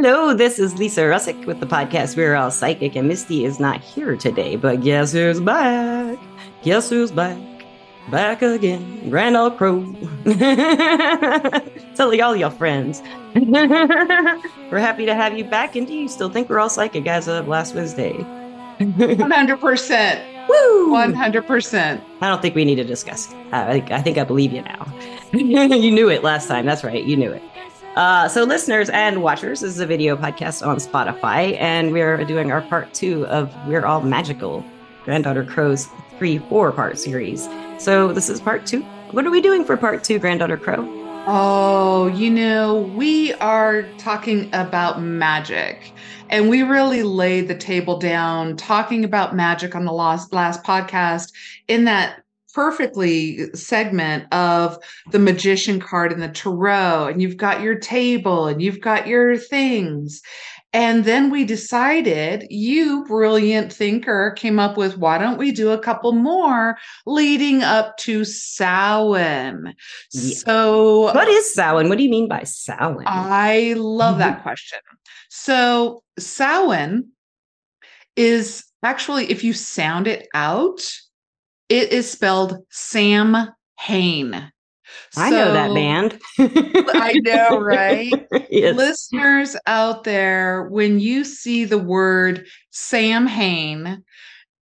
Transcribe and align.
Hello, 0.00 0.32
this 0.32 0.60
is 0.60 0.78
Lisa 0.78 1.00
Rusczyk 1.00 1.44
with 1.44 1.58
the 1.58 1.66
podcast 1.66 2.16
We're 2.16 2.36
All 2.36 2.52
Psychic, 2.52 2.94
and 2.94 3.08
Misty 3.08 3.44
is 3.44 3.58
not 3.58 3.80
here 3.80 4.14
today, 4.14 4.54
but 4.54 4.80
guess 4.80 5.10
who's 5.10 5.40
back? 5.40 6.16
Guess 6.62 6.90
who's 6.90 7.10
back? 7.10 7.36
Back 8.08 8.40
again, 8.40 9.10
Granddaughter 9.10 9.56
Crow. 9.56 9.82
Tell 11.96 12.22
all 12.22 12.36
your 12.36 12.52
friends. 12.52 13.02
we're 13.34 14.78
happy 14.78 15.04
to 15.04 15.16
have 15.16 15.36
you 15.36 15.42
back, 15.42 15.74
and 15.74 15.84
do 15.84 15.92
you 15.92 16.06
still 16.06 16.30
think 16.30 16.48
we're 16.48 16.60
all 16.60 16.70
psychic 16.70 17.08
as 17.08 17.26
of 17.26 17.48
last 17.48 17.74
Wednesday? 17.74 18.12
100%. 18.78 20.48
Woo! 20.48 20.90
100%. 20.92 22.00
I 22.20 22.28
don't 22.28 22.40
think 22.40 22.54
we 22.54 22.64
need 22.64 22.76
to 22.76 22.84
discuss 22.84 23.32
it. 23.32 23.36
I, 23.52 23.84
I 23.90 24.00
think 24.02 24.16
I 24.16 24.22
believe 24.22 24.52
you 24.52 24.62
now. 24.62 24.86
you 25.32 25.90
knew 25.90 26.08
it 26.08 26.22
last 26.22 26.46
time. 26.46 26.66
That's 26.66 26.84
right. 26.84 27.02
You 27.02 27.16
knew 27.16 27.32
it. 27.32 27.42
Uh, 27.96 28.28
so, 28.28 28.44
listeners 28.44 28.88
and 28.90 29.22
watchers, 29.22 29.60
this 29.60 29.70
is 29.70 29.80
a 29.80 29.86
video 29.86 30.16
podcast 30.16 30.64
on 30.64 30.76
Spotify, 30.76 31.58
and 31.60 31.92
we're 31.92 32.22
doing 32.24 32.52
our 32.52 32.62
part 32.62 32.94
two 32.94 33.26
of 33.26 33.52
We're 33.66 33.86
All 33.86 34.00
Magical, 34.02 34.64
Granddaughter 35.04 35.44
Crow's 35.44 35.88
three, 36.16 36.38
four 36.38 36.70
part 36.70 36.98
series. 36.98 37.48
So, 37.78 38.12
this 38.12 38.28
is 38.28 38.40
part 38.40 38.66
two. 38.66 38.82
What 39.10 39.26
are 39.26 39.30
we 39.30 39.40
doing 39.40 39.64
for 39.64 39.76
part 39.76 40.04
two, 40.04 40.18
Granddaughter 40.18 40.56
Crow? 40.56 40.86
Oh, 41.26 42.06
you 42.08 42.30
know, 42.30 42.82
we 42.96 43.34
are 43.34 43.82
talking 43.98 44.48
about 44.54 45.02
magic. 45.02 45.92
And 46.30 46.48
we 46.48 46.62
really 46.62 47.02
laid 47.02 47.48
the 47.48 47.54
table 47.54 47.98
down 47.98 48.56
talking 48.56 49.04
about 49.04 49.34
magic 49.34 49.74
on 49.74 49.84
the 49.84 49.92
last, 49.92 50.32
last 50.32 50.62
podcast 50.62 51.32
in 51.66 51.84
that 51.84 52.22
perfectly 52.58 53.54
segment 53.54 54.26
of 54.34 54.76
the 55.12 55.18
magician 55.20 55.78
card 55.78 56.10
and 56.10 56.20
the 56.20 56.28
tarot 56.28 57.06
and 57.06 57.22
you've 57.22 57.36
got 57.36 57.60
your 57.60 57.78
table 57.78 58.48
and 58.48 58.60
you've 58.60 58.80
got 58.80 59.06
your 59.06 59.36
things 59.36 60.20
and 60.72 61.04
then 61.04 61.30
we 61.30 61.44
decided 61.44 62.48
you 62.50 63.04
brilliant 63.04 63.72
thinker 63.72 64.32
came 64.36 64.58
up 64.58 64.76
with 64.76 64.98
why 64.98 65.18
don't 65.18 65.38
we 65.38 65.52
do 65.52 65.70
a 65.70 65.78
couple 65.78 66.10
more 66.10 66.76
leading 67.06 67.62
up 67.62 67.96
to 67.96 68.24
Samhain 68.24 69.72
Yeah. 70.10 70.34
so 70.38 71.14
What 71.14 71.28
is 71.28 71.54
Samhain? 71.54 71.88
What 71.88 71.96
do 71.96 72.02
you 72.02 72.10
mean 72.10 72.26
by 72.26 72.42
Samhain? 72.42 73.04
I 73.06 73.74
love 73.76 74.18
that 74.18 74.32
mm-hmm. 74.34 74.42
question. 74.42 74.78
So, 75.28 76.02
Samhain 76.18 77.12
is 78.16 78.64
actually, 78.82 79.30
if 79.30 79.44
you 79.44 79.52
sound 79.52 80.08
it 80.08 80.26
out, 80.34 80.80
it 81.68 81.92
is 81.92 82.10
spelled 82.10 82.58
Sam 82.70 83.36
Hain. 83.78 84.50
I 85.16 85.30
know 85.30 85.52
that 85.52 85.74
band. 85.74 86.20
I 86.38 87.20
know, 87.24 87.58
right? 87.58 88.12
yes. 88.50 88.76
Listeners 88.76 89.56
out 89.66 90.04
there, 90.04 90.68
when 90.70 91.00
you 91.00 91.24
see 91.24 91.64
the 91.64 91.78
word 91.78 92.46
Sam 92.70 93.26
Hain, 93.26 94.02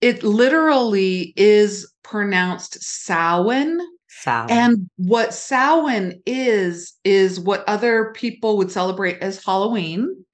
it 0.00 0.22
literally 0.22 1.32
is 1.36 1.90
pronounced 2.02 2.82
Samhain. 2.82 3.80
Samhain. 4.08 4.58
And 4.58 4.90
what 4.96 5.34
Samhain 5.34 6.22
is, 6.26 6.94
is 7.04 7.40
what 7.40 7.64
other 7.68 8.12
people 8.14 8.56
would 8.56 8.70
celebrate 8.70 9.18
as 9.22 9.44
Halloween. 9.44 10.24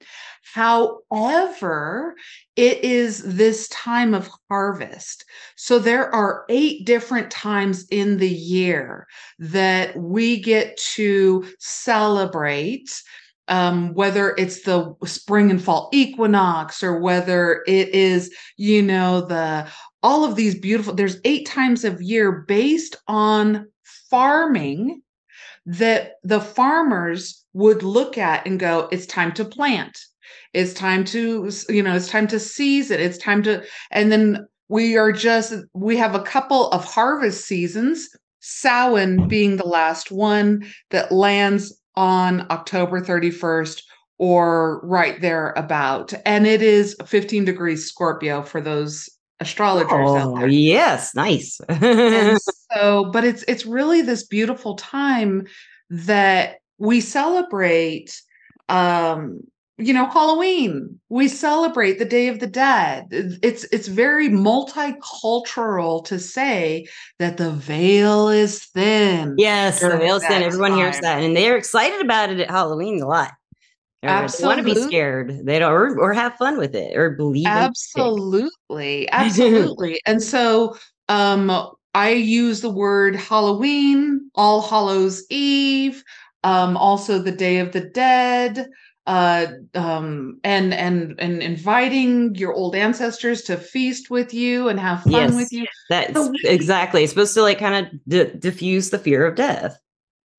However, 0.43 2.15
it 2.57 2.85
is 2.85 3.23
this 3.23 3.69
time 3.69 4.12
of 4.12 4.31
harvest. 4.51 5.25
So 5.57 5.79
there 5.79 6.12
are 6.15 6.45
eight 6.48 6.85
different 6.85 7.31
times 7.31 7.87
in 7.91 8.19
the 8.19 8.29
year 8.29 9.07
that 9.39 9.97
we 9.97 10.41
get 10.41 10.77
to 10.95 11.47
celebrate. 11.59 13.03
Um, 13.48 13.93
whether 13.95 14.37
it's 14.39 14.63
the 14.63 14.95
spring 15.05 15.51
and 15.51 15.63
fall 15.63 15.91
equinox 15.93 16.83
or 16.83 17.01
whether 17.01 17.65
it 17.67 17.89
is, 17.89 18.33
you 18.57 18.83
know, 18.83 19.23
the 19.23 19.69
all 20.03 20.25
of 20.25 20.37
these 20.37 20.59
beautiful, 20.59 20.95
there's 20.95 21.19
eight 21.25 21.47
times 21.47 21.85
of 21.85 22.01
year 22.01 22.45
based 22.47 22.97
on 23.08 23.69
farming 24.11 25.02
that 25.67 26.14
the 26.23 26.41
farmers 26.41 27.45
would 27.52 27.83
look 27.83 28.19
at 28.19 28.47
and 28.47 28.58
go, 28.58 28.89
it's 28.91 29.07
time 29.07 29.33
to 29.33 29.45
plant. 29.45 29.98
It's 30.52 30.73
time 30.73 31.05
to, 31.07 31.51
you 31.68 31.83
know, 31.83 31.95
it's 31.96 32.08
time 32.08 32.27
to 32.29 32.39
seize 32.39 32.90
it. 32.90 33.01
It's 33.01 33.18
time 33.18 33.42
to, 33.45 33.64
and 33.90 34.13
then 34.13 34.46
we 34.68 34.96
are 34.96 35.13
just, 35.13 35.55
we 35.74 35.96
have 35.96 36.14
a 36.14 36.23
couple 36.23 36.70
of 36.70 36.85
harvest 36.85 37.46
seasons, 37.46 38.08
Samhain 38.40 39.29
being 39.29 39.57
the 39.57 39.67
last 39.67 40.11
one 40.11 40.64
that 40.90 41.13
lands 41.13 41.79
on 41.95 42.46
October 42.51 43.01
31st 43.01 43.83
or 44.18 44.80
right 44.85 45.20
there 45.20 45.52
about. 45.57 46.13
And 46.24 46.46
it 46.46 46.63
is 46.63 46.96
15 47.05 47.45
degrees 47.45 47.86
Scorpio 47.86 48.42
for 48.42 48.61
those 48.61 49.08
astrologers 49.40 49.90
out 49.92 50.29
Oh, 50.29 50.39
there 50.39 50.48
yes, 50.48 51.14
nice. 51.14 51.61
so 52.73 53.11
but 53.13 53.24
it's 53.24 53.42
it's 53.48 53.67
really 53.67 54.01
this 54.02 54.23
beautiful 54.23 54.77
time 54.77 55.46
that 55.90 56.61
we 56.79 57.01
celebrate 57.01 58.23
um 58.69 59.40
you 59.78 59.92
know 59.92 60.06
halloween 60.06 61.00
we 61.08 61.28
celebrate 61.28 61.98
the 61.98 62.05
day 62.05 62.28
of 62.28 62.40
the 62.40 62.46
dead 62.46 63.06
it's 63.10 63.64
it's 63.64 63.88
very 63.88 64.28
multicultural 64.28 66.05
to 66.05 66.18
say 66.18 66.86
that 67.18 67.36
the 67.36 67.50
veil 67.50 68.28
is 68.28 68.64
thin 68.66 69.34
yes, 69.38 69.80
the 69.80 69.90
veil 69.90 69.98
veil's 69.98 70.24
thin. 70.24 70.42
Everyone 70.42 70.74
hears 70.74 70.98
that, 71.00 71.22
and 71.22 71.36
they're 71.36 71.56
excited 71.56 72.00
about 72.00 72.30
it 72.30 72.40
at 72.40 72.50
Halloween 72.50 73.00
a 73.00 73.06
lot. 73.06 73.33
They 74.02 74.08
want 74.08 74.58
to 74.58 74.64
be 74.64 74.74
scared. 74.74 75.40
They 75.44 75.60
don't, 75.60 75.70
or, 75.70 75.98
or 75.98 76.12
have 76.12 76.34
fun 76.34 76.58
with 76.58 76.74
it, 76.74 76.96
or 76.96 77.10
believe. 77.10 77.46
absolutely 77.46 79.08
absolutely 79.10 80.00
and 80.06 80.22
so 80.22 80.77
um 81.08 81.70
i 81.94 82.10
use 82.10 82.60
the 82.60 82.70
word 82.70 83.14
halloween 83.14 84.30
all 84.34 84.60
hallows 84.60 85.24
eve 85.30 86.02
um 86.42 86.77
also 86.77 87.18
the 87.18 87.33
day 87.33 87.58
of 87.58 87.72
the 87.72 87.80
dead 87.80 88.68
uh 89.07 89.46
um 89.74 90.39
and 90.45 90.73
and 90.74 91.18
and 91.20 91.42
inviting 91.42 92.35
your 92.36 92.52
old 92.55 92.77
ancestors 92.77 93.42
to 93.42 93.57
feast 93.57 94.11
with 94.11 94.33
you 94.33 94.68
and 94.68 94.79
have 94.79 95.02
fun 95.02 95.13
Yes. 95.13 95.35
with 95.35 95.52
you 95.52 95.67
That's 95.89 96.13
So 96.14 96.30
we- 96.30 96.40
exactly. 96.45 97.02
It's 97.02 97.13
supposed 97.13 97.35
to 97.35 97.42
like 97.42 97.58
kind 97.58 97.86
of 97.86 97.92
d- 98.08 98.39
diffuse 98.39 98.90
the 98.90 98.98
fear 98.98 99.27
of 99.27 99.35
death. 99.35 99.77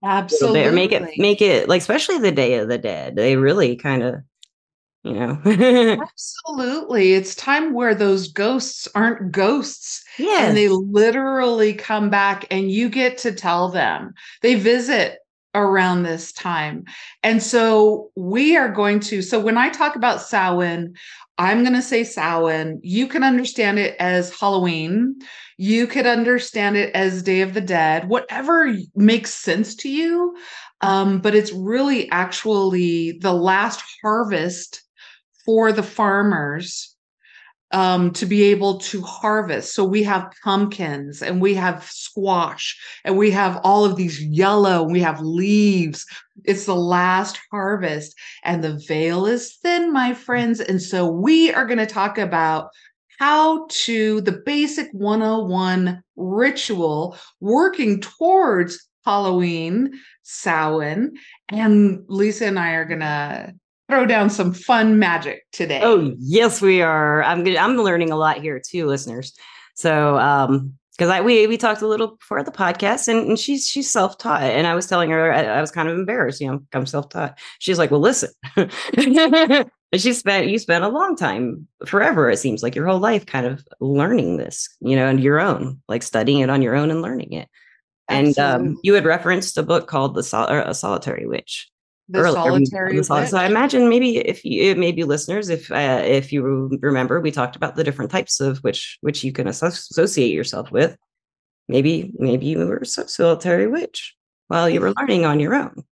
absolutely 0.04 0.62
bit, 0.62 0.68
or 0.68 0.72
make 0.72 0.92
it 0.92 1.18
make 1.18 1.42
it 1.42 1.68
like 1.70 1.82
especially 1.82 2.18
the 2.20 2.32
Day 2.32 2.56
of 2.60 2.68
the 2.70 2.78
Dead. 2.78 3.16
They 3.16 3.36
really 3.38 3.76
kind 3.76 4.04
of, 4.04 4.16
you 5.04 5.14
know, 5.14 5.42
absolutely 6.02 7.14
it's 7.14 7.36
time 7.36 7.74
where 7.74 7.96
those 7.96 8.30
ghosts 8.32 8.88
aren't 8.96 9.32
ghosts 9.32 10.04
yeah. 10.18 10.48
and 10.48 10.58
they 10.58 10.70
literally 10.70 11.74
come 11.74 12.10
back 12.10 12.46
and 12.52 12.72
you 12.72 12.90
get 12.90 13.18
to 13.20 13.32
tell 13.34 13.70
them 13.70 14.14
they 14.42 14.56
visit 14.56 15.20
around 15.56 16.04
this 16.04 16.32
time. 16.32 16.86
And 17.22 17.42
so 17.42 18.12
we 18.16 18.58
are 18.58 18.70
going 18.70 19.00
to 19.02 19.22
so 19.22 19.40
when 19.40 19.58
i 19.58 19.70
talk 19.70 19.96
about 19.96 20.22
Samhain 20.22 20.94
i'm 21.38 21.62
going 21.64 21.74
to 21.74 21.82
say 21.82 22.04
Samhain. 22.04 22.80
You 22.84 23.08
can 23.08 23.24
understand 23.24 23.80
it 23.80 23.96
as 24.00 24.38
halloween. 24.38 25.20
You 25.58 25.88
could 25.88 26.06
understand 26.06 26.78
it 26.78 26.94
as 26.96 27.24
day 27.24 27.42
of 27.42 27.54
the 27.54 27.62
dead 27.62 28.10
whatever 28.10 28.76
makes 28.96 29.34
sense 29.34 29.76
to 29.76 29.90
you. 29.90 30.36
Um, 30.82 31.20
but 31.20 31.36
it's 31.36 31.54
really 31.54 32.10
actually 32.12 33.14
the 33.22 33.34
last 33.34 33.84
harvest 34.02 34.84
for 35.46 35.72
the 35.72 35.84
farmers 35.84 36.93
um, 37.74 38.12
to 38.12 38.26
be 38.28 38.44
able 38.44 38.78
to 38.78 39.02
harvest. 39.02 39.74
So 39.74 39.84
we 39.84 40.04
have 40.04 40.32
pumpkins 40.44 41.24
and 41.24 41.42
we 41.42 41.56
have 41.56 41.84
squash 41.84 42.80
and 43.04 43.18
we 43.18 43.32
have 43.32 43.60
all 43.64 43.84
of 43.84 43.96
these 43.96 44.24
yellow, 44.24 44.84
we 44.84 45.02
have 45.02 45.20
leaves. 45.20 46.06
It's 46.46 46.66
the 46.66 46.76
last 46.76 47.40
harvest 47.52 48.16
and 48.44 48.64
the 48.64 48.80
veil 48.88 49.26
is 49.26 49.56
thin, 49.56 49.92
my 49.92 50.14
friends. 50.14 50.60
And 50.60 50.82
so 50.82 51.10
we 51.10 51.52
are 51.52 51.66
going 51.66 51.80
to 51.80 51.88
talk 51.88 52.20
about 52.20 52.70
how 53.18 53.66
to 53.70 54.22
the 54.22 54.42
basic 54.46 54.90
101 54.92 56.04
ritual 56.16 57.18
working 57.40 58.02
towards 58.02 58.88
Halloween, 59.04 60.00
Samhain, 60.22 61.14
and 61.50 62.04
Lisa 62.08 62.46
and 62.46 62.60
I 62.60 62.72
are 62.74 62.86
going 62.86 63.02
to 63.02 63.54
throw 63.94 64.06
down 64.08 64.30
some 64.30 64.54
fun 64.54 64.98
magic 64.98 65.44
today. 65.52 65.82
Oh 65.84 66.16
yes, 66.18 66.62
we 66.62 66.82
are. 66.82 67.24
I'm 67.24 67.44
good. 67.44 67.58
I'm 67.58 67.78
learning 67.78 68.12
a 68.12 68.16
lot 68.16 68.42
here 68.42 68.60
too, 68.60 68.88
listeners. 68.88 69.34
So, 69.76 70.18
um, 70.18 70.74
because 70.92 71.10
I 71.10 71.22
we 71.22 71.46
we 71.46 71.58
talked 71.58 71.84
a 71.84 71.88
little 71.88 72.16
before 72.16 72.42
the 72.44 72.52
podcast, 72.52 73.08
and, 73.08 73.28
and 73.30 73.40
she's 73.40 73.68
she's 73.68 73.90
self 73.90 74.18
taught, 74.18 74.42
and 74.42 74.66
I 74.66 74.74
was 74.74 74.88
telling 74.88 75.12
her 75.12 75.32
I, 75.32 75.44
I 75.44 75.62
was 75.62 75.70
kind 75.70 75.90
of 75.90 75.96
embarrassed, 75.96 76.42
you 76.42 76.52
know, 76.52 76.64
I'm 76.74 76.88
self 76.88 77.10
taught. 77.10 77.38
She's 77.60 77.78
like, 77.78 77.92
well, 77.92 78.00
listen, 78.00 78.32
and 78.56 79.70
she 79.96 80.14
spent 80.14 80.48
you 80.48 80.58
spent 80.58 80.84
a 80.84 80.90
long 80.90 81.16
time, 81.16 81.68
forever. 81.86 82.32
It 82.32 82.38
seems 82.38 82.64
like 82.64 82.76
your 82.76 82.88
whole 82.88 83.00
life, 83.00 83.28
kind 83.28 83.46
of 83.46 83.64
learning 83.80 84.38
this, 84.38 84.70
you 84.82 84.96
know, 84.96 85.08
and 85.08 85.20
your 85.20 85.40
own, 85.40 85.82
like 85.88 86.02
studying 86.02 86.40
it 86.40 86.50
on 86.50 86.64
your 86.64 86.76
own 86.76 86.90
and 86.90 87.04
learning 87.04 87.34
it. 87.34 87.48
And 88.10 88.38
um, 88.40 88.80
you 88.84 88.96
had 88.96 89.06
referenced 89.06 89.58
a 89.58 89.64
book 89.64 89.88
called 89.88 90.14
the 90.16 90.24
Sol- 90.24 90.50
a 90.50 90.74
Solitary 90.74 91.26
Witch. 91.26 91.72
The 92.14 92.20
earlier, 92.20 92.34
solitary 92.34 92.98
the 92.98 93.04
sol-. 93.04 93.26
So 93.26 93.38
I 93.38 93.48
imagine 93.48 93.90
maybe 93.90 94.18
if 94.18 94.46
you 94.46 94.76
maybe 94.76 95.04
listeners, 95.04 95.50
if 95.50 95.72
uh, 95.72 96.04
if 96.06 96.32
you 96.32 96.70
remember, 96.80 97.20
we 97.20 97.32
talked 97.32 97.56
about 97.56 97.76
the 97.76 97.84
different 97.84 98.12
types 98.12 98.40
of 98.40 98.60
which 98.60 99.00
which 99.02 99.24
you 99.24 99.32
can 99.32 99.48
associate 99.48 100.32
yourself 100.32 100.72
with. 100.72 100.96
Maybe 101.68 102.14
maybe 102.20 102.46
you 102.46 102.60
were 102.60 102.78
a 102.78 102.86
solitary 102.86 103.66
witch 103.66 104.16
while 104.48 104.70
you 104.70 104.80
were 104.80 104.94
learning 104.96 105.26
on 105.26 105.40
your 105.40 105.56
own. 105.56 105.84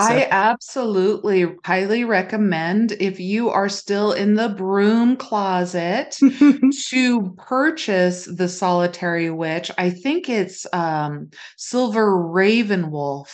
I 0.00 0.26
absolutely 0.30 1.46
highly 1.64 2.04
recommend 2.04 2.92
if 2.92 3.20
you 3.20 3.50
are 3.50 3.68
still 3.68 4.12
in 4.12 4.34
the 4.34 4.48
broom 4.48 5.16
closet 5.16 6.16
to 6.88 7.34
purchase 7.36 8.24
the 8.24 8.48
solitary 8.48 9.30
witch. 9.30 9.70
I 9.76 9.90
think 9.90 10.30
it's 10.30 10.66
um, 10.72 11.30
Silver 11.58 12.12
RavenWolf, 12.12 13.28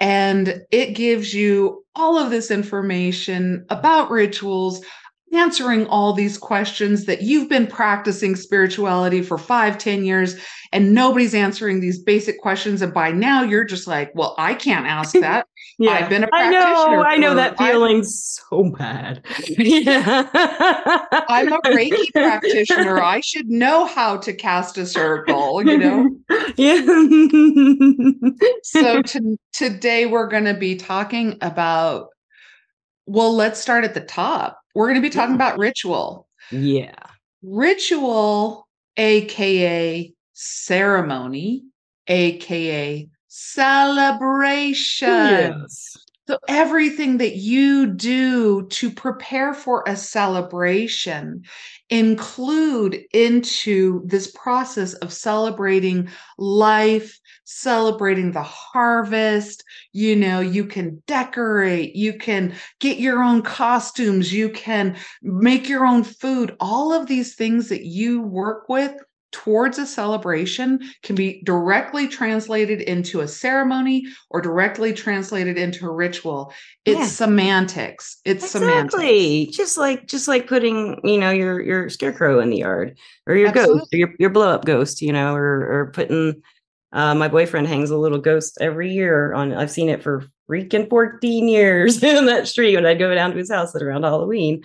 and 0.00 0.62
it 0.70 0.94
gives 0.94 1.34
you 1.34 1.84
all 1.94 2.18
of 2.18 2.30
this 2.30 2.50
information 2.50 3.64
about 3.68 4.10
rituals. 4.10 4.84
Answering 5.32 5.86
all 5.86 6.12
these 6.12 6.36
questions 6.36 7.04
that 7.04 7.22
you've 7.22 7.48
been 7.48 7.68
practicing 7.68 8.34
spirituality 8.34 9.22
for 9.22 9.38
five, 9.38 9.78
ten 9.78 10.04
years, 10.04 10.34
and 10.72 10.92
nobody's 10.92 11.36
answering 11.36 11.78
these 11.78 12.02
basic 12.02 12.40
questions. 12.40 12.82
And 12.82 12.92
by 12.92 13.12
now, 13.12 13.44
you're 13.44 13.62
just 13.62 13.86
like, 13.86 14.10
well, 14.16 14.34
I 14.38 14.54
can't 14.54 14.86
ask 14.86 15.14
that. 15.20 15.46
Yeah, 15.80 15.92
I've 15.92 16.10
been 16.10 16.24
a 16.24 16.28
I 16.30 16.50
know, 16.50 16.60
practitioner 16.60 17.06
I 17.06 17.16
know 17.16 17.34
that 17.36 17.56
feeling 17.56 18.04
so 18.04 18.70
bad. 18.76 19.24
yeah, 19.48 20.28
I'm 21.26 21.50
a 21.50 21.58
Reiki 21.64 22.12
practitioner. 22.12 23.00
I 23.00 23.20
should 23.20 23.48
know 23.48 23.86
how 23.86 24.18
to 24.18 24.34
cast 24.34 24.76
a 24.76 24.84
circle, 24.84 25.66
you 25.66 25.78
know? 25.78 26.10
yeah. 26.58 26.82
So 28.62 29.00
to, 29.00 29.38
today 29.54 30.04
we're 30.04 30.28
going 30.28 30.44
to 30.44 30.52
be 30.52 30.76
talking 30.76 31.38
about, 31.40 32.08
well, 33.06 33.34
let's 33.34 33.58
start 33.58 33.84
at 33.84 33.94
the 33.94 34.02
top. 34.02 34.60
We're 34.74 34.86
going 34.86 35.00
to 35.00 35.08
be 35.08 35.08
talking 35.08 35.34
about 35.34 35.58
ritual. 35.58 36.28
yeah. 36.50 36.94
Ritual, 37.42 38.68
AKA 38.98 40.12
ceremony, 40.34 41.64
AKA 42.06 43.08
celebration. 43.30 45.08
Yes. 45.08 45.96
So 46.26 46.38
everything 46.46 47.18
that 47.18 47.36
you 47.36 47.86
do 47.88 48.66
to 48.68 48.90
prepare 48.90 49.54
for 49.54 49.82
a 49.86 49.96
celebration 49.96 51.44
include 51.88 53.00
into 53.12 54.02
this 54.04 54.30
process 54.30 54.94
of 54.94 55.12
celebrating 55.12 56.08
life, 56.38 57.18
celebrating 57.44 58.30
the 58.30 58.42
harvest. 58.44 59.64
You 59.92 60.14
know, 60.14 60.40
you 60.40 60.66
can 60.66 61.02
decorate, 61.08 61.96
you 61.96 62.16
can 62.16 62.54
get 62.78 62.98
your 62.98 63.22
own 63.22 63.42
costumes, 63.42 64.32
you 64.32 64.50
can 64.50 64.96
make 65.22 65.68
your 65.68 65.84
own 65.84 66.04
food. 66.04 66.56
All 66.60 66.92
of 66.92 67.06
these 67.06 67.34
things 67.34 67.68
that 67.70 67.84
you 67.84 68.22
work 68.22 68.68
with 68.68 68.94
towards 69.32 69.78
a 69.78 69.86
celebration 69.86 70.80
can 71.02 71.14
be 71.14 71.42
directly 71.44 72.08
translated 72.08 72.80
into 72.82 73.20
a 73.20 73.28
ceremony 73.28 74.06
or 74.30 74.40
directly 74.40 74.92
translated 74.92 75.56
into 75.56 75.86
a 75.86 75.92
ritual. 75.92 76.52
It's 76.84 76.98
Yeah. 76.98 77.06
semantics. 77.06 78.18
It's 78.24 78.50
semantics. 78.50 78.94
Exactly. 78.94 79.46
Just 79.52 79.78
like 79.78 80.06
just 80.06 80.28
like 80.28 80.46
putting, 80.46 81.00
you 81.04 81.18
know, 81.18 81.30
your 81.30 81.60
your 81.60 81.88
scarecrow 81.88 82.40
in 82.40 82.50
the 82.50 82.58
yard 82.58 82.98
or 83.26 83.36
your 83.36 83.52
ghost, 83.52 83.92
or 83.92 83.96
your 83.96 84.14
your 84.18 84.30
blow 84.30 84.48
up 84.48 84.64
ghost, 84.64 85.00
you 85.02 85.12
know, 85.12 85.34
or 85.34 85.60
or 85.72 85.90
putting 85.92 86.42
uh 86.92 87.14
my 87.14 87.28
boyfriend 87.28 87.68
hangs 87.68 87.90
a 87.90 87.96
little 87.96 88.18
ghost 88.18 88.58
every 88.60 88.92
year 88.92 89.32
on 89.32 89.52
I've 89.54 89.70
seen 89.70 89.88
it 89.88 90.02
for 90.02 90.24
freaking 90.50 90.90
14 90.90 91.46
years 91.48 92.02
in 92.02 92.26
that 92.26 92.48
street 92.48 92.74
when 92.74 92.86
I'd 92.86 92.98
go 92.98 93.14
down 93.14 93.30
to 93.30 93.36
his 93.38 93.50
house 93.52 93.74
at 93.76 93.82
around 93.82 94.02
Halloween. 94.02 94.62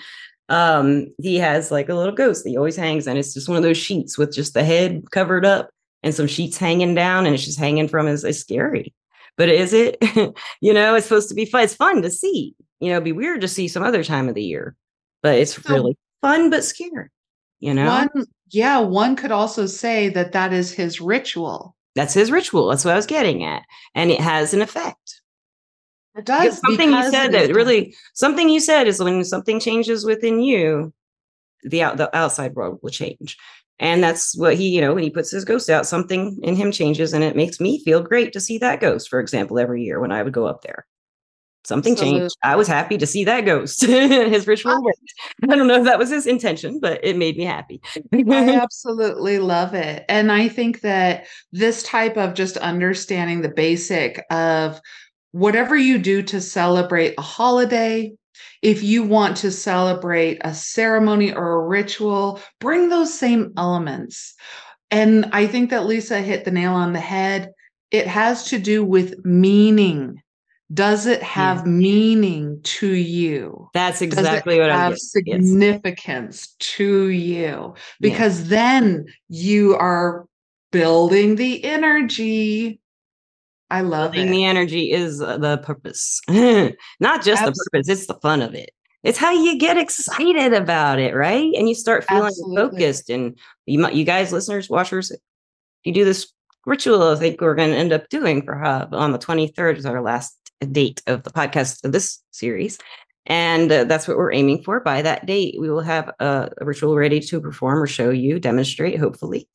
Um, 0.50 1.08
he 1.18 1.38
has 1.38 1.72
like 1.72 1.90
a 1.90 1.96
little 1.96 2.14
ghost 2.14 2.44
that 2.44 2.50
he 2.52 2.58
always 2.58 2.76
hangs, 2.76 3.08
and 3.08 3.18
it's 3.18 3.34
just 3.34 3.48
one 3.50 3.58
of 3.58 3.64
those 3.64 3.78
sheets 3.78 4.18
with 4.18 4.34
just 4.34 4.54
the 4.54 4.64
head 4.64 5.04
covered 5.12 5.46
up 5.46 5.70
and 6.04 6.14
some 6.14 6.28
sheets 6.28 6.58
hanging 6.58 6.94
down, 6.96 7.26
and 7.26 7.34
it's 7.34 7.46
just 7.46 7.60
hanging 7.60 7.88
from 7.88 8.06
his 8.06 8.24
it's 8.24 8.40
scary. 8.40 8.94
But 9.38 9.50
is 9.50 9.74
it? 9.74 9.98
you 10.62 10.74
know, 10.74 10.96
it's 10.96 11.08
supposed 11.08 11.30
to 11.30 11.36
be 11.36 11.46
fun. 11.46 11.64
It's 11.64 11.76
fun 11.76 12.02
to 12.04 12.12
see. 12.12 12.56
You 12.80 12.90
know, 12.90 12.96
it'd 12.96 13.04
be 13.06 13.12
weird 13.12 13.42
to 13.42 13.48
see 13.48 13.68
some 13.68 13.84
other 13.84 14.04
time 14.04 14.30
of 14.30 14.36
the 14.36 14.44
year, 14.44 14.76
but 15.24 15.36
it's 15.38 15.62
So- 15.62 15.74
really 15.74 15.98
fun 16.22 16.50
but 16.50 16.64
scary. 16.64 17.10
You 17.60 17.74
know, 17.74 17.88
One, 17.88 18.26
yeah, 18.52 18.80
one 18.80 19.16
could 19.16 19.32
also 19.32 19.66
say 19.66 20.10
that 20.10 20.34
that 20.34 20.54
is 20.54 20.72
his 20.72 21.02
ritual. 21.02 21.76
that's 21.96 22.14
his 22.14 22.30
ritual. 22.30 22.68
That's 22.70 22.84
what 22.86 22.92
I 22.94 22.98
was 22.98 23.06
getting 23.08 23.44
at, 23.46 23.64
and 23.96 24.12
it 24.12 24.20
has 24.20 24.54
an 24.54 24.62
effect. 24.62 25.05
It 26.16 26.26
Because 26.26 26.62
does 26.62 26.62
something 26.62 26.92
you 26.92 27.12
said 27.12 27.32
that 27.34 27.54
really 27.54 27.96
something 28.14 28.50
you 28.50 28.60
said 28.60 28.88
is 28.88 29.02
when 29.02 29.24
something 29.24 29.60
changes 29.60 30.06
within 30.06 30.42
you, 30.42 30.94
the 31.64 31.84
out 31.84 31.98
the 31.98 32.16
outside 32.16 32.56
world 32.56 32.80
will 32.82 32.90
change. 32.90 33.38
And 33.80 34.02
that's 34.02 34.38
what 34.38 34.56
he, 34.56 34.70
you 34.70 34.80
know, 34.80 34.94
when 34.94 35.04
he 35.04 35.10
puts 35.10 35.32
his 35.32 35.44
ghost 35.44 35.70
out, 35.70 35.86
something 35.86 36.40
in 36.44 36.56
him 36.56 36.72
changes, 36.72 37.12
and 37.12 37.24
it 37.24 37.36
makes 37.36 37.60
me 37.60 37.84
feel 37.84 38.02
great 38.02 38.32
to 38.34 38.40
see 38.40 38.58
that 38.60 38.80
ghost, 38.80 39.10
for 39.10 39.20
example, 39.20 39.60
every 39.60 39.84
year 39.84 40.00
when 40.00 40.14
I 40.14 40.24
would 40.24 40.32
go 40.32 40.46
up 40.46 40.62
there. 40.62 40.86
Something 41.66 41.96
changed. 41.96 42.36
I 42.44 42.56
was 42.56 42.68
happy 42.68 42.96
to 43.00 43.08
see 43.08 43.24
that 43.24 43.44
ghost. 43.44 43.82
his 43.86 44.46
ritual 44.46 44.84
worked. 44.84 45.00
I 45.50 45.56
don't 45.56 45.68
know 45.68 45.80
if 45.80 45.86
that 45.86 45.98
was 45.98 46.12
his 46.12 46.28
intention, 46.28 46.80
but 46.80 47.04
it 47.04 47.18
made 47.18 47.38
me 47.38 47.44
happy. 47.44 47.82
I 48.14 48.24
absolutely 48.62 49.40
love 49.40 49.74
it. 49.74 50.06
And 50.08 50.32
I 50.32 50.48
think 50.48 50.82
that 50.82 51.26
this 51.52 51.82
type 51.82 52.18
of 52.18 52.36
just 52.36 52.56
understanding 52.58 53.42
the 53.42 53.50
basic 53.50 54.24
of 54.30 54.80
whatever 55.36 55.76
you 55.76 55.98
do 55.98 56.24
to 56.24 56.40
celebrate 56.40 57.14
a 57.18 57.22
holiday, 57.22 58.14
if 58.62 58.82
you 58.84 59.04
want 59.04 59.36
to 59.36 59.52
celebrate 59.52 60.40
a 60.46 60.54
ceremony 60.54 61.34
or 61.34 61.56
a 61.56 61.68
ritual, 61.68 62.40
bring 62.62 62.88
those 62.88 63.14
same 63.14 63.52
elements. 63.58 64.34
And 64.92 65.26
I 65.34 65.46
think 65.48 65.72
that 65.72 65.88
Lisa 65.88 66.22
hit 66.22 66.46
the 66.46 66.52
nail 66.52 66.72
on 66.72 66.94
the 66.94 67.02
head. 67.02 67.52
It 67.92 68.08
has 68.08 68.46
to 68.46 68.60
do 68.60 68.86
with 68.86 69.26
meaning. 69.26 70.22
Does 70.74 71.06
it 71.06 71.22
have 71.22 71.68
meaning 71.68 72.62
to 72.64 72.88
you? 72.88 73.70
That's 73.74 74.02
exactly 74.02 74.58
what 74.58 74.70
I'm 74.70 74.78
have 74.78 74.94
getting. 74.94 75.42
Yes. 75.42 75.52
significance 75.52 76.56
to 76.60 77.10
you? 77.10 77.74
Yes. 77.76 77.76
Because 78.00 78.48
then 78.48 79.08
you 79.28 79.76
are 79.76 80.28
building 80.72 81.36
the 81.36 81.62
energy. 81.66 82.80
I 83.70 83.82
love 83.82 84.12
Building 84.12 84.30
it. 84.30 84.32
the 84.32 84.46
energy 84.46 84.92
is 84.92 85.22
uh, 85.22 85.38
the 85.38 85.58
purpose, 85.58 86.22
not 87.00 87.24
just 87.24 87.44
the 87.44 87.52
purpose. 87.52 87.90
It's 87.90 88.06
the 88.08 88.20
fun 88.22 88.42
of 88.42 88.54
it. 88.54 88.72
It's 89.04 89.18
how 89.18 89.32
you 89.32 89.58
get 89.58 89.78
excited 89.78 90.54
about 90.54 91.00
it, 91.00 91.16
right? 91.16 91.54
And 91.56 91.68
you 91.70 91.76
start 91.76 92.06
feeling 92.06 92.28
Absolutely. 92.28 92.80
focused. 92.80 93.10
And 93.10 93.38
you 93.66 93.88
you 93.90 94.04
guys, 94.04 94.32
listeners, 94.32 94.70
watchers, 94.70 95.12
you 95.84 95.94
do 95.94 96.06
this 96.06 96.32
ritual. 96.66 97.04
I 97.04 97.16
think 97.16 97.42
we're 97.42 97.56
going 97.56 97.72
to 97.72 97.78
end 97.78 97.94
up 97.94 98.10
doing 98.10 98.44
for 98.44 98.64
uh, 98.64 98.88
on 98.92 99.12
the 99.12 99.18
twenty 99.18 99.48
third 99.48 99.78
is 99.78 99.86
our 99.86 100.02
last 100.02 100.38
date 100.72 101.02
of 101.08 101.24
the 101.24 101.32
podcast 101.32 101.84
of 101.84 101.92
this 101.92 102.22
series, 102.32 102.78
and 103.26 103.72
uh, 103.72 103.84
that's 103.86 104.08
what 104.08 104.18
we're 104.18 104.34
aiming 104.34 104.64
for. 104.64 104.80
By 104.80 105.02
that 105.02 105.26
date, 105.26 105.56
we 105.60 105.70
will 105.70 105.82
have 105.82 106.12
a, 106.20 106.50
a 106.60 106.66
ritual 106.66 106.96
ready 106.96 107.20
to 107.20 107.42
perform 107.42 107.82
or 107.82 107.88
show 107.88 108.10
you, 108.12 108.40
demonstrate, 108.40 109.00
hopefully 109.00 109.48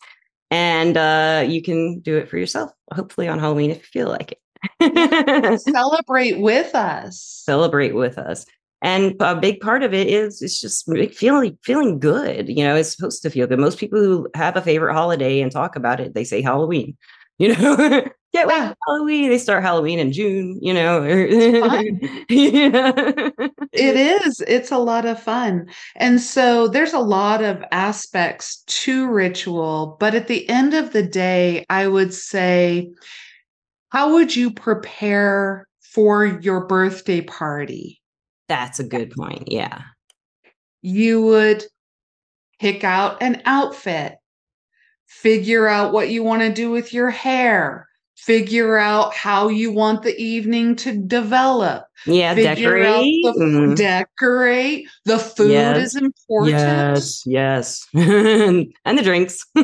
and 0.50 0.96
uh, 0.96 1.44
you 1.46 1.62
can 1.62 2.00
do 2.00 2.16
it 2.16 2.28
for 2.28 2.38
yourself, 2.38 2.70
hopefully 2.92 3.28
on 3.28 3.38
Halloween 3.38 3.70
if 3.70 3.78
you 3.78 4.02
feel 4.02 4.08
like 4.08 4.32
it. 4.32 5.60
Celebrate 5.60 6.40
with 6.40 6.74
us. 6.74 7.22
Celebrate 7.44 7.94
with 7.94 8.18
us. 8.18 8.44
And 8.82 9.14
a 9.20 9.36
big 9.36 9.60
part 9.60 9.82
of 9.82 9.92
it 9.92 10.08
is 10.08 10.40
it's 10.40 10.60
just 10.60 10.90
feeling 11.14 11.58
feeling 11.62 11.98
good. 11.98 12.48
You 12.48 12.64
know, 12.64 12.76
it's 12.76 12.96
supposed 12.96 13.22
to 13.22 13.30
feel 13.30 13.46
good. 13.46 13.58
Most 13.58 13.78
people 13.78 14.00
who 14.00 14.28
have 14.34 14.56
a 14.56 14.62
favorite 14.62 14.94
holiday 14.94 15.40
and 15.40 15.52
talk 15.52 15.76
about 15.76 16.00
it, 16.00 16.14
they 16.14 16.24
say 16.24 16.40
Halloween. 16.40 16.96
You 17.40 17.56
know, 17.56 17.76
get 18.34 18.48
Yeah. 18.48 18.68
for 18.70 18.76
Halloween. 18.86 19.30
They 19.30 19.38
start 19.38 19.62
Halloween 19.64 19.98
in 19.98 20.12
June. 20.12 20.58
You 20.62 20.74
know, 20.74 21.02
yeah. 22.28 23.30
It 23.72 23.96
is. 23.96 24.42
It's 24.48 24.72
a 24.72 24.78
lot 24.78 25.06
of 25.06 25.22
fun. 25.22 25.68
And 25.96 26.20
so 26.20 26.68
there's 26.68 26.92
a 26.92 26.98
lot 26.98 27.42
of 27.42 27.62
aspects 27.72 28.62
to 28.66 29.08
ritual, 29.08 29.96
but 30.00 30.14
at 30.14 30.26
the 30.28 30.48
end 30.48 30.74
of 30.74 30.92
the 30.92 31.02
day, 31.04 31.64
I 31.70 31.86
would 31.88 32.12
say, 32.12 32.90
how 33.90 34.12
would 34.14 34.34
you 34.36 34.52
prepare 34.52 35.66
for 35.80 36.26
your 36.26 36.66
birthday 36.66 37.20
party? 37.22 38.00
That's 38.48 38.80
a 38.80 38.84
good 38.84 39.12
point. 39.12 39.44
Yeah. 39.50 39.82
You 40.82 41.22
would 41.22 41.64
pick 42.60 42.84
out 42.84 43.22
an 43.22 43.42
outfit, 43.46 44.16
figure 45.10 45.66
out 45.68 45.92
what 45.92 46.08
you 46.08 46.22
want 46.22 46.40
to 46.42 46.52
do 46.52 46.70
with 46.70 46.94
your 46.94 47.10
hair, 47.10 47.88
figure 48.16 48.76
out 48.78 49.12
how 49.14 49.48
you 49.48 49.72
want 49.72 50.02
the 50.02 50.16
evening 50.16 50.76
to 50.76 50.96
develop. 50.96 51.84
Yeah. 52.06 52.34
figure 52.34 52.78
out 52.78 53.02
Decorate. 53.02 53.24
the 53.24 53.32
Mm. 53.44 53.76
decorate. 53.76 54.88
The 55.04 55.18
food 55.18 55.50
Yes. 55.50 55.94
is 55.94 55.96
important. 56.02 56.52
Yes, 56.56 57.22
yes. 57.26 57.86
and 57.94 58.72
the 58.98 59.02
drinks. 59.02 59.44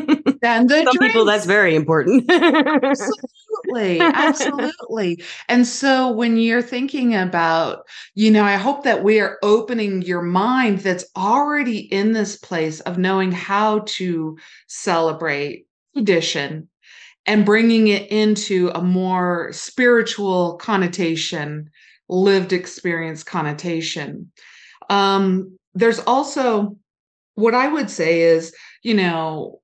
And 0.42 0.68
the 0.68 0.84
Some 0.84 0.92
people 0.98 1.24
drinks. 1.24 1.24
that's 1.26 1.46
very 1.46 1.74
important. 1.74 2.28
Absolutely. 3.64 4.00
absolutely 4.14 5.24
and 5.48 5.66
so 5.66 6.10
when 6.10 6.36
you're 6.36 6.62
thinking 6.62 7.14
about 7.14 7.86
you 8.14 8.30
know 8.30 8.44
i 8.44 8.54
hope 8.56 8.84
that 8.84 9.02
we 9.02 9.20
are 9.20 9.38
opening 9.42 10.02
your 10.02 10.22
mind 10.22 10.78
that's 10.80 11.04
already 11.16 11.78
in 11.78 12.12
this 12.12 12.36
place 12.36 12.80
of 12.80 12.98
knowing 12.98 13.32
how 13.32 13.80
to 13.86 14.36
celebrate 14.66 15.66
tradition 15.94 16.68
and 17.26 17.44
bringing 17.44 17.88
it 17.88 18.10
into 18.10 18.70
a 18.74 18.82
more 18.82 19.50
spiritual 19.52 20.56
connotation 20.56 21.68
lived 22.08 22.52
experience 22.52 23.22
connotation 23.24 24.30
um 24.90 25.58
there's 25.74 26.00
also 26.00 26.76
what 27.34 27.54
i 27.54 27.66
would 27.68 27.90
say 27.90 28.20
is 28.22 28.54
you 28.82 28.94
know 28.94 29.60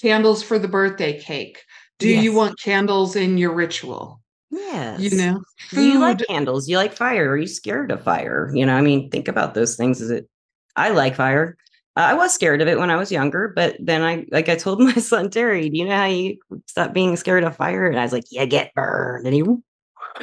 candles 0.00 0.42
for 0.42 0.58
the 0.58 0.68
birthday 0.68 1.20
cake. 1.20 1.63
Do 1.98 2.08
yes. 2.08 2.24
you 2.24 2.32
want 2.32 2.60
candles 2.60 3.16
in 3.16 3.38
your 3.38 3.54
ritual? 3.54 4.20
Yes. 4.50 5.00
You 5.00 5.16
know, 5.16 5.42
food. 5.68 5.76
Do 5.76 5.84
you 5.84 5.98
like 5.98 6.18
candles? 6.26 6.68
You 6.68 6.76
like 6.76 6.92
fire? 6.92 7.30
Are 7.30 7.36
you 7.36 7.46
scared 7.46 7.90
of 7.90 8.02
fire? 8.02 8.50
You 8.54 8.66
know, 8.66 8.74
I 8.74 8.80
mean, 8.80 9.10
think 9.10 9.28
about 9.28 9.54
those 9.54 9.76
things. 9.76 10.00
Is 10.00 10.10
it, 10.10 10.28
I 10.76 10.90
like 10.90 11.16
fire. 11.16 11.56
Uh, 11.96 12.00
I 12.00 12.14
was 12.14 12.32
scared 12.32 12.60
of 12.60 12.68
it 12.68 12.78
when 12.78 12.90
I 12.90 12.96
was 12.96 13.12
younger, 13.12 13.52
but 13.54 13.76
then 13.78 14.02
I, 14.02 14.26
like 14.30 14.48
I 14.48 14.56
told 14.56 14.80
my 14.80 14.94
son 14.94 15.30
Terry, 15.30 15.68
do 15.68 15.78
you 15.78 15.84
know 15.84 15.96
how 15.96 16.06
you 16.06 16.38
stop 16.66 16.92
being 16.92 17.16
scared 17.16 17.44
of 17.44 17.56
fire? 17.56 17.86
And 17.86 17.98
I 17.98 18.02
was 18.02 18.12
like, 18.12 18.24
yeah, 18.30 18.44
get 18.44 18.74
burned. 18.74 19.26
And 19.26 19.34
he, 19.34 19.40
and 19.40 19.62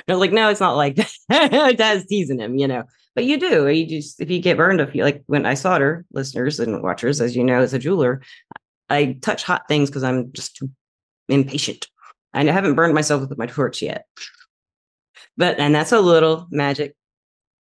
I 0.08 0.12
was 0.14 0.20
like, 0.20 0.34
no, 0.34 0.50
it's 0.50 0.60
not 0.60 0.76
like 0.76 0.96
that. 1.30 1.78
Dad's 1.78 2.06
teasing 2.06 2.40
him, 2.40 2.56
you 2.56 2.68
know, 2.68 2.84
but 3.16 3.26
you 3.26 3.38
do. 3.38 3.68
You 3.68 3.86
just, 3.86 4.22
if 4.22 4.30
you 4.30 4.40
get 4.40 4.58
burned, 4.58 4.82
if 4.82 4.96
you 4.96 5.04
like 5.04 5.24
when 5.28 5.46
I 5.46 5.56
solder 5.56 6.06
listeners 6.12 6.60
and 6.60 6.82
watchers, 6.84 7.22
as 7.22 7.36
you 7.36 7.44
know, 7.44 7.62
as 7.62 7.74
a 7.74 7.80
jeweler, 7.80 8.22
I 8.90 9.18
touch 9.22 9.44
hot 9.44 9.68
things 9.68 9.90
because 9.90 10.04
I'm 10.04 10.32
just 10.34 10.58
too 10.58 10.70
impatient. 11.32 11.88
I 12.34 12.44
haven't 12.46 12.76
burned 12.76 12.94
myself 12.94 13.28
with 13.28 13.38
my 13.38 13.46
torch 13.46 13.82
yet. 13.82 14.06
But 15.38 15.60
and 15.60 15.74
that's 15.74 15.92
a 15.92 16.02
little 16.02 16.48
magic 16.52 16.96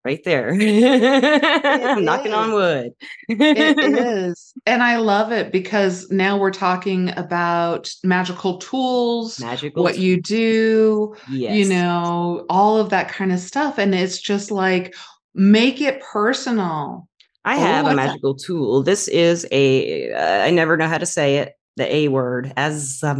right 0.06 0.24
there. 0.24 0.52
I'm 0.54 2.06
knocking 2.06 2.34
on 2.34 2.54
wood. 2.54 2.92
it 3.28 3.78
is. 3.80 4.54
And 4.66 4.82
I 4.82 4.98
love 4.98 5.32
it 5.32 5.52
because 5.52 6.10
now 6.10 6.38
we're 6.38 6.52
talking 6.52 7.10
about 7.18 7.92
magical 8.04 8.58
tools, 8.58 9.40
magical 9.40 9.84
what 9.84 9.98
you 9.98 10.22
do, 10.22 11.16
yes. 11.30 11.56
you 11.56 11.66
know, 11.66 12.46
all 12.50 12.78
of 12.78 12.90
that 12.90 13.10
kind 13.10 13.32
of 13.32 13.40
stuff. 13.40 13.78
And 13.78 13.94
it's 13.94 14.20
just 14.20 14.52
like 14.52 14.96
make 15.34 15.82
it 15.82 16.02
personal. 16.02 17.08
I 17.46 17.56
oh, 17.56 17.60
have 17.60 17.88
a 17.88 17.96
magical 17.96 18.34
that? 18.34 18.44
tool. 18.44 18.84
This 18.84 19.08
is 19.08 19.48
a. 19.52 20.12
Uh, 20.12 20.46
I 20.46 20.52
never 20.52 20.76
know 20.76 20.88
how 20.88 20.98
to 20.98 21.06
say 21.06 21.38
it. 21.38 21.54
The 21.79 21.95
A 21.95 22.07
word, 22.09 22.51
as. 22.57 23.00
Uh, 23.01 23.13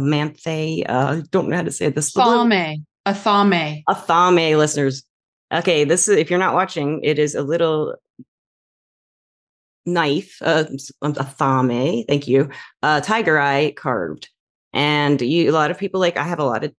don't 1.30 1.48
know 1.48 1.56
how 1.56 1.62
to 1.62 1.72
say 1.72 1.88
this. 1.88 2.12
Thame. 2.12 2.84
Athame. 3.06 3.82
A 3.88 3.94
thame, 3.94 4.58
listeners. 4.58 5.02
Okay, 5.50 5.84
this 5.84 6.08
is 6.08 6.18
if 6.18 6.28
you're 6.28 6.38
not 6.38 6.52
watching, 6.52 7.00
it 7.02 7.18
is 7.18 7.34
a 7.34 7.42
little 7.42 7.96
knife, 9.86 10.36
uh, 10.42 10.64
athame. 11.02 12.06
Thank 12.06 12.28
you. 12.28 12.50
Uh, 12.82 13.00
tiger 13.00 13.40
eye 13.40 13.72
carved, 13.74 14.28
and 14.74 15.18
you. 15.22 15.50
A 15.50 15.52
lot 15.52 15.70
of 15.70 15.78
people 15.78 15.98
like. 15.98 16.18
I 16.18 16.24
have 16.24 16.38
a 16.38 16.44
lot 16.44 16.62
of 16.62 16.74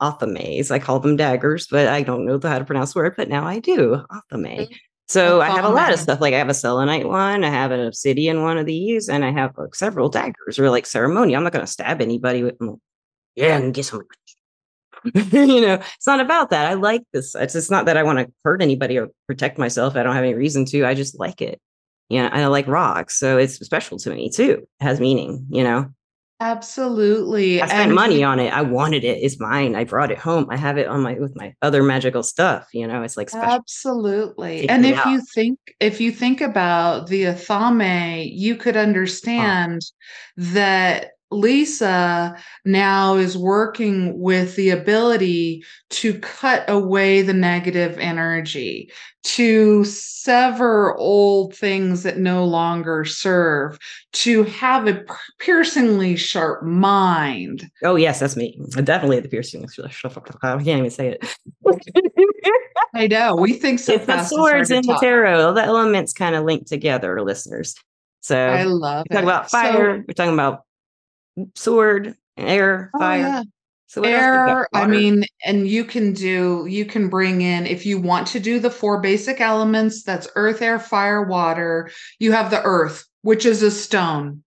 athames. 0.00 0.70
I 0.70 0.78
call 0.78 1.00
them 1.00 1.16
daggers, 1.16 1.66
but 1.66 1.88
I 1.88 2.02
don't 2.02 2.24
know 2.24 2.38
how 2.40 2.60
to 2.60 2.64
pronounce 2.64 2.92
the 2.92 3.00
word. 3.00 3.14
But 3.16 3.28
now 3.28 3.44
I 3.44 3.58
do. 3.58 4.00
Athame. 4.12 4.60
Mm-hmm. 4.60 4.74
So 5.06 5.40
I 5.40 5.50
oh, 5.50 5.56
have 5.56 5.64
a 5.64 5.68
oh, 5.68 5.72
lot 5.72 5.92
of 5.92 5.98
stuff. 5.98 6.20
Like 6.20 6.34
I 6.34 6.38
have 6.38 6.48
a 6.48 6.54
selenite 6.54 7.06
one, 7.06 7.44
I 7.44 7.50
have 7.50 7.70
an 7.70 7.80
obsidian 7.80 8.42
one 8.42 8.56
of 8.56 8.66
these, 8.66 9.08
and 9.08 9.24
I 9.24 9.30
have 9.30 9.56
like 9.58 9.74
several 9.74 10.08
daggers 10.08 10.58
or 10.58 10.70
like 10.70 10.86
ceremony. 10.86 11.36
I'm 11.36 11.44
not 11.44 11.52
going 11.52 11.64
to 11.64 11.70
stab 11.70 12.00
anybody 12.00 12.42
with. 12.42 12.58
Them. 12.58 12.80
Yeah, 13.36 13.56
and 13.56 13.74
get 13.74 13.84
some. 13.84 14.02
you 15.14 15.60
know, 15.60 15.74
it's 15.74 16.06
not 16.06 16.20
about 16.20 16.50
that. 16.50 16.66
I 16.66 16.74
like 16.74 17.02
this. 17.12 17.34
It's 17.34 17.70
not 17.70 17.84
that 17.86 17.98
I 17.98 18.02
want 18.02 18.20
to 18.20 18.32
hurt 18.44 18.62
anybody 18.62 18.98
or 18.98 19.10
protect 19.26 19.58
myself. 19.58 19.96
I 19.96 20.02
don't 20.02 20.14
have 20.14 20.24
any 20.24 20.34
reason 20.34 20.64
to. 20.66 20.86
I 20.86 20.94
just 20.94 21.18
like 21.18 21.42
it. 21.42 21.60
Yeah, 22.08 22.24
you 22.24 22.30
know, 22.30 22.36
I 22.36 22.46
like 22.46 22.66
rocks, 22.66 23.18
so 23.18 23.36
it's 23.36 23.54
special 23.56 23.98
to 23.98 24.10
me 24.10 24.30
too. 24.30 24.66
It 24.80 24.84
has 24.84 25.00
meaning. 25.00 25.46
You 25.50 25.64
know. 25.64 25.90
Absolutely. 26.40 27.62
I 27.62 27.66
spent 27.66 27.86
and 27.86 27.94
money 27.94 28.24
on 28.24 28.40
it. 28.40 28.52
I 28.52 28.62
wanted 28.62 29.04
it. 29.04 29.18
It's 29.22 29.38
mine. 29.38 29.76
I 29.76 29.84
brought 29.84 30.10
it 30.10 30.18
home. 30.18 30.48
I 30.50 30.56
have 30.56 30.76
it 30.78 30.88
on 30.88 31.00
my 31.00 31.14
with 31.14 31.36
my 31.36 31.54
other 31.62 31.82
magical 31.82 32.22
stuff. 32.22 32.68
You 32.72 32.86
know, 32.88 33.02
it's 33.02 33.16
like 33.16 33.30
special. 33.30 33.52
Absolutely. 33.52 34.68
and 34.68 34.84
if 34.84 34.98
out. 34.98 35.06
you 35.06 35.22
think 35.34 35.58
if 35.80 36.00
you 36.00 36.10
think 36.10 36.40
about 36.40 37.06
the 37.06 37.22
Athame, 37.22 38.30
you 38.32 38.56
could 38.56 38.76
understand 38.76 39.80
oh. 39.82 40.42
that 40.52 41.12
Lisa 41.34 42.36
now 42.64 43.16
is 43.16 43.36
working 43.36 44.18
with 44.18 44.56
the 44.56 44.70
ability 44.70 45.64
to 45.90 46.18
cut 46.20 46.68
away 46.68 47.22
the 47.22 47.34
negative 47.34 47.98
energy, 47.98 48.90
to 49.24 49.84
sever 49.84 50.96
old 50.96 51.54
things 51.54 52.02
that 52.02 52.18
no 52.18 52.44
longer 52.44 53.04
serve, 53.04 53.78
to 54.12 54.44
have 54.44 54.86
a 54.86 55.04
piercingly 55.38 56.16
sharp 56.16 56.62
mind. 56.62 57.70
Oh, 57.82 57.96
yes, 57.96 58.20
that's 58.20 58.36
me. 58.36 58.58
Definitely 58.82 59.20
the 59.20 59.28
piercingly 59.28 59.68
sharp. 59.68 60.16
I 60.42 60.54
can't 60.56 60.68
even 60.68 60.90
say 60.90 61.18
it. 61.20 61.36
I 62.94 63.06
know. 63.08 63.34
We 63.34 63.54
think 63.54 63.80
so 63.80 63.94
it's. 63.94 64.06
The 64.06 64.24
swords 64.24 64.70
in 64.70 64.86
the 64.86 64.96
tarot, 65.00 65.54
the 65.54 65.64
elements 65.64 66.12
kind 66.12 66.34
of 66.34 66.44
link 66.44 66.66
together, 66.66 67.20
listeners. 67.22 67.74
So 68.20 68.38
I 68.38 68.62
love 68.64 69.06
we 69.10 69.14
talk 69.14 69.22
about 69.22 69.50
fire. 69.50 69.98
So, 69.98 70.04
we're 70.08 70.14
talking 70.14 70.32
about 70.32 70.62
sword, 71.54 72.16
air, 72.36 72.90
oh, 72.94 72.98
fire. 72.98 73.20
Yeah. 73.20 73.42
So 73.86 74.02
air, 74.02 74.66
I 74.74 74.88
mean, 74.88 75.24
and 75.44 75.68
you 75.68 75.84
can 75.84 76.14
do, 76.14 76.66
you 76.68 76.84
can 76.84 77.08
bring 77.08 77.42
in, 77.42 77.64
if 77.64 77.86
you 77.86 78.00
want 78.00 78.26
to 78.28 78.40
do 78.40 78.58
the 78.58 78.70
four 78.70 79.00
basic 79.00 79.40
elements, 79.40 80.02
that's 80.02 80.26
earth, 80.34 80.62
air, 80.62 80.80
fire, 80.80 81.22
water. 81.22 81.90
You 82.18 82.32
have 82.32 82.50
the 82.50 82.62
earth, 82.64 83.04
which 83.22 83.46
is 83.46 83.62
a 83.62 83.70
stone 83.70 84.42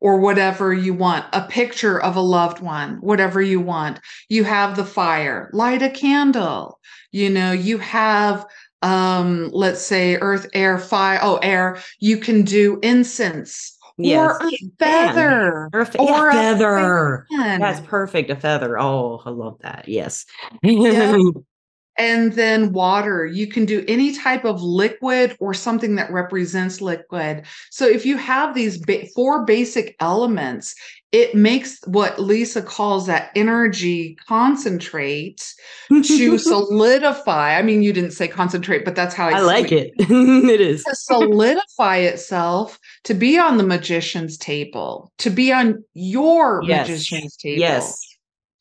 or 0.00 0.18
whatever 0.18 0.72
you 0.72 0.94
want, 0.94 1.26
a 1.34 1.42
picture 1.42 2.00
of 2.00 2.16
a 2.16 2.20
loved 2.20 2.60
one, 2.60 2.96
whatever 3.02 3.42
you 3.42 3.60
want. 3.60 4.00
You 4.30 4.44
have 4.44 4.76
the 4.76 4.84
fire, 4.84 5.50
light 5.52 5.82
a 5.82 5.90
candle. 5.90 6.78
You 7.12 7.28
know, 7.28 7.52
you 7.52 7.76
have 7.78 8.46
um 8.82 9.50
let's 9.52 9.80
say 9.80 10.16
earth 10.16 10.46
air 10.52 10.78
fire 10.78 11.18
oh 11.22 11.38
air 11.38 11.78
you 11.98 12.18
can 12.18 12.42
do 12.42 12.78
incense 12.82 13.75
Yes. 13.98 14.36
Or 14.40 14.48
a 14.48 14.58
feather. 14.78 15.70
Or, 15.72 15.80
a, 15.80 15.96
or 15.98 16.28
a 16.28 16.32
feather. 16.32 17.26
That's 17.30 17.80
perfect. 17.80 18.30
A 18.30 18.36
feather. 18.36 18.78
Oh, 18.78 19.22
I 19.24 19.30
love 19.30 19.58
that. 19.60 19.88
Yes. 19.88 20.26
Yep. 20.62 21.20
and 21.98 22.32
then 22.32 22.72
water. 22.72 23.26
You 23.26 23.46
can 23.46 23.64
do 23.64 23.84
any 23.88 24.14
type 24.14 24.44
of 24.44 24.62
liquid 24.62 25.36
or 25.40 25.54
something 25.54 25.96
that 25.96 26.10
represents 26.10 26.80
liquid. 26.80 27.46
So 27.70 27.86
if 27.86 28.04
you 28.04 28.16
have 28.16 28.54
these 28.54 28.78
ba- 28.78 29.06
four 29.14 29.44
basic 29.44 29.96
elements, 30.00 30.74
it 31.12 31.34
makes 31.34 31.78
what 31.86 32.18
Lisa 32.20 32.60
calls 32.60 33.06
that 33.06 33.30
energy 33.34 34.16
concentrate 34.26 35.54
to 35.88 36.38
solidify. 36.38 37.56
I 37.56 37.62
mean, 37.62 37.82
you 37.82 37.92
didn't 37.92 38.10
say 38.10 38.28
concentrate, 38.28 38.84
but 38.84 38.94
that's 38.94 39.14
how 39.14 39.28
I, 39.28 39.38
I 39.38 39.40
like 39.40 39.72
it. 39.72 39.92
it 39.98 40.60
is 40.60 40.84
to 40.84 40.94
solidify 40.94 41.98
itself 41.98 42.78
to 43.04 43.14
be 43.14 43.38
on 43.38 43.56
the 43.56 43.64
magician's 43.64 44.36
table, 44.36 45.12
to 45.18 45.30
be 45.30 45.52
on 45.52 45.84
your 45.94 46.62
yes. 46.64 46.88
magician's 46.88 47.36
table. 47.36 47.60
Yes. 47.60 47.98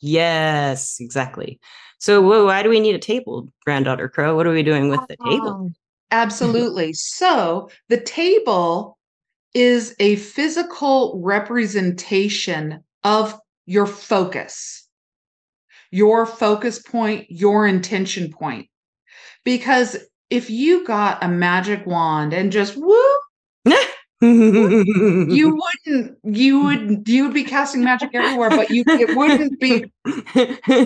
Yes, 0.01 0.97
exactly. 0.99 1.59
So, 2.05 2.21
why 2.45 2.61
do 2.61 2.69
we 2.69 2.79
need 2.79 2.93
a 2.93 2.99
table, 2.99 3.49
granddaughter 3.65 4.07
Crow? 4.07 4.35
What 4.35 4.45
are 4.45 4.53
we 4.53 4.61
doing 4.61 4.89
with 4.89 4.99
the 5.07 5.17
table? 5.25 5.47
Oh, 5.47 5.71
absolutely. 6.11 6.93
so, 6.93 7.71
the 7.89 7.99
table 7.99 8.99
is 9.55 9.95
a 9.99 10.15
physical 10.17 11.19
representation 11.23 12.83
of 13.03 13.35
your 13.65 13.87
focus, 13.87 14.87
your 15.89 16.27
focus 16.27 16.77
point, 16.77 17.25
your 17.29 17.65
intention 17.65 18.31
point. 18.31 18.67
Because 19.43 19.97
if 20.29 20.51
you 20.51 20.85
got 20.85 21.23
a 21.23 21.27
magic 21.27 21.87
wand 21.87 22.33
and 22.33 22.51
just 22.51 22.77
woo, 22.77 23.14
you 24.35 25.61
wouldn't 25.85 26.17
you 26.23 26.63
would 26.63 27.07
you 27.07 27.23
would 27.25 27.33
be 27.33 27.43
casting 27.43 27.83
magic 27.83 28.09
everywhere 28.13 28.49
but 28.49 28.69
you 28.69 28.83
it 28.87 29.15
wouldn't 29.15 29.59
be 29.59 29.85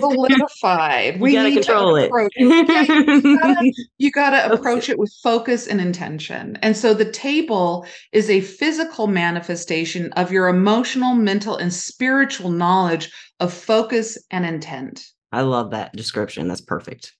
solidified. 0.00 1.20
We 1.20 1.32
gotta 1.32 1.52
control 1.52 1.96
it. 1.96 2.10
yeah, 2.36 2.82
you, 2.82 3.38
gotta, 3.38 3.72
you 3.98 4.10
gotta 4.10 4.52
approach 4.52 4.88
it 4.88 4.98
with 4.98 5.12
focus 5.22 5.66
and 5.66 5.80
intention. 5.80 6.58
And 6.62 6.76
so 6.76 6.94
the 6.94 7.10
table 7.10 7.86
is 8.12 8.30
a 8.30 8.40
physical 8.40 9.06
manifestation 9.06 10.12
of 10.14 10.32
your 10.32 10.48
emotional 10.48 11.14
mental 11.14 11.56
and 11.56 11.72
spiritual 11.72 12.50
knowledge 12.50 13.12
of 13.40 13.52
focus 13.52 14.18
and 14.30 14.44
intent. 14.46 15.04
I 15.32 15.42
love 15.42 15.70
that 15.70 15.92
description. 15.94 16.48
That's 16.48 16.60
perfect. 16.60 17.14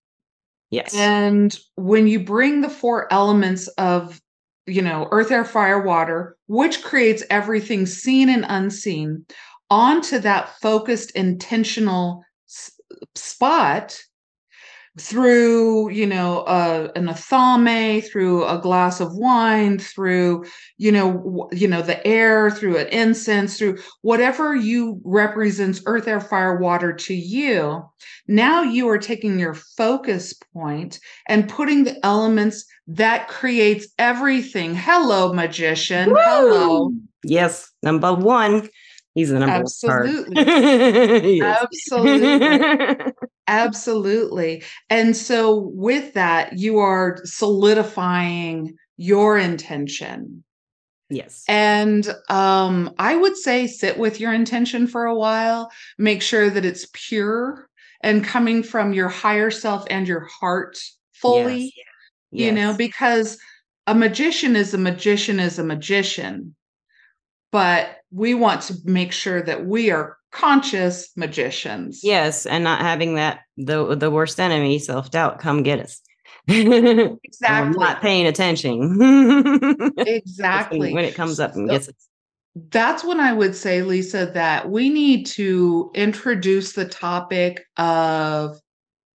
Yes. 0.70 0.94
And 0.94 1.56
when 1.76 2.06
you 2.06 2.20
bring 2.20 2.60
the 2.60 2.68
four 2.68 3.12
elements 3.12 3.68
of 3.68 4.20
you 4.66 4.82
know, 4.82 5.08
earth, 5.10 5.30
air, 5.30 5.44
fire, 5.44 5.80
water, 5.82 6.36
which 6.46 6.82
creates 6.82 7.22
everything 7.30 7.86
seen 7.86 8.28
and 8.28 8.44
unseen. 8.48 9.24
onto 9.70 10.18
that 10.18 10.50
focused, 10.60 11.12
intentional 11.12 12.24
s- 12.48 12.72
spot 13.14 14.00
through 15.00 15.90
you 15.90 16.06
know 16.06 16.40
uh, 16.40 16.88
an 16.94 17.06
athame 17.06 18.04
through 18.04 18.44
a 18.44 18.58
glass 18.58 19.00
of 19.00 19.14
wine 19.14 19.78
through 19.78 20.44
you 20.76 20.92
know 20.92 21.12
w- 21.12 21.48
you 21.52 21.66
know 21.66 21.80
the 21.80 22.06
air 22.06 22.50
through 22.50 22.76
an 22.76 22.86
incense 22.88 23.56
through 23.58 23.78
whatever 24.02 24.54
you 24.54 25.00
represents 25.04 25.82
earth 25.86 26.06
air 26.06 26.20
fire 26.20 26.58
water 26.58 26.92
to 26.92 27.14
you. 27.14 27.82
Now 28.28 28.62
you 28.62 28.88
are 28.88 28.98
taking 28.98 29.38
your 29.38 29.54
focus 29.54 30.34
point 30.52 31.00
and 31.28 31.48
putting 31.48 31.84
the 31.84 31.98
elements 32.04 32.66
that 32.86 33.28
creates 33.28 33.88
everything. 33.98 34.74
Hello 34.74 35.32
magician. 35.32 36.14
Hello. 36.14 36.92
Yes, 37.24 37.70
number 37.82 38.14
one. 38.14 38.68
He's 39.14 39.30
the 39.30 39.40
number 39.40 39.60
Absolutely. 39.60 40.44
one. 41.40 41.56
Absolutely 41.72 43.12
Absolutely. 43.50 44.62
And 44.88 45.16
so, 45.16 45.56
with 45.74 46.14
that, 46.14 46.58
you 46.58 46.78
are 46.78 47.18
solidifying 47.24 48.76
your 48.96 49.36
intention. 49.36 50.44
yes. 51.08 51.44
And 51.48 52.06
um, 52.28 52.94
I 52.98 53.16
would 53.16 53.36
say 53.36 53.66
sit 53.66 53.98
with 53.98 54.20
your 54.20 54.32
intention 54.32 54.86
for 54.86 55.06
a 55.06 55.14
while, 55.16 55.70
make 55.98 56.22
sure 56.22 56.48
that 56.48 56.64
it's 56.64 56.86
pure 56.92 57.68
and 58.02 58.24
coming 58.24 58.62
from 58.62 58.92
your 58.92 59.08
higher 59.08 59.50
self 59.50 59.84
and 59.90 60.06
your 60.06 60.20
heart 60.20 60.78
fully, 61.12 61.74
Yes. 62.30 62.46
you 62.46 62.52
know, 62.52 62.74
because 62.74 63.36
a 63.88 63.94
magician 63.94 64.54
is 64.54 64.72
a 64.74 64.78
magician 64.78 65.40
is 65.40 65.58
a 65.58 65.64
magician. 65.64 66.54
But 67.50 67.96
we 68.12 68.34
want 68.34 68.62
to 68.62 68.76
make 68.84 69.10
sure 69.10 69.42
that 69.42 69.66
we 69.66 69.90
are 69.90 70.16
conscious 70.32 71.10
magicians. 71.16 72.00
Yes, 72.02 72.46
and 72.46 72.64
not 72.64 72.80
having 72.80 73.14
that 73.16 73.40
the 73.56 73.94
the 73.94 74.10
worst 74.10 74.38
enemy, 74.40 74.78
self 74.78 75.10
doubt, 75.10 75.38
come 75.38 75.62
get 75.62 75.80
us. 75.80 76.00
Exactly. 76.48 77.78
not 77.78 78.00
paying 78.00 78.26
attention. 78.26 78.98
Exactly. 79.98 80.92
when 80.94 81.04
it 81.04 81.14
comes 81.14 81.40
up 81.40 81.54
and 81.54 81.68
So- 81.68 81.74
gets 81.74 81.88
us. 81.88 81.94
That's 82.72 83.04
when 83.04 83.20
I 83.20 83.32
would 83.32 83.54
say, 83.54 83.82
Lisa, 83.82 84.26
that 84.34 84.68
we 84.70 84.88
need 84.90 85.24
to 85.26 85.88
introduce 85.94 86.72
the 86.72 86.84
topic 86.84 87.64
of 87.76 88.58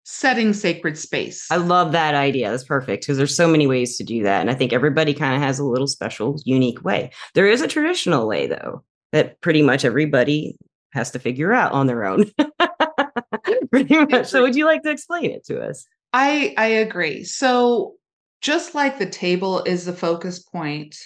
setting 0.03 0.51
sacred 0.51 0.97
space. 0.97 1.47
I 1.49 1.55
love 1.55 1.93
that 1.93 2.13
idea. 2.13 2.51
That's 2.51 2.65
perfect 2.65 3.03
because 3.03 3.17
there's 3.17 3.35
so 3.35 3.47
many 3.47 3.67
ways 3.67 3.95
to 3.97 4.03
do 4.03 4.23
that. 4.23 4.41
And 4.41 4.51
I 4.51 4.53
think 4.53 4.73
everybody 4.73 5.13
kind 5.13 5.33
of 5.33 5.41
has 5.41 5.59
a 5.59 5.63
little 5.63 5.87
special, 5.87 6.41
unique 6.43 6.83
way. 6.83 7.11
There 7.33 7.47
is 7.49 7.61
a 7.61 7.69
traditional 7.69 8.27
way, 8.27 8.47
though, 8.47 8.83
that 9.13 9.39
pretty 9.39 9.61
much 9.61 9.85
everybody 9.85 10.57
has 10.91 11.11
to 11.11 11.19
figure 11.19 11.53
out 11.53 11.71
on 11.71 11.87
their 11.87 12.05
own. 12.05 12.25
pretty 13.69 13.97
much. 13.97 14.27
So, 14.27 14.41
would 14.41 14.55
you 14.55 14.65
like 14.65 14.83
to 14.83 14.91
explain 14.91 15.31
it 15.31 15.45
to 15.45 15.61
us? 15.61 15.85
I 16.13 16.53
I 16.57 16.67
agree. 16.67 17.23
So 17.23 17.95
just 18.41 18.75
like 18.75 18.99
the 18.99 19.09
table 19.09 19.63
is 19.63 19.85
the 19.85 19.93
focus 19.93 20.39
point, 20.39 20.97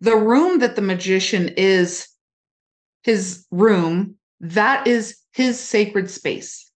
the 0.00 0.16
room 0.16 0.60
that 0.60 0.76
the 0.76 0.82
magician 0.82 1.50
is 1.56 2.08
his 3.02 3.46
room, 3.50 4.16
that 4.40 4.86
is 4.86 5.18
his 5.32 5.60
sacred 5.60 6.10
space. 6.10 6.70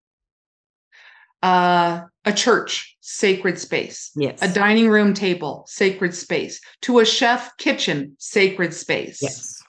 Uh 1.43 2.03
a 2.27 2.33
church, 2.33 2.99
sacred 3.00 3.59
space. 3.59 4.11
Yes. 4.15 4.43
A 4.43 4.49
dining 4.49 4.91
room 4.91 5.15
table, 5.15 5.65
sacred 5.67 6.15
space. 6.15 6.61
To 6.83 6.99
a 6.99 7.07
chef 7.07 7.57
kitchen, 7.57 8.15
sacred 8.19 8.75
space. 8.75 9.23
yes. 9.23 9.60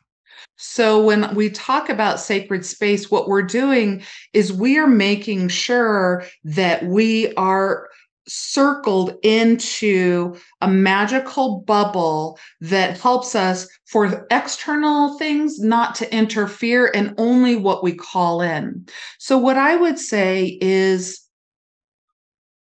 So 0.63 1.03
when 1.03 1.33
we 1.33 1.49
talk 1.49 1.89
about 1.89 2.19
sacred 2.19 2.63
space, 2.63 3.09
what 3.09 3.27
we're 3.27 3.41
doing 3.41 4.03
is 4.31 4.53
we 4.53 4.77
are 4.77 4.85
making 4.85 5.47
sure 5.47 6.23
that 6.43 6.85
we 6.85 7.33
are 7.33 7.89
circled 8.27 9.15
into 9.23 10.35
a 10.61 10.67
magical 10.67 11.61
bubble 11.61 12.37
that 12.61 12.99
helps 12.99 13.33
us 13.33 13.67
for 13.87 14.27
external 14.29 15.17
things 15.17 15.59
not 15.59 15.95
to 15.95 16.15
interfere 16.15 16.91
and 16.93 17.15
only 17.17 17.55
what 17.55 17.83
we 17.83 17.93
call 17.93 18.41
in. 18.41 18.85
So 19.17 19.39
what 19.39 19.57
I 19.57 19.75
would 19.75 19.97
say 19.97 20.59
is 20.61 21.21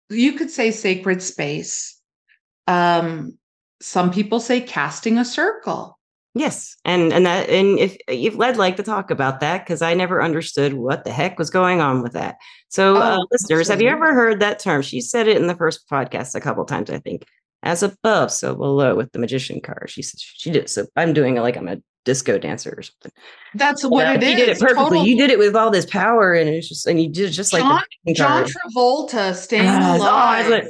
you 0.10 0.34
could 0.34 0.50
say 0.50 0.72
sacred 0.72 1.22
space. 1.22 2.00
Um 2.65 3.38
some 3.82 4.10
people 4.10 4.39
say 4.39 4.62
casting 4.62 5.17
a 5.17 5.26
circle. 5.26 6.00
Yes, 6.36 6.76
and 6.84 7.13
and 7.13 7.26
that 7.28 7.48
and 7.50 7.78
if 7.78 7.96
if 8.08 8.39
I'd 8.39 8.58
like 8.58 8.78
to 8.78 8.84
talk 8.84 9.12
about 9.12 9.39
that 9.41 9.63
because 9.63 9.84
I 9.84 9.93
never 9.93 10.22
understood 10.22 10.74
what 10.74 11.04
the 11.04 11.12
heck 11.12 11.38
was 11.38 11.52
going 11.52 11.80
on 11.80 12.02
with 12.02 12.13
that. 12.13 12.38
So, 12.69 12.96
uh, 12.98 13.17
Oh, 13.19 13.28
listeners, 13.32 13.67
have 13.67 13.82
you 13.84 13.89
ever 13.89 14.13
heard 14.15 14.39
that 14.39 14.58
term? 14.58 14.82
She 14.82 15.00
said 15.00 15.28
it 15.28 15.38
in 15.38 15.46
the 15.46 15.56
first 15.56 15.88
podcast 15.88 16.34
a 16.34 16.41
couple 16.41 16.65
times, 16.65 16.89
I 16.89 16.98
think. 17.00 17.26
As 17.62 17.82
above, 17.84 18.32
so 18.32 18.56
below 18.56 18.96
with 18.96 19.12
the 19.13 19.19
magician 19.19 19.62
card. 19.62 19.89
She 19.89 20.02
said 20.02 20.19
she 20.19 20.50
did. 20.52 20.69
So 20.69 20.86
I'm 20.98 21.13
doing 21.13 21.38
it 21.38 21.41
like 21.41 21.56
I'm 21.56 21.67
a 21.69 21.78
disco 22.04 22.38
dancer 22.38 22.74
or 22.78 22.82
something. 22.82 23.12
That's 23.54 23.86
what 23.86 24.02
Yeah, 24.06 24.13
it 24.15 24.24
is. 24.24 24.30
You 24.32 24.36
did 24.38 24.50
it 24.50 24.60
perfectly. 24.60 24.84
Total- 24.84 25.06
You 25.06 25.15
did 25.17 25.30
it 25.30 25.39
with 25.39 25.56
all 25.56 25.69
this 25.72 25.86
power, 25.86 26.34
and 26.34 26.50
it's 26.50 26.67
just 26.67 26.88
and 26.88 27.00
you 27.02 27.10
did 27.10 27.26
it 27.30 27.32
just 27.32 27.54
like 27.54 27.62
John, 27.62 27.84
John. 28.15 28.46
Travolta 28.46 29.36
staying 29.36 29.63
Yes. 29.65 30.02
Oh, 30.02 30.04
alive. 30.04 30.50
like, 30.50 30.63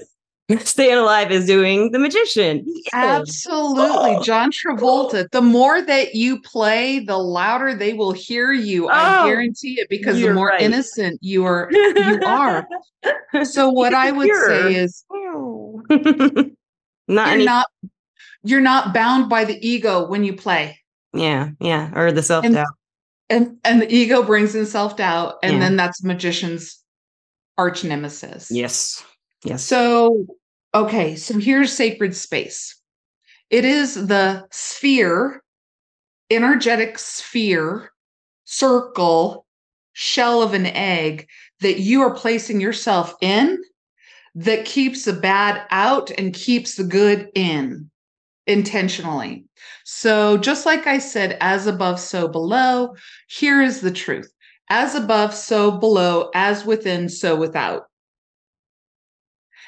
Staying 0.60 0.98
alive 0.98 1.32
is 1.32 1.46
doing 1.46 1.92
the 1.92 2.00
magician. 2.00 2.64
Yes. 2.66 2.94
Absolutely. 2.94 4.16
Oh. 4.18 4.24
John 4.24 4.52
Travolta. 4.52 5.30
The 5.32 5.42
more 5.42 5.82
that 5.82 6.16
you 6.16 6.42
play, 6.42 7.00
the 7.00 7.18
louder 7.18 7.74
they 7.74 7.94
will 7.94 8.12
hear 8.12 8.52
you. 8.52 8.86
Oh, 8.88 8.90
I 8.92 9.26
guarantee 9.26 9.80
it 9.80 9.88
because 9.90 10.20
the 10.20 10.34
more 10.34 10.48
right. 10.48 10.62
innocent 10.62 11.20
you 11.22 11.46
are. 11.46 11.70
You 11.72 12.20
are. 12.26 12.68
So 13.44 13.70
what 13.70 13.94
I 13.94 14.12
would 14.12 14.30
say 14.48 14.76
is 14.76 15.06
not 15.10 15.88
you're 15.90 17.26
any, 17.28 17.46
not 17.46 17.68
you're 18.44 18.62
not 18.62 18.94
bound 18.94 19.30
by 19.30 19.46
the 19.46 19.58
ego 19.66 20.08
when 20.08 20.24
you 20.26 20.34
play. 20.36 20.78
yeah, 21.14 21.50
yeah, 21.62 21.92
or 21.96 22.12
the 22.12 22.22
self 22.24 22.44
And- 22.46 22.56
doubt. 22.56 22.68
And 23.30 23.58
and 23.64 23.82
the 23.82 23.92
ego 23.92 24.22
brings 24.22 24.54
in 24.54 24.66
self-doubt. 24.66 25.36
And 25.42 25.54
Yeah. 25.54 25.60
then 25.60 25.78
that's 25.78 26.04
magician's 26.04 26.84
arch 27.58 27.84
nemesis. 27.86 28.52
Yes, 28.52 29.02
yes. 29.44 29.64
So, 29.64 30.26
okay, 30.74 31.16
so 31.16 31.38
here's 31.38 31.74
sacred 31.74 32.16
space. 32.16 32.76
It 33.50 33.66
is 33.66 34.08
the 34.08 34.46
sphere, 34.52 35.44
energetic 36.30 36.98
sphere, 36.98 37.92
circle, 38.46 39.46
shell 39.94 40.42
of 40.42 40.54
an 40.54 40.66
egg 40.66 41.28
that 41.62 41.80
you 41.80 42.02
are 42.02 42.16
placing 42.16 42.60
yourself 42.60 43.14
in 43.22 43.62
that 44.36 44.66
keeps 44.66 45.06
the 45.06 45.14
bad 45.14 45.66
out 45.70 46.10
and 46.12 46.34
keeps 46.34 46.76
the 46.76 46.84
good 46.84 47.30
in 47.36 47.90
intentionally. 48.48 49.46
So, 49.86 50.38
just 50.38 50.66
like 50.66 50.88
I 50.88 50.98
said, 50.98 51.38
as 51.40 51.68
above, 51.68 52.00
so 52.00 52.28
below, 52.28 52.96
here 53.28 53.62
is 53.62 53.82
the 53.82 53.92
truth 53.92 54.34
as 54.70 54.96
above, 54.96 55.36
so 55.36 55.72
below, 55.72 56.32
as 56.34 56.66
within, 56.66 57.10
so 57.10 57.36
without 57.36 57.84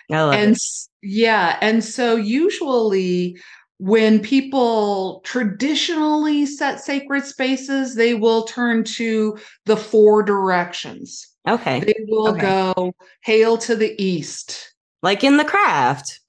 and 0.10 0.56
it. 0.56 0.88
yeah 1.02 1.58
and 1.62 1.84
so 1.84 2.16
usually 2.16 3.38
when 3.78 4.20
people 4.20 5.20
traditionally 5.26 6.46
set 6.46 6.80
sacred 6.80 7.24
spaces 7.26 7.96
they 7.96 8.14
will 8.14 8.44
turn 8.44 8.84
to 8.84 9.38
the 9.66 9.78
four 9.78 10.24
directions 10.24 11.28
Okay, 11.48 11.80
they 11.82 11.94
will 12.08 12.30
Okay. 12.30 12.42
go 12.42 12.94
hail 13.24 13.58
to 13.60 13.76
the 13.76 13.96
east 14.02 14.74
like 15.04 15.24
in 15.24 15.38
the 15.38 15.46
craft. 15.46 16.20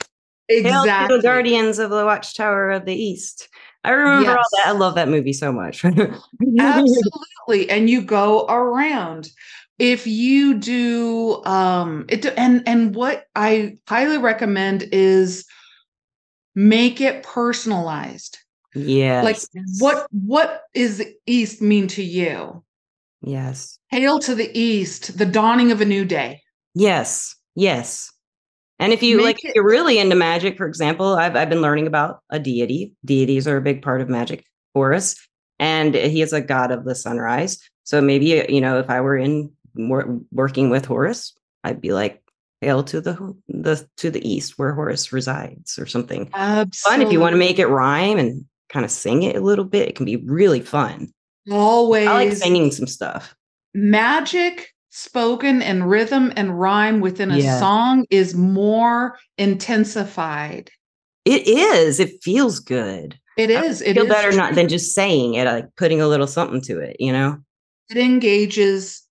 Hail 0.48 0.60
to 0.62 0.78
exactly 0.82 1.16
the 1.16 1.22
Guardians 1.22 1.78
of 1.78 1.90
the 1.90 2.04
Watchtower 2.04 2.70
of 2.70 2.84
the 2.84 2.94
East. 2.94 3.48
I 3.82 3.90
remember 3.92 4.36
all 4.36 4.44
that. 4.52 4.66
I 4.66 4.72
love 4.72 4.94
that 4.96 5.08
movie 5.08 5.32
so 5.32 5.50
much. 5.50 5.82
absolutely 6.58 7.70
and 7.70 7.88
you 7.88 8.02
go 8.02 8.46
around 8.46 9.30
if 9.78 10.06
you 10.06 10.54
do 10.58 11.44
um 11.44 12.04
it 12.08 12.24
and 12.36 12.66
and 12.66 12.94
what 12.94 13.26
i 13.34 13.76
highly 13.88 14.18
recommend 14.18 14.82
is 14.92 15.44
make 16.54 17.00
it 17.00 17.22
personalized 17.22 18.38
yes. 18.74 19.24
like 19.24 19.64
what 19.78 20.06
what 20.10 20.62
is 20.74 20.98
the 20.98 21.14
east 21.26 21.60
mean 21.62 21.86
to 21.88 22.02
you 22.02 22.62
Yes. 23.22 23.78
hail 23.88 24.18
to 24.20 24.34
the 24.34 24.50
east 24.58 25.18
the 25.18 25.26
dawning 25.26 25.72
of 25.72 25.80
a 25.80 25.84
new 25.84 26.04
day 26.04 26.40
Yes. 26.78 27.34
Yes. 27.54 28.12
And 28.78 28.92
if 28.92 29.02
you 29.02 29.16
Make 29.16 29.24
like, 29.24 29.44
if 29.46 29.54
you're 29.54 29.64
really 29.66 29.98
into 29.98 30.14
magic, 30.14 30.58
for 30.58 30.66
example, 30.66 31.14
I've 31.14 31.34
I've 31.34 31.48
been 31.48 31.62
learning 31.62 31.86
about 31.86 32.20
a 32.28 32.38
deity. 32.38 32.92
Deities 33.02 33.48
are 33.48 33.56
a 33.56 33.62
big 33.62 33.80
part 33.80 34.02
of 34.02 34.10
magic. 34.10 34.44
for 34.74 34.92
us 34.92 35.16
and 35.58 35.94
he 35.94 36.20
is 36.20 36.34
a 36.34 36.42
god 36.42 36.70
of 36.70 36.84
the 36.84 36.94
sunrise. 36.94 37.58
So 37.84 38.02
maybe 38.02 38.44
you 38.50 38.60
know, 38.60 38.78
if 38.78 38.90
I 38.90 39.00
were 39.00 39.16
in 39.16 39.50
wor- 39.76 40.20
working 40.32 40.70
with 40.70 40.84
Horus, 40.86 41.34
I'd 41.64 41.80
be 41.80 41.92
like, 41.92 42.22
"Hail 42.60 42.82
to 42.84 43.00
the 43.00 43.34
the 43.48 43.86
to 43.98 44.10
the 44.10 44.26
east, 44.28 44.58
where 44.58 44.72
Horus 44.74 45.12
resides," 45.12 45.78
or 45.78 45.86
something 45.86 46.30
absolutely 46.34 46.98
fun. 46.98 47.06
If 47.06 47.12
you 47.12 47.20
want 47.20 47.32
to 47.34 47.38
make 47.38 47.58
it 47.58 47.66
rhyme 47.66 48.18
and 48.18 48.44
kind 48.68 48.84
of 48.84 48.90
sing 48.90 49.22
it 49.22 49.36
a 49.36 49.40
little 49.40 49.64
bit, 49.64 49.88
it 49.88 49.96
can 49.96 50.06
be 50.06 50.16
really 50.16 50.60
fun. 50.60 51.12
always 51.50 52.08
I 52.08 52.12
like 52.26 52.32
singing 52.36 52.70
some 52.72 52.86
stuff. 52.88 53.34
magic 53.74 54.72
spoken 54.90 55.60
in 55.62 55.84
rhythm 55.84 56.32
and 56.36 56.58
rhyme 56.58 57.00
within 57.00 57.30
a 57.30 57.36
Yeah. 57.38 57.60
song 57.60 58.06
is 58.10 58.34
more 58.34 59.18
intensified. 59.36 60.70
It 61.24 61.46
is. 61.46 62.00
It 62.00 62.22
feels 62.22 62.60
good. 62.60 63.18
It 63.36 63.50
is. 63.50 63.82
It 63.82 63.94
feel 63.94 64.04
is 64.04 64.08
better 64.08 64.32
not 64.32 64.54
than 64.54 64.68
just 64.68 64.94
saying 64.94 65.34
it, 65.34 65.44
like 65.44 65.66
putting 65.76 66.00
a 66.00 66.08
little 66.08 66.26
something 66.26 66.60
to 66.62 66.78
it, 66.80 66.96
you 66.98 67.12
know? 67.12 67.38
it 67.90 67.98
engages 67.98 69.02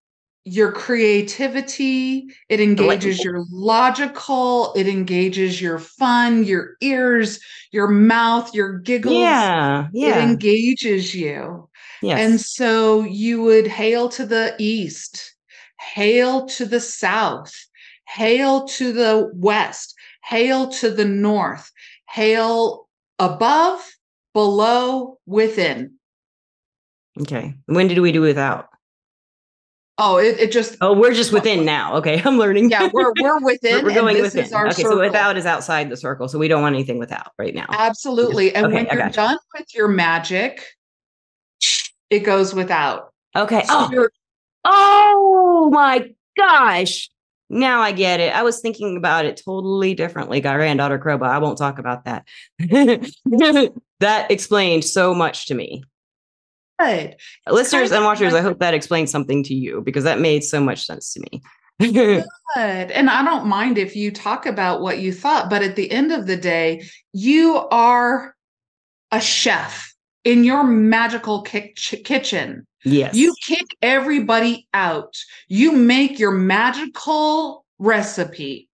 your 0.48 0.72
creativity 0.72 2.28
it 2.50 2.62
engages 2.62 3.24
your 3.24 3.44
logical 3.50 4.72
it 4.76 4.88
engages 4.88 5.60
your 5.60 5.80
fun 5.80 6.44
your 6.44 6.78
ears 6.82 7.40
your 7.72 7.88
mouth 7.88 8.54
your 8.54 8.78
giggles 8.78 9.16
Yeah. 9.16 9.88
yeah. 9.92 10.20
it 10.20 10.30
engages 10.30 11.16
you 11.16 11.68
yes. 12.04 12.20
and 12.20 12.40
so 12.40 13.02
you 13.02 13.42
would 13.42 13.66
hail 13.66 14.08
to 14.10 14.26
the 14.26 14.56
east 14.60 15.34
hail 15.80 16.46
to 16.46 16.66
the 16.66 16.80
south 16.80 17.54
hail 18.08 18.68
to 18.68 18.94
the 18.94 19.32
west 19.34 19.96
hail 20.24 20.70
to 20.70 20.92
the 20.92 21.06
north 21.06 21.72
hail 22.08 22.88
above 23.18 23.84
below 24.34 25.18
within 25.26 25.96
okay. 27.20 27.56
When 27.66 27.88
did 27.88 27.98
we 28.00 28.12
do 28.12 28.22
without? 28.22 28.68
Oh 29.98 30.18
it, 30.18 30.40
it 30.40 30.52
just 30.52 30.78
Oh, 30.82 30.94
we're 30.94 31.14
just 31.14 31.32
within 31.32 31.66
now. 31.66 31.96
Okay. 31.98 32.22
I'm 32.26 32.38
learning. 32.38 32.70
yeah 32.70 32.90
we're 32.94 33.14
we're 33.20 33.40
within 33.44 33.84
we're, 33.84 33.90
we're 33.90 33.96
going 33.96 34.16
and 34.16 34.26
this 34.26 34.34
within. 34.34 34.46
is 34.46 34.54
our 34.54 34.68
okay. 34.68 34.82
circle. 34.82 34.98
So 34.98 35.00
without 35.00 35.38
is 35.38 35.46
outside 35.46 35.90
the 35.90 35.98
circle. 35.98 36.28
So 36.28 36.38
we 36.40 36.48
don't 36.48 36.62
want 36.62 36.76
anything 36.76 37.00
without 37.00 37.32
right 37.38 37.54
now. 37.54 37.68
absolutely 37.70 38.54
and 38.54 38.68
Okay, 38.68 38.86
when 38.86 38.98
you're 38.98 39.10
done 39.10 39.38
with 39.58 39.74
your 39.74 39.88
magic 39.88 40.64
it 42.10 42.20
goes 42.20 42.54
without 42.54 43.12
Okay. 43.36 43.64
So 43.64 43.90
Oh, 43.92 44.08
oh 44.66 45.70
my 45.72 46.10
gosh. 46.38 47.10
Now 47.50 47.82
I 47.82 47.92
get 47.92 48.20
it. 48.20 48.34
I 48.34 48.42
was 48.42 48.60
thinking 48.60 48.98
about 48.98 49.26
it 49.26 49.42
totally 49.46 49.94
differently. 49.94 50.42
Got 50.42 50.56
granddaughter 50.56 50.98
crow, 50.98 51.18
but 51.18 51.30
I 51.30 51.38
won't 51.38 51.58
talk 51.58 51.78
about 51.78 52.06
that. 52.06 52.26
that 54.00 54.32
explained 54.32 54.84
so 54.84 55.14
much 55.14 55.46
to 55.48 55.54
me. 55.54 55.84
Good. 56.80 57.16
Listeners 57.50 57.92
and 57.92 58.04
watchers, 58.04 58.34
I 58.34 58.42
hope 58.42 58.60
that 58.60 58.74
explains 58.74 59.12
something 59.12 59.44
to 59.44 59.54
you 59.54 59.82
because 59.82 60.04
that 60.04 60.20
made 60.20 60.44
so 60.44 60.60
much 60.60 60.86
sense 60.86 61.14
to 61.14 61.22
me. 61.32 61.42
good. 61.80 62.24
And 62.56 63.10
i 63.10 63.22
don't 63.22 63.48
mind 63.48 63.78
if 63.78 63.98
you 63.98 64.10
talk 64.10 64.46
about 64.46 64.80
what 64.80 65.00
you 65.00 65.12
thought 65.12 65.50
but 65.50 65.62
at 65.62 65.76
the 65.76 65.92
end 65.92 66.14
of 66.14 66.26
the 66.26 66.38
day 66.38 66.82
you 67.12 67.58
are 67.70 68.34
a 69.12 69.20
chef 69.20 69.94
in 70.26 70.44
your 70.44 70.64
magical 70.64 71.44
kitchen. 71.44 72.66
Yes. 72.84 73.16
you 73.16 73.34
kick 73.42 73.66
everybody 73.82 74.68
out. 74.74 75.16
You 75.48 75.72
make 75.72 76.20
your 76.20 76.32
magical 76.32 77.66
recipe. 77.80 78.70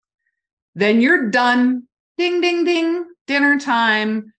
Then 0.75 1.01
you're 1.01 1.31
done. 1.31 1.85
Ding 2.19 2.41
ding 2.41 2.65
ding. 2.65 3.05
Dinner 3.27 3.59
time 3.59 4.33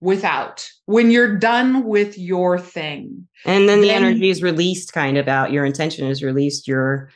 without 0.00 0.68
when 0.86 1.10
you're 1.10 1.36
done 1.36 1.84
with 1.84 2.18
your 2.18 2.58
thing 2.58 3.28
and 3.44 3.68
then 3.68 3.80
the 3.80 3.90
energy 3.90 4.30
is 4.30 4.42
released 4.42 4.92
kind 4.92 5.18
of 5.18 5.28
out. 5.28 5.52
Your 5.52 5.64
intention 5.64 6.06
is 6.06 6.22
released, 6.22 6.66
your 6.66 7.10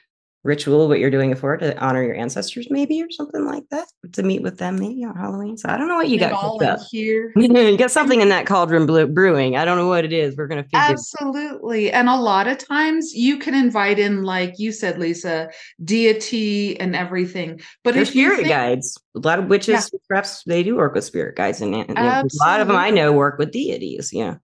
ritual, 0.44 0.88
what 0.88 1.00
you're 1.00 1.10
doing 1.10 1.30
it 1.30 1.38
for 1.38 1.56
to 1.56 1.76
honor 1.84 2.02
your 2.04 2.14
ancestors, 2.14 2.68
maybe, 2.70 3.02
or 3.02 3.10
something 3.10 3.44
like 3.46 3.64
that. 3.70 3.88
To 4.12 4.22
meet 4.22 4.42
with 4.42 4.58
them 4.58 4.76
maybe 4.78 5.02
on 5.04 5.16
Halloween. 5.16 5.56
So 5.56 5.70
I 5.70 5.76
don't 5.76 5.88
know 5.88 5.96
what 5.96 6.08
you 6.08 6.16
It 6.16 6.20
got 6.20 6.32
all 6.32 6.60
in 6.60 6.68
up. 6.68 6.80
here 6.90 7.32
you 7.36 7.78
got 7.78 7.90
something 7.90 8.20
in 8.20 8.28
that 8.28 8.46
cauldron 8.46 8.86
brewing. 8.86 9.56
I 9.56 9.64
don't 9.64 9.78
know 9.78 9.88
what 9.88 10.04
it 10.04 10.12
is. 10.12 10.36
We're 10.36 10.46
gonna 10.46 10.62
figure. 10.62 10.78
Absolutely. 10.78 11.90
And 11.90 12.08
a 12.08 12.16
lot 12.16 12.46
of 12.46 12.58
times 12.58 13.14
you 13.14 13.38
can 13.38 13.54
invite 13.54 13.98
in, 13.98 14.22
like 14.22 14.58
you 14.58 14.70
said, 14.70 14.98
Lisa, 14.98 15.50
deity 15.82 16.78
and 16.78 16.94
everything. 16.94 17.60
But 17.82 17.94
There's 17.94 18.08
if 18.08 18.14
spirit 18.14 18.36
think, 18.36 18.48
guides. 18.48 18.98
A 19.16 19.20
lot 19.20 19.38
of 19.38 19.46
witches, 19.46 19.90
perhaps 20.08 20.42
they 20.44 20.62
do 20.62 20.76
work 20.76 20.94
with 20.94 21.04
spirit 21.04 21.36
guides, 21.36 21.60
and 21.60 21.74
and, 21.74 21.98
a 21.98 22.24
lot 22.40 22.60
of 22.60 22.68
them 22.68 22.76
I 22.76 22.90
know 22.90 23.12
work 23.12 23.38
with 23.38 23.50
deities. 23.50 24.12
Yeah, 24.12 24.36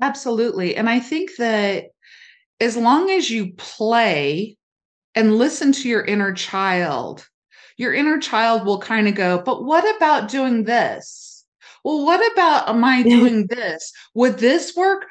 absolutely. 0.00 0.74
And 0.76 0.88
I 0.88 1.00
think 1.00 1.36
that 1.36 1.88
as 2.60 2.76
long 2.76 3.10
as 3.10 3.30
you 3.30 3.52
play 3.54 4.56
and 5.14 5.36
listen 5.36 5.72
to 5.72 5.88
your 5.88 6.04
inner 6.04 6.32
child, 6.32 7.26
your 7.76 7.94
inner 7.94 8.18
child 8.18 8.66
will 8.66 8.80
kind 8.80 9.08
of 9.08 9.14
go, 9.14 9.40
but 9.42 9.64
what 9.64 9.96
about 9.96 10.28
doing 10.28 10.64
this? 10.64 11.44
Well, 11.84 12.04
what 12.04 12.32
about 12.32 12.68
am 12.68 12.84
I 12.84 13.02
doing 13.04 13.46
this? 13.46 13.92
Would 14.14 14.38
this 14.38 14.74
work? 14.76 15.06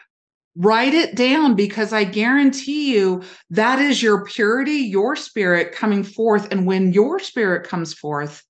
Write 0.55 0.93
it 0.93 1.15
down 1.15 1.55
because 1.55 1.93
I 1.93 2.03
guarantee 2.03 2.93
you 2.93 3.23
that 3.49 3.79
is 3.79 4.03
your 4.03 4.23
purity, 4.25 4.73
your 4.73 5.15
spirit 5.15 5.73
coming 5.73 6.03
forth. 6.03 6.47
And 6.51 6.67
when 6.67 6.93
your 6.93 7.19
spirit 7.19 7.67
comes 7.67 7.91
forth, 7.93 8.43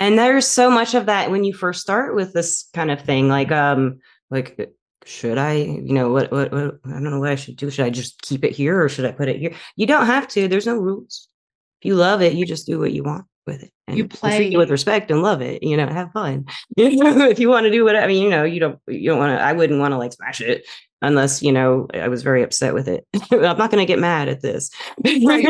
and 0.00 0.18
there's 0.18 0.48
so 0.48 0.68
much 0.68 0.94
of 0.94 1.06
that 1.06 1.30
when 1.30 1.44
you 1.44 1.54
first 1.54 1.80
start 1.80 2.16
with 2.16 2.32
this 2.32 2.68
kind 2.74 2.90
of 2.90 3.00
thing. 3.02 3.28
Like, 3.28 3.52
um, 3.52 4.00
like 4.32 4.72
should 5.04 5.38
I, 5.38 5.54
you 5.54 5.92
know, 5.92 6.10
what, 6.10 6.30
what, 6.30 6.52
what 6.52 6.78
I 6.84 6.90
don't 6.90 7.10
know 7.10 7.20
what 7.20 7.30
I 7.30 7.34
should 7.34 7.56
do. 7.56 7.70
Should 7.70 7.84
I 7.86 7.90
just 7.90 8.20
keep 8.22 8.44
it 8.44 8.52
here 8.52 8.82
or 8.82 8.88
should 8.88 9.04
I 9.04 9.12
put 9.12 9.28
it 9.28 9.38
here? 9.38 9.54
You 9.76 9.86
don't 9.86 10.06
have 10.06 10.28
to. 10.28 10.48
There's 10.48 10.66
no 10.66 10.76
rules. 10.76 11.28
If 11.80 11.86
you 11.86 11.94
love 11.94 12.22
it, 12.22 12.34
you 12.34 12.46
just 12.46 12.66
do 12.66 12.78
what 12.78 12.92
you 12.92 13.02
want 13.02 13.24
with 13.46 13.62
it. 13.62 13.72
And 13.88 13.98
You 13.98 14.06
play- 14.06 14.52
it 14.52 14.56
with 14.56 14.70
respect 14.70 15.10
and 15.10 15.22
love 15.22 15.42
it. 15.42 15.62
You 15.62 15.76
know, 15.76 15.86
have 15.86 16.12
fun. 16.12 16.46
You 16.76 16.96
know, 16.96 17.28
if 17.28 17.38
you 17.38 17.48
want 17.48 17.64
to 17.64 17.70
do 17.70 17.84
what 17.84 17.96
I 17.96 18.06
mean, 18.06 18.22
you 18.22 18.30
know, 18.30 18.44
you 18.44 18.60
don't, 18.60 18.78
you 18.86 19.10
don't 19.10 19.18
want 19.18 19.36
to. 19.36 19.42
I 19.42 19.52
wouldn't 19.52 19.80
want 19.80 19.92
to 19.92 19.98
like 19.98 20.12
smash 20.12 20.40
it 20.40 20.64
unless 21.02 21.42
you 21.42 21.50
know 21.52 21.88
I 21.92 22.08
was 22.08 22.22
very 22.22 22.42
upset 22.42 22.74
with 22.74 22.88
it. 22.88 23.06
I'm 23.32 23.40
not 23.40 23.70
going 23.70 23.78
to 23.78 23.84
get 23.84 23.98
mad 23.98 24.28
at 24.28 24.40
this. 24.40 24.70
right. 25.04 25.44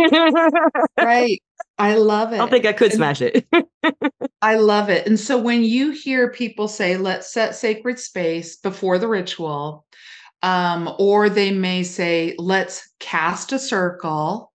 right. 0.98 1.42
I 1.82 1.94
love 1.94 2.32
it. 2.32 2.36
I 2.36 2.38
don't 2.38 2.50
think 2.50 2.66
I 2.66 2.72
could 2.72 2.92
And- 2.92 2.96
smash 2.96 3.20
it. 3.20 3.44
I 4.42 4.56
love 4.56 4.88
it. 4.88 5.06
And 5.06 5.18
so 5.18 5.38
when 5.38 5.62
you 5.64 5.90
hear 5.90 6.30
people 6.30 6.68
say, 6.68 6.96
let's 6.96 7.32
set 7.32 7.54
sacred 7.54 7.98
space 7.98 8.56
before 8.56 8.98
the 8.98 9.08
ritual, 9.08 9.84
um, 10.42 10.94
or 10.98 11.28
they 11.28 11.50
may 11.52 11.82
say, 11.82 12.34
let's 12.38 12.88
cast 13.00 13.52
a 13.52 13.58
circle, 13.58 14.52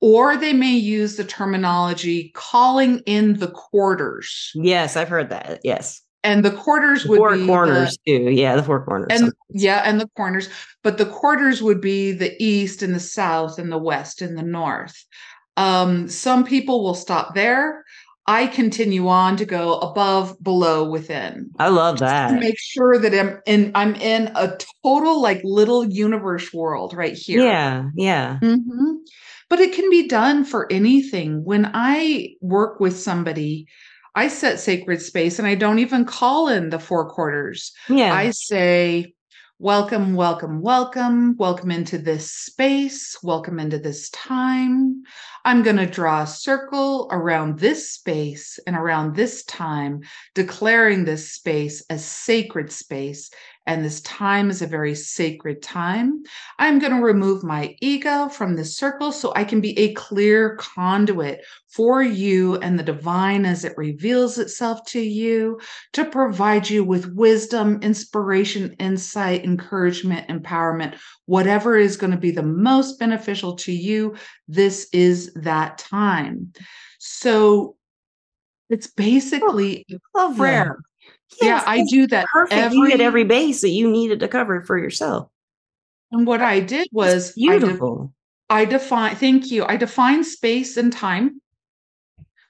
or 0.00 0.36
they 0.36 0.52
may 0.52 0.72
use 0.76 1.16
the 1.16 1.24
terminology 1.24 2.30
calling 2.34 3.00
in 3.06 3.34
the 3.38 3.48
quarters. 3.48 4.50
yes, 4.54 4.96
I've 4.96 5.08
heard 5.08 5.30
that. 5.30 5.60
Yes, 5.64 6.00
And 6.24 6.44
the 6.44 6.50
quarters 6.52 7.02
the 7.04 7.10
would 7.10 7.18
four 7.18 7.34
be 7.34 7.40
the- 7.40 7.46
corners 7.46 7.98
too. 8.06 8.30
Yeah, 8.30 8.56
the 8.56 8.62
four 8.62 8.84
corners. 8.84 9.08
and 9.10 9.32
yeah, 9.50 9.82
and 9.84 10.00
the 10.00 10.08
corners, 10.16 10.48
but 10.82 10.98
the 10.98 11.06
quarters 11.06 11.62
would 11.62 11.80
be 11.80 12.12
the 12.12 12.34
east 12.42 12.82
and 12.82 12.94
the 12.94 13.00
south 13.00 13.58
and 13.58 13.72
the 13.72 13.78
west 13.78 14.22
and 14.22 14.36
the 14.38 14.42
north. 14.42 14.94
Um, 15.58 16.08
some 16.08 16.44
people 16.44 16.84
will 16.84 16.94
stop 16.94 17.34
there. 17.34 17.84
I 18.28 18.46
continue 18.46 19.08
on 19.08 19.36
to 19.38 19.46
go 19.46 19.78
above, 19.78 20.40
below, 20.42 20.88
within. 20.88 21.50
I 21.58 21.68
love 21.68 21.96
to 21.96 22.04
that. 22.04 22.34
make 22.34 22.58
sure 22.58 22.98
that 22.98 23.18
I'm 23.18 23.40
in 23.46 23.72
I'm 23.74 23.94
in 23.96 24.30
a 24.36 24.56
total 24.84 25.20
like 25.20 25.40
little 25.44 25.84
universe 25.84 26.52
world 26.52 26.94
right 26.94 27.14
here. 27.14 27.42
Yeah, 27.42 27.88
yeah. 27.96 28.38
Mhm. 28.42 28.98
But 29.48 29.60
it 29.60 29.72
can 29.72 29.88
be 29.90 30.06
done 30.06 30.44
for 30.44 30.70
anything. 30.70 31.42
When 31.42 31.70
I 31.72 32.34
work 32.42 32.80
with 32.80 32.98
somebody, 32.98 33.66
I 34.14 34.28
set 34.28 34.60
sacred 34.60 35.00
space 35.00 35.38
and 35.38 35.48
I 35.48 35.54
don't 35.54 35.78
even 35.78 36.04
call 36.04 36.48
in 36.48 36.68
the 36.68 36.78
four 36.78 37.08
quarters. 37.08 37.72
Yeah. 37.88 38.12
I 38.12 38.30
say, 38.30 39.14
welcome, 39.60 40.14
welcome, 40.14 40.60
welcome, 40.62 41.34
welcome 41.36 41.72
into 41.72 41.98
this 41.98 42.30
space, 42.30 43.16
welcome 43.24 43.58
into 43.58 43.76
this 43.76 44.08
time. 44.10 45.02
I'm 45.44 45.64
going 45.64 45.78
to 45.78 45.86
draw 45.86 46.22
a 46.22 46.26
circle 46.28 47.08
around 47.10 47.58
this 47.58 47.90
space 47.90 48.60
and 48.68 48.76
around 48.76 49.16
this 49.16 49.42
time, 49.42 50.02
declaring 50.34 51.04
this 51.04 51.32
space 51.32 51.84
as 51.90 52.04
sacred 52.04 52.70
space. 52.70 53.30
And 53.68 53.84
this 53.84 54.00
time 54.00 54.48
is 54.48 54.62
a 54.62 54.66
very 54.66 54.94
sacred 54.94 55.60
time. 55.60 56.22
I'm 56.58 56.78
going 56.78 56.96
to 56.96 57.02
remove 57.02 57.44
my 57.44 57.76
ego 57.82 58.30
from 58.30 58.56
this 58.56 58.74
circle 58.74 59.12
so 59.12 59.30
I 59.36 59.44
can 59.44 59.60
be 59.60 59.78
a 59.78 59.92
clear 59.92 60.56
conduit 60.56 61.44
for 61.66 62.02
you 62.02 62.56
and 62.56 62.78
the 62.78 62.82
divine 62.82 63.44
as 63.44 63.66
it 63.66 63.76
reveals 63.76 64.38
itself 64.38 64.86
to 64.86 65.00
you 65.00 65.60
to 65.92 66.06
provide 66.06 66.70
you 66.70 66.82
with 66.82 67.12
wisdom, 67.12 67.78
inspiration, 67.82 68.74
insight, 68.78 69.44
encouragement, 69.44 70.26
empowerment, 70.28 70.98
whatever 71.26 71.76
is 71.76 71.98
going 71.98 72.12
to 72.12 72.16
be 72.16 72.30
the 72.30 72.42
most 72.42 72.98
beneficial 72.98 73.54
to 73.56 73.72
you. 73.72 74.16
This 74.48 74.88
is 74.94 75.30
that 75.34 75.76
time. 75.76 76.54
So 76.98 77.76
it's 78.70 78.86
oh, 78.86 78.92
basically 78.96 79.84
a 79.90 80.18
love 80.18 80.38
that. 80.38 80.38
prayer. 80.38 80.78
Yes, 81.40 81.62
yeah, 81.66 81.70
I 81.70 81.84
do 81.90 82.06
that 82.08 82.26
Perfect. 82.32 82.72
you 82.74 82.84
hit 82.84 82.94
every- 82.94 83.04
every 83.04 83.24
base 83.24 83.60
that 83.60 83.68
you 83.70 83.90
needed 83.90 84.20
to 84.20 84.28
cover 84.28 84.62
for 84.62 84.78
yourself. 84.78 85.28
And 86.10 86.26
what 86.26 86.40
I 86.40 86.60
did 86.60 86.88
was 86.92 87.30
It's 87.30 87.38
I, 87.38 87.58
de- 87.58 87.66
beautiful. 87.66 88.12
I 88.50 88.64
define, 88.64 89.14
thank 89.16 89.50
you. 89.50 89.64
I 89.66 89.76
defined 89.76 90.24
space 90.26 90.76
and 90.78 90.92
time. 90.92 91.40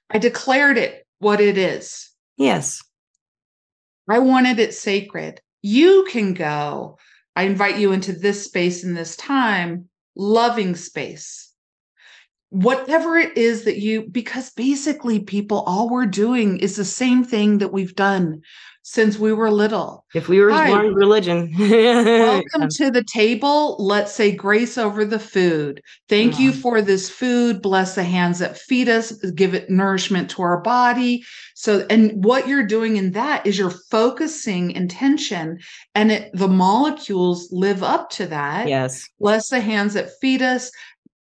I 0.09 0.17
declared 0.17 0.77
it 0.77 1.05
what 1.19 1.41
it 1.41 1.57
is. 1.57 2.09
yes. 2.37 2.81
I 4.09 4.17
wanted 4.17 4.57
it 4.57 4.73
sacred. 4.73 5.39
You 5.61 6.03
can 6.09 6.33
go. 6.33 6.97
I 7.35 7.43
invite 7.43 7.77
you 7.77 7.91
into 7.91 8.11
this 8.11 8.43
space 8.43 8.83
in 8.83 8.95
this 8.95 9.15
time, 9.17 9.87
loving 10.15 10.73
space. 10.75 11.53
Whatever 12.49 13.17
it 13.17 13.37
is 13.37 13.65
that 13.65 13.77
you, 13.77 14.07
because 14.09 14.49
basically, 14.49 15.19
people, 15.19 15.59
all 15.67 15.89
we're 15.89 16.07
doing 16.07 16.57
is 16.57 16.75
the 16.75 16.85
same 16.85 17.23
thing 17.23 17.59
that 17.59 17.71
we've 17.71 17.93
done 17.93 18.41
since 18.83 19.19
we 19.19 19.33
were 19.33 19.51
little. 19.51 20.05
If 20.13 20.29
we 20.29 20.39
were 20.39 20.51
Hi. 20.51 20.67
born 20.67 20.93
religion. 20.93 21.53
Welcome 21.59 22.69
to 22.69 22.89
the 22.89 23.03
table. 23.03 23.75
Let's 23.77 24.11
say 24.11 24.31
grace 24.31 24.77
over 24.77 25.05
the 25.05 25.19
food. 25.19 25.81
Thank 26.07 26.39
you 26.39 26.51
for 26.51 26.81
this 26.81 27.09
food. 27.09 27.61
Bless 27.61 27.95
the 27.95 28.03
hands 28.03 28.39
that 28.39 28.57
feed 28.57 28.89
us, 28.89 29.11
give 29.35 29.53
it 29.53 29.69
nourishment 29.69 30.29
to 30.31 30.41
our 30.41 30.61
body. 30.61 31.23
So, 31.55 31.85
and 31.89 32.23
what 32.23 32.47
you're 32.47 32.65
doing 32.65 32.97
in 32.97 33.11
that 33.11 33.45
is 33.45 33.57
you're 33.57 33.75
focusing 33.91 34.71
intention 34.71 35.59
and 35.93 36.11
it, 36.11 36.31
the 36.33 36.47
molecules 36.47 37.49
live 37.51 37.83
up 37.83 38.09
to 38.11 38.25
that. 38.27 38.67
Yes. 38.67 39.07
Bless 39.19 39.49
the 39.49 39.61
hands 39.61 39.93
that 39.93 40.09
feed 40.19 40.41
us 40.41 40.71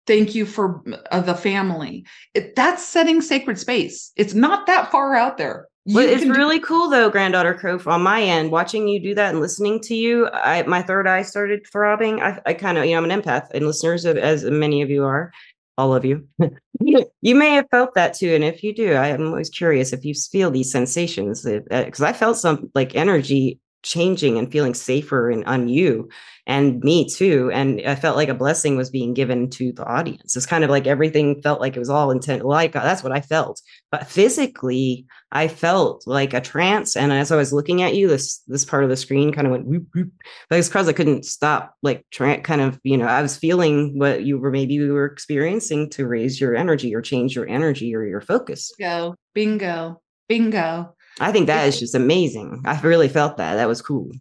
thank 0.06 0.36
you 0.36 0.46
for 0.46 0.84
uh, 1.12 1.22
the 1.22 1.34
family 1.34 2.06
it, 2.34 2.58
that's 2.58 2.84
setting 2.84 3.22
sacred 3.22 3.58
space 3.58 4.12
it's 4.18 4.34
not 4.34 4.68
that 4.68 4.92
far 4.92 5.16
out 5.16 5.38
there 5.38 5.68
well, 5.86 6.08
it's 6.08 6.26
really 6.26 6.60
do- 6.60 6.66
cool 6.66 6.90
though, 6.90 7.10
granddaughter 7.10 7.54
Crow. 7.54 7.80
On 7.88 8.02
my 8.02 8.22
end, 8.22 8.52
watching 8.52 8.88
you 8.88 9.00
do 9.02 9.16
that 9.16 9.32
and 9.32 9.42
listening 9.42 9.80
to 9.82 9.96
you, 9.96 10.30
I 10.30 10.64
my 10.64 10.82
third 10.82 11.08
eye 11.08 11.24
started 11.24 11.66
throbbing. 11.72 12.22
I, 12.22 12.40
I 12.46 12.54
kind 12.54 12.78
of, 12.78 12.86
you 12.86 12.92
know, 12.92 12.98
I'm 13.04 13.10
an 13.10 13.22
empath, 13.22 13.48
and 13.54 13.68
listeners, 13.68 14.06
as 14.06 14.46
many 14.46 14.82
of 14.82 14.90
you 14.90 15.04
are, 15.04 15.32
all 15.78 15.94
of 15.94 16.06
you, 16.06 16.28
you 16.80 17.36
may 17.36 17.52
have 17.52 17.68
felt 17.70 17.96
that 17.96 18.14
too. 18.14 18.34
And 18.34 18.44
if 18.44 18.64
you 18.64 18.74
do, 18.74 18.94
I 18.94 19.10
am 19.10 19.28
always 19.28 19.50
curious 19.50 19.92
if 19.92 20.06
you 20.06 20.14
feel 20.14 20.52
these 20.52 20.72
sensations, 20.72 21.44
because 21.44 22.02
uh, 22.02 22.06
I 22.06 22.14
felt 22.14 22.38
some 22.38 22.72
like 22.74 22.96
energy 22.96 23.60
changing 23.84 24.38
and 24.38 24.52
feeling 24.52 24.74
safer 24.74 25.30
and 25.30 25.46
on 25.46 25.68
you 25.68 26.10
and 26.46 26.84
me 26.84 27.08
too 27.08 27.50
and 27.54 27.82
i 27.86 27.96
felt 27.96 28.18
like 28.18 28.30
a 28.30 28.34
blessing 28.34 28.76
was 28.76 28.90
being 28.90 29.14
given 29.14 29.50
to 29.50 29.72
the 29.74 29.86
audience. 29.86 30.36
It's 30.36 30.46
kind 30.46 30.64
of 30.64 30.70
like 30.70 30.88
everything 30.88 31.42
felt 31.42 31.62
like 31.62 31.76
it 31.76 31.80
was 31.80 31.90
all 31.90 32.12
intent 32.12 32.44
like 32.46 32.74
that's 32.74 33.04
what 33.04 33.12
i 33.12 33.22
felt. 33.22 33.62
But 33.92 34.08
physically 34.08 35.06
i 35.32 35.48
felt 35.48 36.06
like 36.08 36.34
a 36.34 36.42
trance 36.42 36.96
and 36.96 37.12
as 37.12 37.32
i 37.32 37.36
was 37.36 37.54
looking 37.54 37.82
at 37.82 37.96
you 37.96 38.08
this 38.08 38.40
this 38.48 38.66
part 38.66 38.84
of 38.84 38.90
the 38.90 38.98
screen 38.98 39.32
kind 39.32 39.48
of 39.48 39.52
went 39.52 39.66
whoop, 39.66 39.88
whoop. 39.94 40.12
but 40.50 40.60
it's 40.60 40.68
because 40.68 40.88
i 40.88 40.94
couldn't 40.94 41.26
stop 41.26 41.76
like 41.82 42.06
tra- 42.12 42.42
kind 42.42 42.62
of 42.62 42.80
you 42.84 42.98
know 42.98 43.08
i 43.08 43.22
was 43.22 43.38
feeling 43.38 43.98
what 43.98 44.24
you 44.24 44.38
were 44.38 44.52
maybe 44.52 44.74
you 44.76 44.94
were 44.94 45.06
experiencing 45.06 45.90
to 45.90 46.08
raise 46.08 46.40
your 46.40 46.56
energy 46.56 46.94
or 46.96 47.02
change 47.02 47.36
your 47.36 47.48
energy 47.48 47.96
or 47.96 48.06
your 48.06 48.22
focus. 48.22 48.72
Bingo 48.78 49.16
bingo 49.34 50.02
bingo 50.28 50.96
I 51.20 51.32
think 51.32 51.48
that 51.48 51.68
is 51.68 51.80
just 51.80 51.96
amazing. 51.96 52.62
I 52.66 52.80
really 52.82 53.10
felt 53.10 53.38
that. 53.38 53.56
That 53.56 53.68
was 53.68 53.82
cool. 53.82 54.12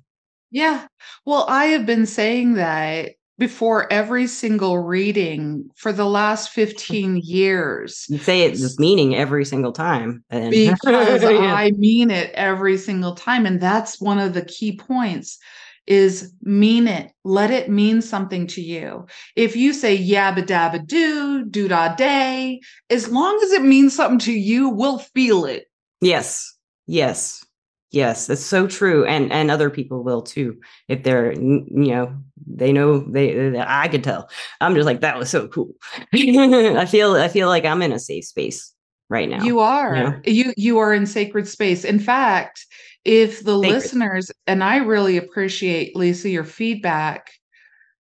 Yeah. 0.51 0.87
Well, 1.25 1.47
I 1.49 1.67
have 1.67 1.87
been 1.87 2.07
saying 2.07 2.55
that 2.55 3.13
before 3.39 3.91
every 3.93 4.27
single 4.27 4.79
reading 4.79 5.69
for 5.75 5.93
the 5.93 6.05
last 6.05 6.51
15 6.55 7.17
years. 7.25 8.07
You 8.09 8.19
say 8.19 8.43
it 8.43 8.53
with 8.53 8.79
meaning 8.79 9.17
every 9.17 9.45
single 9.45 9.73
time. 9.73 10.25
And 10.31 10.51
because 10.51 11.23
yeah. 11.23 11.55
I 11.55 11.71
mean 11.73 12.11
it 12.11 12.31
every 12.35 12.77
single 12.79 13.15
time. 13.15 13.47
And 13.47 13.61
that's 13.61 14.01
one 14.01 14.19
of 14.19 14.35
the 14.35 14.45
key 14.45 14.77
points 14.77 15.39
is 15.87 16.33
mean 16.43 16.87
it. 16.87 17.11
Let 17.25 17.51
it 17.51 17.69
mean 17.69 18.03
something 18.03 18.47
to 18.49 18.63
you. 18.63 19.07
If 19.35 19.57
you 19.57 19.73
say 19.73 19.99
yabba 19.99 20.47
dabba 20.47 20.87
do, 20.87 21.45
doo 21.45 21.67
da 21.67 21.95
day, 21.95 22.61
as 22.89 23.09
long 23.09 23.41
as 23.43 23.51
it 23.53 23.63
means 23.63 23.97
something 23.97 24.21
to 24.21 24.33
you, 24.33 24.69
we'll 24.69 24.99
feel 24.99 25.45
it. 25.45 25.67
Yes. 26.01 26.52
Yes. 26.87 27.45
Yes, 27.93 28.27
that's 28.27 28.41
so 28.41 28.67
true, 28.67 29.05
and 29.05 29.31
and 29.31 29.51
other 29.51 29.69
people 29.69 30.03
will 30.03 30.23
too 30.23 30.59
if 30.89 31.03
they're 31.03 31.33
you 31.35 31.67
know 31.69 32.17
they 32.47 32.73
know 32.73 33.01
they, 33.01 33.51
they 33.51 33.61
I 33.61 33.87
could 33.89 34.03
tell. 34.03 34.31
I'm 34.63 34.75
just 34.75 34.87
like 34.87 35.03
that 35.03 35.19
was 35.19 35.29
so 35.29 35.47
cool. 35.47 35.75
I 36.15 36.87
feel 36.87 37.17
I 37.17 37.29
feel 37.29 37.49
like 37.49 37.67
I'm 37.67 37.83
in 37.83 37.93
a 37.93 37.99
safe 37.99 38.25
space 38.25 38.73
right 39.11 39.29
now. 39.29 39.45
You 39.45 39.61
are. 39.61 39.95
You 39.95 40.03
know? 40.03 40.21
you, 40.25 40.55
you 40.57 40.79
are 40.79 40.95
in 40.95 41.05
sacred 41.05 41.47
space. 41.47 41.85
In 41.85 42.01
fact, 42.01 42.65
if 43.05 43.45
the 43.45 43.59
sacred. 43.61 43.75
listeners 43.75 44.33
and 44.47 44.65
I 44.65 44.79
really 44.79 45.19
appreciate 45.19 45.95
Lisa 45.95 46.31
your 46.31 46.45
feedback 46.45 47.31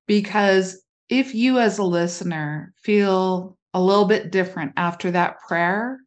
because 0.06 0.82
if 1.10 1.34
you 1.34 1.58
as 1.58 1.76
a 1.76 1.84
listener 1.84 2.72
feel 2.82 3.58
a 3.74 3.80
little 3.80 4.06
bit 4.06 4.32
different 4.32 4.72
after 4.78 5.10
that 5.10 5.38
prayer, 5.46 5.98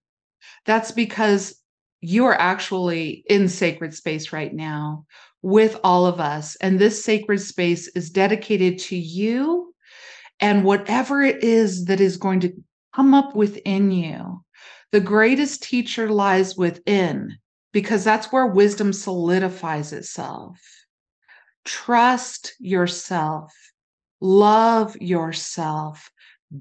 that's 0.65 0.91
because 0.91 1.61
you 2.01 2.25
are 2.25 2.39
actually 2.39 3.23
in 3.27 3.47
sacred 3.47 3.93
space 3.93 4.31
right 4.31 4.53
now 4.53 5.05
with 5.41 5.79
all 5.83 6.05
of 6.05 6.19
us. 6.19 6.55
And 6.57 6.79
this 6.79 7.03
sacred 7.03 7.39
space 7.39 7.87
is 7.89 8.09
dedicated 8.09 8.79
to 8.79 8.95
you 8.95 9.73
and 10.39 10.63
whatever 10.63 11.21
it 11.21 11.43
is 11.43 11.85
that 11.85 11.99
is 11.99 12.17
going 12.17 12.39
to 12.41 12.53
come 12.93 13.13
up 13.13 13.35
within 13.35 13.91
you. 13.91 14.43
The 14.91 14.99
greatest 15.01 15.63
teacher 15.63 16.09
lies 16.09 16.55
within 16.55 17.37
because 17.73 18.03
that's 18.03 18.31
where 18.31 18.47
wisdom 18.47 18.93
solidifies 18.93 19.91
itself. 19.91 20.59
Trust 21.65 22.53
yourself, 22.59 23.53
love 24.21 24.95
yourself, 24.97 26.09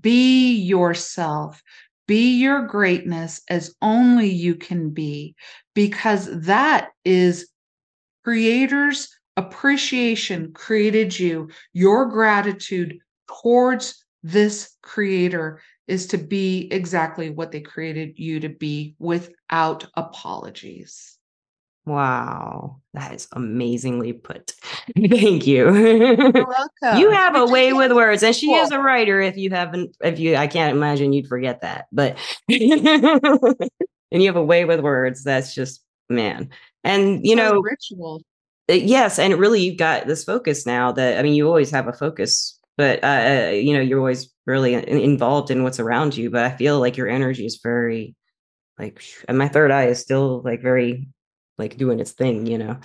be 0.01 0.55
yourself, 0.55 1.62
be 2.07 2.37
your 2.37 2.62
greatness 2.67 3.40
as 3.49 3.75
only 3.81 4.29
you 4.29 4.55
can 4.55 4.90
be, 4.90 5.35
because 5.75 6.29
that 6.43 6.88
is 7.05 7.49
creator's 8.25 9.09
appreciation 9.37 10.53
created 10.53 11.19
you. 11.19 11.49
Your 11.73 12.07
gratitude 12.07 12.99
towards 13.27 14.05
this 14.23 14.77
creator 14.83 15.61
is 15.87 16.07
to 16.09 16.19
be 16.19 16.69
exactly 16.71 17.31
what 17.31 17.53
they 17.53 17.61
created 17.61 18.19
you 18.19 18.40
to 18.40 18.49
be 18.49 18.95
without 18.99 19.87
apologies. 19.95 21.13
Wow, 21.87 22.81
that 22.94 23.12
is 23.12 23.29
amazingly 23.33 24.14
put. 24.14 24.53
Thank 24.97 25.47
you. 25.47 25.66
Welcome. 25.73 26.99
you 26.99 27.11
have 27.11 27.37
a 27.37 27.44
way 27.44 27.75
with 27.75 27.92
words, 27.92 28.23
and 28.23 28.35
she 28.35 28.53
is 28.53 28.70
a 28.70 28.81
writer. 28.81 29.20
If 29.20 29.37
you 29.37 29.51
haven't, 29.51 29.94
if 30.03 30.18
you, 30.18 30.37
I 30.37 30.47
can't 30.47 30.75
imagine 30.75 31.12
you'd 31.12 31.29
forget 31.29 31.61
that. 31.61 31.87
But 31.92 32.16
and 32.49 33.70
you 34.11 34.27
have 34.27 34.37
a 34.37 34.44
way 34.44 34.64
with 34.64 34.81
words 34.81 35.25
that's 35.25 35.55
just 35.55 35.83
man. 36.09 36.49
And 36.85 37.25
you 37.27 37.37
know, 37.37 37.61
ritual. 37.61 38.23
Uh, 38.70 38.75
yes, 38.75 39.18
and 39.18 39.35
really, 39.35 39.61
you've 39.61 39.77
got 39.77 40.07
this 40.07 40.25
focus 40.25 40.64
now. 40.64 40.90
That 40.90 41.18
I 41.18 41.23
mean, 41.23 41.35
you 41.35 41.47
always 41.47 41.70
have 41.70 41.87
a 41.87 41.92
focus, 41.92 42.59
but 42.79 43.05
uh, 43.05 43.07
uh 43.49 43.51
you 43.51 43.75
know, 43.75 43.83
you're 43.83 43.99
always 43.99 44.33
really 44.47 44.73
involved 44.75 45.51
in 45.51 45.64
what's 45.64 45.81
around 45.81 46.16
you. 46.16 46.31
But 46.31 46.44
I 46.44 46.57
feel 46.57 46.81
like 46.81 46.97
your 46.97 47.09
energy 47.09 47.44
is 47.44 47.61
very 47.62 48.14
like 48.79 49.03
and 49.29 49.37
my 49.37 49.49
third 49.49 49.70
eye 49.70 49.88
is 49.88 50.01
still 50.01 50.40
like 50.42 50.62
very 50.62 51.09
like 51.59 51.77
doing 51.77 52.01
its 52.01 52.12
thing, 52.12 52.47
you 52.47 52.59
know. 52.59 52.79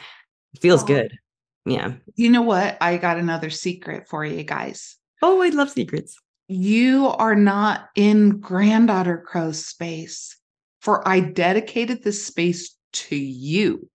It 0.54 0.62
feels 0.62 0.84
oh. 0.84 0.88
good. 0.88 1.18
Yeah. 1.66 1.94
You 2.16 2.30
know 2.30 2.42
what? 2.42 2.78
I 2.82 2.98
got 2.98 3.18
another 3.18 3.50
secret 3.50 4.08
for 4.08 4.26
you 4.26 4.44
guys. 4.44 4.98
Oh, 5.22 5.42
I 5.42 5.50
love 5.50 5.70
secrets. 5.70 6.18
You 6.48 7.08
are 7.08 7.36
not 7.36 7.90
in 7.96 8.40
granddaughter 8.40 9.24
crow's 9.26 9.64
space, 9.64 10.36
for 10.82 11.08
I 11.08 11.20
dedicated 11.20 12.04
this 12.04 12.26
space 12.26 12.76
to 12.94 13.16
you. 13.16 13.90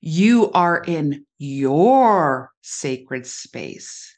You 0.00 0.50
are 0.52 0.82
in 0.86 1.24
your 1.38 2.50
sacred 2.62 3.26
space. 3.26 4.13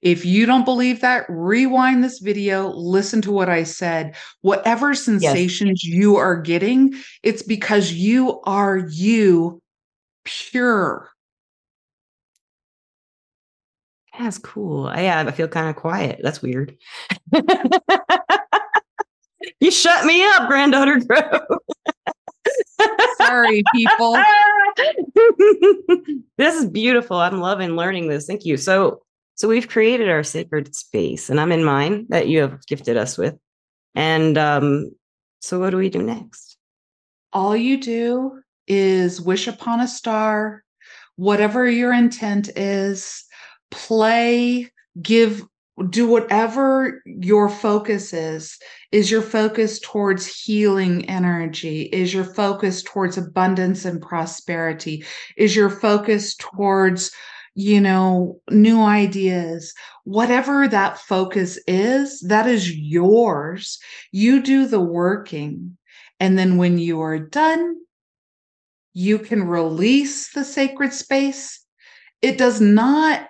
If 0.00 0.24
you 0.24 0.46
don't 0.46 0.64
believe 0.64 1.00
that, 1.00 1.26
rewind 1.28 2.02
this 2.02 2.18
video, 2.18 2.68
listen 2.68 3.20
to 3.22 3.32
what 3.32 3.48
I 3.48 3.64
said. 3.64 4.16
Whatever 4.40 4.94
sensations 4.94 5.84
yes. 5.84 5.94
you 5.94 6.16
are 6.16 6.40
getting, 6.40 6.94
it's 7.22 7.42
because 7.42 7.92
you 7.92 8.40
are 8.42 8.78
you 8.78 9.60
pure. 10.24 11.10
That's 14.18 14.38
cool. 14.38 14.92
Yeah, 14.94 15.24
I 15.26 15.30
feel 15.30 15.48
kind 15.48 15.70
of 15.70 15.76
quiet. 15.76 16.20
That's 16.22 16.42
weird. 16.42 16.76
you 19.60 19.70
shut 19.70 20.04
me 20.04 20.22
up, 20.24 20.48
granddaughter. 20.48 21.00
Sorry, 23.16 23.62
people. 23.74 24.16
this 26.36 26.56
is 26.56 26.66
beautiful. 26.66 27.16
I'm 27.16 27.40
loving 27.40 27.76
learning 27.76 28.08
this. 28.08 28.26
Thank 28.26 28.44
you. 28.44 28.56
So, 28.56 29.02
so 29.42 29.48
we've 29.48 29.68
created 29.68 30.08
our 30.08 30.22
sacred 30.22 30.72
space, 30.72 31.28
and 31.28 31.40
I'm 31.40 31.50
in 31.50 31.64
mine 31.64 32.06
that 32.10 32.28
you 32.28 32.42
have 32.42 32.64
gifted 32.64 32.96
us 32.96 33.18
with. 33.18 33.34
And 33.92 34.38
um, 34.38 34.92
so, 35.40 35.58
what 35.58 35.70
do 35.70 35.78
we 35.78 35.88
do 35.88 36.00
next? 36.00 36.56
All 37.32 37.56
you 37.56 37.80
do 37.80 38.40
is 38.68 39.20
wish 39.20 39.48
upon 39.48 39.80
a 39.80 39.88
star, 39.88 40.62
whatever 41.16 41.68
your 41.68 41.92
intent 41.92 42.50
is, 42.56 43.24
play, 43.72 44.70
give, 45.02 45.42
do 45.90 46.06
whatever 46.06 47.02
your 47.04 47.48
focus 47.48 48.12
is. 48.12 48.56
Is 48.92 49.10
your 49.10 49.22
focus 49.22 49.80
towards 49.80 50.24
healing 50.24 51.10
energy? 51.10 51.82
Is 51.92 52.14
your 52.14 52.26
focus 52.26 52.80
towards 52.80 53.18
abundance 53.18 53.86
and 53.86 54.00
prosperity? 54.00 55.04
Is 55.36 55.56
your 55.56 55.68
focus 55.68 56.36
towards 56.36 57.10
you 57.54 57.80
know, 57.80 58.40
new 58.50 58.82
ideas, 58.82 59.74
whatever 60.04 60.66
that 60.68 60.98
focus 60.98 61.58
is, 61.66 62.20
that 62.20 62.46
is 62.46 62.74
yours. 62.74 63.78
You 64.10 64.42
do 64.42 64.66
the 64.66 64.80
working. 64.80 65.76
And 66.18 66.38
then 66.38 66.56
when 66.56 66.78
you 66.78 67.00
are 67.02 67.18
done, 67.18 67.76
you 68.94 69.18
can 69.18 69.44
release 69.44 70.32
the 70.32 70.44
sacred 70.44 70.92
space. 70.92 71.64
It 72.22 72.38
does 72.38 72.60
not 72.60 73.26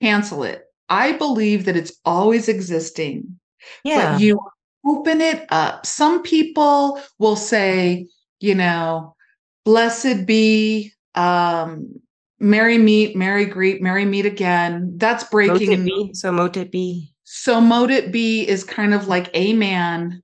cancel 0.00 0.44
it. 0.44 0.64
I 0.88 1.12
believe 1.12 1.64
that 1.66 1.76
it's 1.76 1.92
always 2.04 2.48
existing. 2.48 3.38
Yeah. 3.84 4.12
But 4.12 4.20
you 4.20 4.40
open 4.86 5.20
it 5.20 5.46
up. 5.50 5.86
Some 5.86 6.22
people 6.22 7.00
will 7.18 7.36
say, 7.36 8.08
you 8.40 8.54
know, 8.54 9.16
blessed 9.64 10.26
be 10.26 10.92
um 11.14 12.01
Merry 12.42 12.76
meet, 12.76 13.14
Merry 13.14 13.46
greet, 13.46 13.80
Merry 13.80 14.04
meet 14.04 14.26
again. 14.26 14.94
That's 14.96 15.22
breaking. 15.24 15.70
Mote 15.70 15.84
be. 15.86 16.10
So 16.14 16.32
mote 16.32 16.56
it 16.56 16.72
be. 16.72 17.14
So 17.22 17.60
mote 17.60 17.90
it 17.90 18.10
be 18.10 18.46
is 18.46 18.64
kind 18.64 18.92
of 18.92 19.06
like 19.06 19.34
amen. 19.36 20.22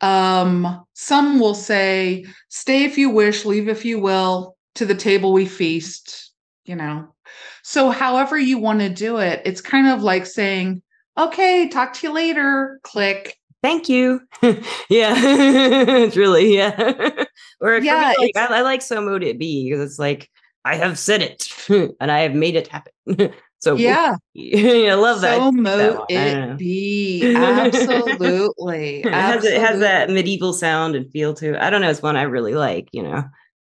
Um, 0.00 0.84
some 0.94 1.38
will 1.38 1.54
say, 1.54 2.24
stay 2.48 2.84
if 2.84 2.98
you 2.98 3.10
wish, 3.10 3.44
leave 3.44 3.68
if 3.68 3.84
you 3.84 4.00
will, 4.00 4.56
to 4.74 4.84
the 4.84 4.96
table 4.96 5.32
we 5.32 5.46
feast, 5.46 6.32
you 6.64 6.74
know. 6.74 7.14
So 7.62 7.90
however 7.90 8.36
you 8.36 8.58
want 8.58 8.80
to 8.80 8.88
do 8.88 9.18
it, 9.18 9.40
it's 9.44 9.60
kind 9.60 9.86
of 9.86 10.02
like 10.02 10.26
saying, 10.26 10.82
okay, 11.16 11.68
talk 11.68 11.92
to 11.94 12.08
you 12.08 12.12
later, 12.12 12.80
click. 12.82 13.36
Thank 13.62 13.88
you. 13.88 14.20
yeah, 14.42 14.64
it's 14.88 16.16
really, 16.16 16.56
yeah. 16.56 17.24
or 17.60 17.78
Yeah, 17.78 18.12
like, 18.18 18.36
I, 18.36 18.58
I 18.58 18.60
like 18.62 18.82
so 18.82 19.00
mote 19.00 19.22
it 19.22 19.38
be 19.38 19.70
because 19.70 19.88
it's 19.88 19.98
like, 20.00 20.28
I 20.64 20.76
have 20.76 20.98
said 20.98 21.22
it 21.22 21.48
and 22.00 22.10
I 22.12 22.20
have 22.20 22.34
made 22.34 22.56
it 22.56 22.68
happen. 22.68 22.92
so 23.58 23.76
Yeah. 23.76 24.16
I 24.36 24.94
love 24.94 25.20
that. 25.22 25.38
So 25.38 25.52
mote 25.52 25.98
one. 25.98 26.18
I 26.18 26.24
don't 26.30 26.48
know. 26.48 26.52
it 26.52 26.58
be. 26.58 27.34
Absolutely. 27.34 29.00
it 29.00 29.12
has 29.12 29.44
it 29.44 29.60
has 29.60 29.80
that 29.80 30.10
medieval 30.10 30.52
sound 30.52 30.94
and 30.94 31.10
feel 31.10 31.34
to 31.34 31.54
it. 31.54 31.60
I 31.60 31.70
don't 31.70 31.80
know. 31.80 31.90
It's 31.90 32.02
one 32.02 32.16
I 32.16 32.22
really 32.22 32.54
like, 32.54 32.88
you 32.92 33.02
know. 33.02 33.24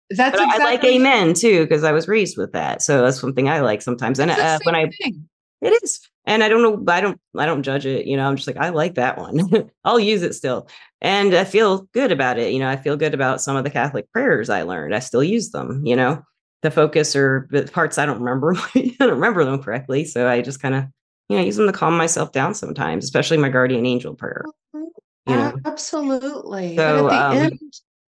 That's 0.09 0.35
exactly 0.39 0.61
I 0.61 0.65
like 0.65 0.83
amen 0.83 1.33
too 1.33 1.63
because 1.63 1.83
I 1.83 1.91
was 1.91 2.07
raised 2.07 2.37
with 2.37 2.51
that, 2.51 2.81
so 2.83 3.01
that's 3.01 3.19
something 3.19 3.49
I 3.49 3.61
like 3.61 3.81
sometimes. 3.81 4.19
And 4.19 4.29
It's 4.29 4.39
uh, 4.39 4.59
when 4.63 4.75
I 4.75 4.89
thing. 5.01 5.27
it 5.61 5.81
is, 5.81 6.07
and 6.25 6.43
I 6.43 6.49
don't 6.49 6.61
know, 6.61 6.93
I 6.93 7.01
don't 7.01 7.19
I 7.35 7.47
don't 7.47 7.63
judge 7.63 7.85
it. 7.87 8.05
You 8.05 8.17
know, 8.17 8.27
I'm 8.27 8.35
just 8.35 8.47
like 8.47 8.57
I 8.57 8.69
like 8.69 8.95
that 8.95 9.17
one. 9.17 9.71
I'll 9.85 9.99
use 9.99 10.21
it 10.21 10.33
still, 10.35 10.67
and 11.01 11.33
I 11.33 11.45
feel 11.45 11.87
good 11.93 12.11
about 12.11 12.37
it. 12.37 12.53
You 12.53 12.59
know, 12.59 12.69
I 12.69 12.75
feel 12.75 12.95
good 12.95 13.15
about 13.15 13.41
some 13.41 13.55
of 13.55 13.63
the 13.63 13.71
Catholic 13.71 14.11
prayers 14.11 14.49
I 14.51 14.61
learned. 14.63 14.93
I 14.93 14.99
still 14.99 15.23
use 15.23 15.49
them. 15.49 15.83
You 15.83 15.95
know, 15.95 16.21
the 16.63 16.71
focus 16.71 17.15
or 17.15 17.47
the 17.51 17.63
parts 17.63 17.97
I 17.97 18.05
don't 18.07 18.19
remember. 18.19 18.55
I 18.75 18.95
don't 18.99 19.11
remember 19.11 19.45
them 19.45 19.61
correctly, 19.61 20.05
so 20.05 20.27
I 20.27 20.41
just 20.41 20.61
kind 20.61 20.73
of 20.73 20.85
you 21.29 21.37
know 21.37 21.43
use 21.43 21.57
them 21.57 21.67
to 21.67 21.73
calm 21.73 21.95
myself 21.95 22.31
down 22.31 22.55
sometimes, 22.55 23.03
especially 23.03 23.37
my 23.37 23.49
guardian 23.49 23.85
angel 23.85 24.15
prayer. 24.15 24.45
You 25.25 25.37
know, 25.37 25.53
Absolutely. 25.65 26.75
So, 26.75 27.07
but 27.07 27.13
at 27.13 27.31
the 27.31 27.37
um, 27.37 27.37
end 27.37 27.59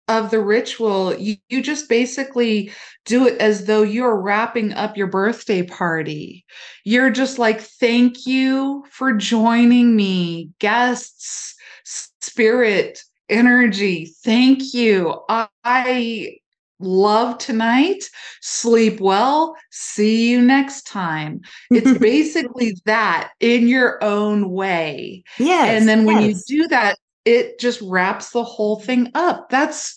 of 0.08 0.30
the 0.30 0.40
ritual, 0.40 1.14
you, 1.14 1.36
you 1.48 1.62
just 1.62 1.88
basically 1.88 2.72
do 3.04 3.26
it 3.26 3.40
as 3.40 3.66
though 3.66 3.82
you're 3.82 4.20
wrapping 4.20 4.72
up 4.72 4.96
your 4.96 5.06
birthday 5.06 5.62
party. 5.62 6.44
You're 6.84 7.10
just 7.10 7.38
like, 7.38 7.60
thank 7.60 8.26
you 8.26 8.84
for 8.90 9.12
joining 9.12 9.94
me, 9.94 10.50
guests, 10.58 11.54
spirit, 11.84 13.00
energy. 13.28 14.12
Thank 14.24 14.74
you. 14.74 15.20
I, 15.28 15.48
I 15.62 16.38
love 16.80 17.38
tonight. 17.38 18.04
Sleep 18.40 19.00
well. 19.00 19.56
See 19.70 20.30
you 20.30 20.42
next 20.42 20.86
time. 20.86 21.40
It's 21.70 21.98
basically 21.98 22.76
that 22.84 23.32
in 23.40 23.68
your 23.68 24.02
own 24.02 24.50
way 24.50 25.24
yes, 25.38 25.68
and 25.68 25.88
then 25.88 26.04
when 26.04 26.22
yes. 26.22 26.48
you 26.48 26.62
do 26.62 26.68
that 26.68 26.98
it 27.24 27.58
just 27.58 27.80
wraps 27.82 28.30
the 28.30 28.44
whole 28.44 28.80
thing 28.80 29.10
up 29.14 29.48
that's 29.48 29.96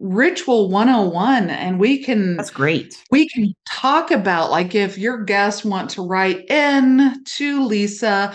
ritual 0.00 0.68
101 0.68 1.48
and 1.48 1.78
we 1.78 2.02
can 2.02 2.36
that's 2.36 2.50
great. 2.50 3.00
we 3.10 3.28
can 3.28 3.54
talk 3.68 4.10
about 4.10 4.50
like 4.50 4.74
if 4.74 4.98
your 4.98 5.22
guests 5.22 5.64
want 5.64 5.88
to 5.90 6.02
write 6.02 6.50
in 6.50 7.22
to 7.24 7.64
lisa 7.64 8.34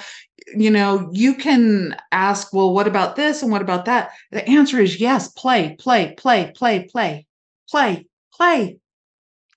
you 0.55 0.71
know 0.71 1.09
you 1.11 1.33
can 1.33 1.93
ask 2.13 2.53
well 2.53 2.73
what 2.73 2.87
about 2.87 3.17
this 3.17 3.41
and 3.41 3.51
what 3.51 3.61
about 3.61 3.83
that 3.83 4.11
the 4.31 4.47
answer 4.47 4.79
is 4.79 5.01
yes 5.01 5.27
play 5.29 5.75
play 5.77 6.13
play 6.17 6.53
play 6.55 6.87
play 6.89 7.26
play 7.69 8.07
play 8.33 8.79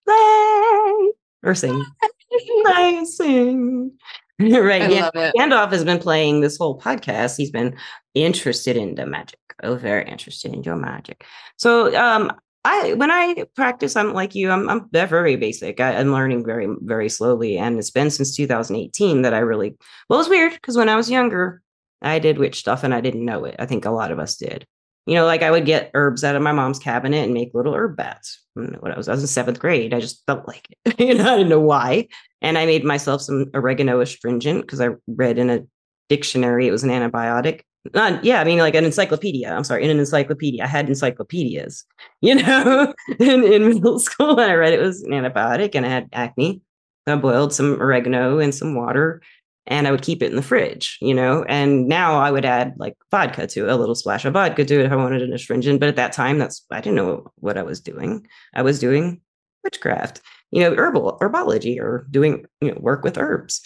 play 0.07 1.13
or 1.43 1.55
sing. 1.55 1.85
Play 2.65 2.99
and 2.99 3.09
sing. 3.09 3.93
right. 4.41 4.83
i 4.83 4.89
yeah. 4.89 5.05
love 5.07 5.17
it 5.17 5.35
Gandalf 5.37 5.73
has 5.73 5.85
been 5.85 5.99
playing 5.99 6.41
this 6.41 6.57
whole 6.57 6.79
podcast. 6.79 7.37
He's 7.37 7.51
been 7.51 7.77
interested 8.15 8.77
in 8.77 8.95
the 8.95 9.05
magic. 9.05 9.41
Oh, 9.65 9.75
very 9.75 10.09
interested 10.09 10.55
in 10.55 10.63
your 10.63 10.77
magic. 10.77 11.25
So 11.57 11.95
um 11.97 12.31
I 12.65 12.95
when 12.95 13.11
I 13.11 13.47
practice, 13.57 13.97
I'm 13.97 14.13
like 14.13 14.35
you, 14.35 14.51
I'm 14.51 14.69
I'm 14.69 14.89
very 14.93 15.37
basic. 15.37 15.81
I, 15.81 15.97
I'm 15.97 16.13
learning 16.13 16.45
very, 16.45 16.69
very 16.81 17.09
slowly. 17.09 17.57
And 17.59 17.79
it's 17.79 17.91
been 17.91 18.11
since 18.11 18.37
2018 18.37 19.23
that 19.23 19.35
I 19.35 19.39
really 19.39 19.77
well, 20.09 20.21
it's 20.21 20.29
weird 20.29 20.53
because 20.53 20.77
when 20.77 20.89
I 20.89 20.97
was 20.97 21.11
younger, 21.11 21.63
I 22.03 22.19
did 22.19 22.39
witch 22.39 22.59
stuff 22.59 22.85
and 22.85 22.95
I 22.95 23.01
didn't 23.01 23.25
know 23.25 23.45
it. 23.45 23.57
I 23.59 23.67
think 23.67 23.85
a 23.85 23.91
lot 23.91 24.13
of 24.13 24.19
us 24.19 24.37
did. 24.37 24.67
You 25.07 25.15
know, 25.15 25.25
like 25.25 25.43
I 25.43 25.51
would 25.51 25.65
get 25.65 25.91
herbs 25.95 26.25
out 26.25 26.37
of 26.37 26.43
my 26.43 26.53
mom's 26.53 26.79
cabinet 26.79 27.25
and 27.25 27.35
make 27.35 27.51
little 27.55 27.75
herb 27.75 27.97
bats. 27.97 28.41
When 28.55 28.77
I 28.85 28.97
was, 28.97 29.09
I 29.09 29.13
was 29.13 29.23
in 29.23 29.27
seventh 29.27 29.59
grade, 29.59 29.95
I 29.95 30.01
just 30.01 30.23
felt 30.27 30.47
like 30.47 30.69
it. 30.85 31.01
you 31.01 31.15
know, 31.15 31.33
I 31.33 31.37
didn't 31.37 31.49
know 31.49 31.61
why. 31.61 32.09
And 32.43 32.59
I 32.59 32.67
made 32.67 32.85
myself 32.85 33.23
some 33.23 33.47
oregano 33.55 34.01
astringent 34.01 34.63
because 34.63 34.81
I 34.81 34.91
read 35.07 35.39
in 35.39 35.51
a 35.51 35.61
dictionary 36.09 36.67
it 36.67 36.73
was 36.73 36.85
an 36.85 36.91
antibiotic. 36.91 37.63
Not, 37.95 38.23
yeah, 38.25 38.41
I 38.41 38.45
mean, 38.45 38.59
like 38.59 38.75
an 38.75 38.85
encyclopedia. 38.85 39.51
I'm 39.51 39.65
sorry, 39.65 39.85
in 39.85 39.91
an 39.91 39.99
encyclopedia. 39.99 40.63
I 40.63 40.67
had 40.67 40.89
encyclopedias, 40.89 41.85
you 42.21 42.35
know, 42.35 42.93
in, 43.19 43.45
in 43.45 43.69
middle 43.69 43.99
school. 43.99 44.39
And 44.39 44.53
I 44.53 44.55
read 44.55 44.75
it 44.75 44.81
was 44.81 45.03
an 45.03 45.13
antibiotic 45.13 45.75
and 45.75 45.87
I 45.87 45.89
had 45.89 46.09
acne. 46.13 46.61
I 47.07 47.17
boiled 47.17 47.53
some 47.53 47.81
oregano 47.81 48.39
in 48.39 48.53
some 48.53 48.75
water 48.75 49.23
and 49.67 49.87
I 49.87 49.91
would 49.91 50.03
keep 50.03 50.23
it 50.23 50.31
in 50.31 50.37
the 50.37 50.43
fridge, 50.43 50.99
you 51.01 51.15
know. 51.15 51.45
And 51.49 51.87
now 51.87 52.19
I 52.19 52.31
would 52.31 52.45
add 52.45 52.75
like 52.79 52.97
vodka 53.11 53.47
to 53.47 53.69
it, 53.69 53.73
a 53.73 53.77
little 53.77 53.95
splash 53.95 54.25
of 54.25 54.33
vodka 54.33 54.65
to 54.65 54.81
it 54.81 54.87
if 54.87 54.93
I 54.93 54.97
wanted 54.97 55.23
an 55.23 55.33
astringent. 55.33 55.81
But 55.81 55.89
at 55.89 55.97
that 55.97 56.13
time, 56.13 56.39
that's 56.39 56.65
I 56.71 56.81
didn't 56.81 56.97
know 56.97 57.31
what 57.37 57.59
I 57.59 57.63
was 57.63 57.81
doing. 57.81 58.27
I 58.55 58.63
was 58.63 58.79
doing 58.79 59.21
witchcraft, 59.63 60.23
you 60.51 60.61
know, 60.61 60.75
herbal 60.75 61.19
herbology 61.21 61.79
or 61.79 62.07
doing 62.11 62.47
you 62.61 62.73
know 62.73 62.79
work 62.81 63.05
with 63.05 63.19
herbs. 63.19 63.63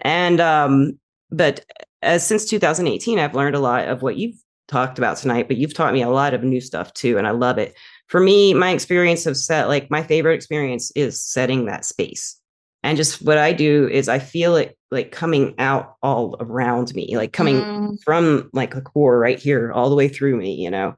And 0.00 0.40
um, 0.40 0.98
but 1.30 1.64
as 2.02 2.26
since 2.26 2.44
2018, 2.46 3.18
I've 3.18 3.34
learned 3.34 3.56
a 3.56 3.60
lot 3.60 3.88
of 3.88 4.02
what 4.02 4.16
you've 4.16 4.40
talked 4.68 4.98
about 4.98 5.16
tonight. 5.16 5.48
But 5.48 5.56
you've 5.56 5.74
taught 5.74 5.92
me 5.92 6.02
a 6.02 6.08
lot 6.08 6.34
of 6.34 6.44
new 6.44 6.60
stuff 6.60 6.94
too, 6.94 7.18
and 7.18 7.26
I 7.26 7.32
love 7.32 7.58
it. 7.58 7.74
For 8.06 8.20
me, 8.20 8.54
my 8.54 8.70
experience 8.70 9.26
of 9.26 9.36
set 9.36 9.68
like 9.68 9.90
my 9.90 10.02
favorite 10.02 10.34
experience 10.34 10.92
is 10.94 11.22
setting 11.22 11.66
that 11.66 11.84
space 11.84 12.38
and 12.82 12.96
just 12.96 13.22
what 13.22 13.38
i 13.38 13.52
do 13.52 13.88
is 13.88 14.08
i 14.08 14.18
feel 14.18 14.56
it 14.56 14.76
like 14.90 15.10
coming 15.12 15.54
out 15.58 15.96
all 16.02 16.36
around 16.40 16.94
me 16.94 17.16
like 17.16 17.32
coming 17.32 17.62
Mm, 17.62 18.02
from 18.04 18.50
like 18.52 18.74
the 18.74 18.80
core 18.82 19.18
right 19.18 19.38
here 19.38 19.72
all 19.72 19.88
the 19.88 19.96
way 19.96 20.08
through 20.08 20.36
me 20.36 20.54
you 20.54 20.70
know? 20.70 20.94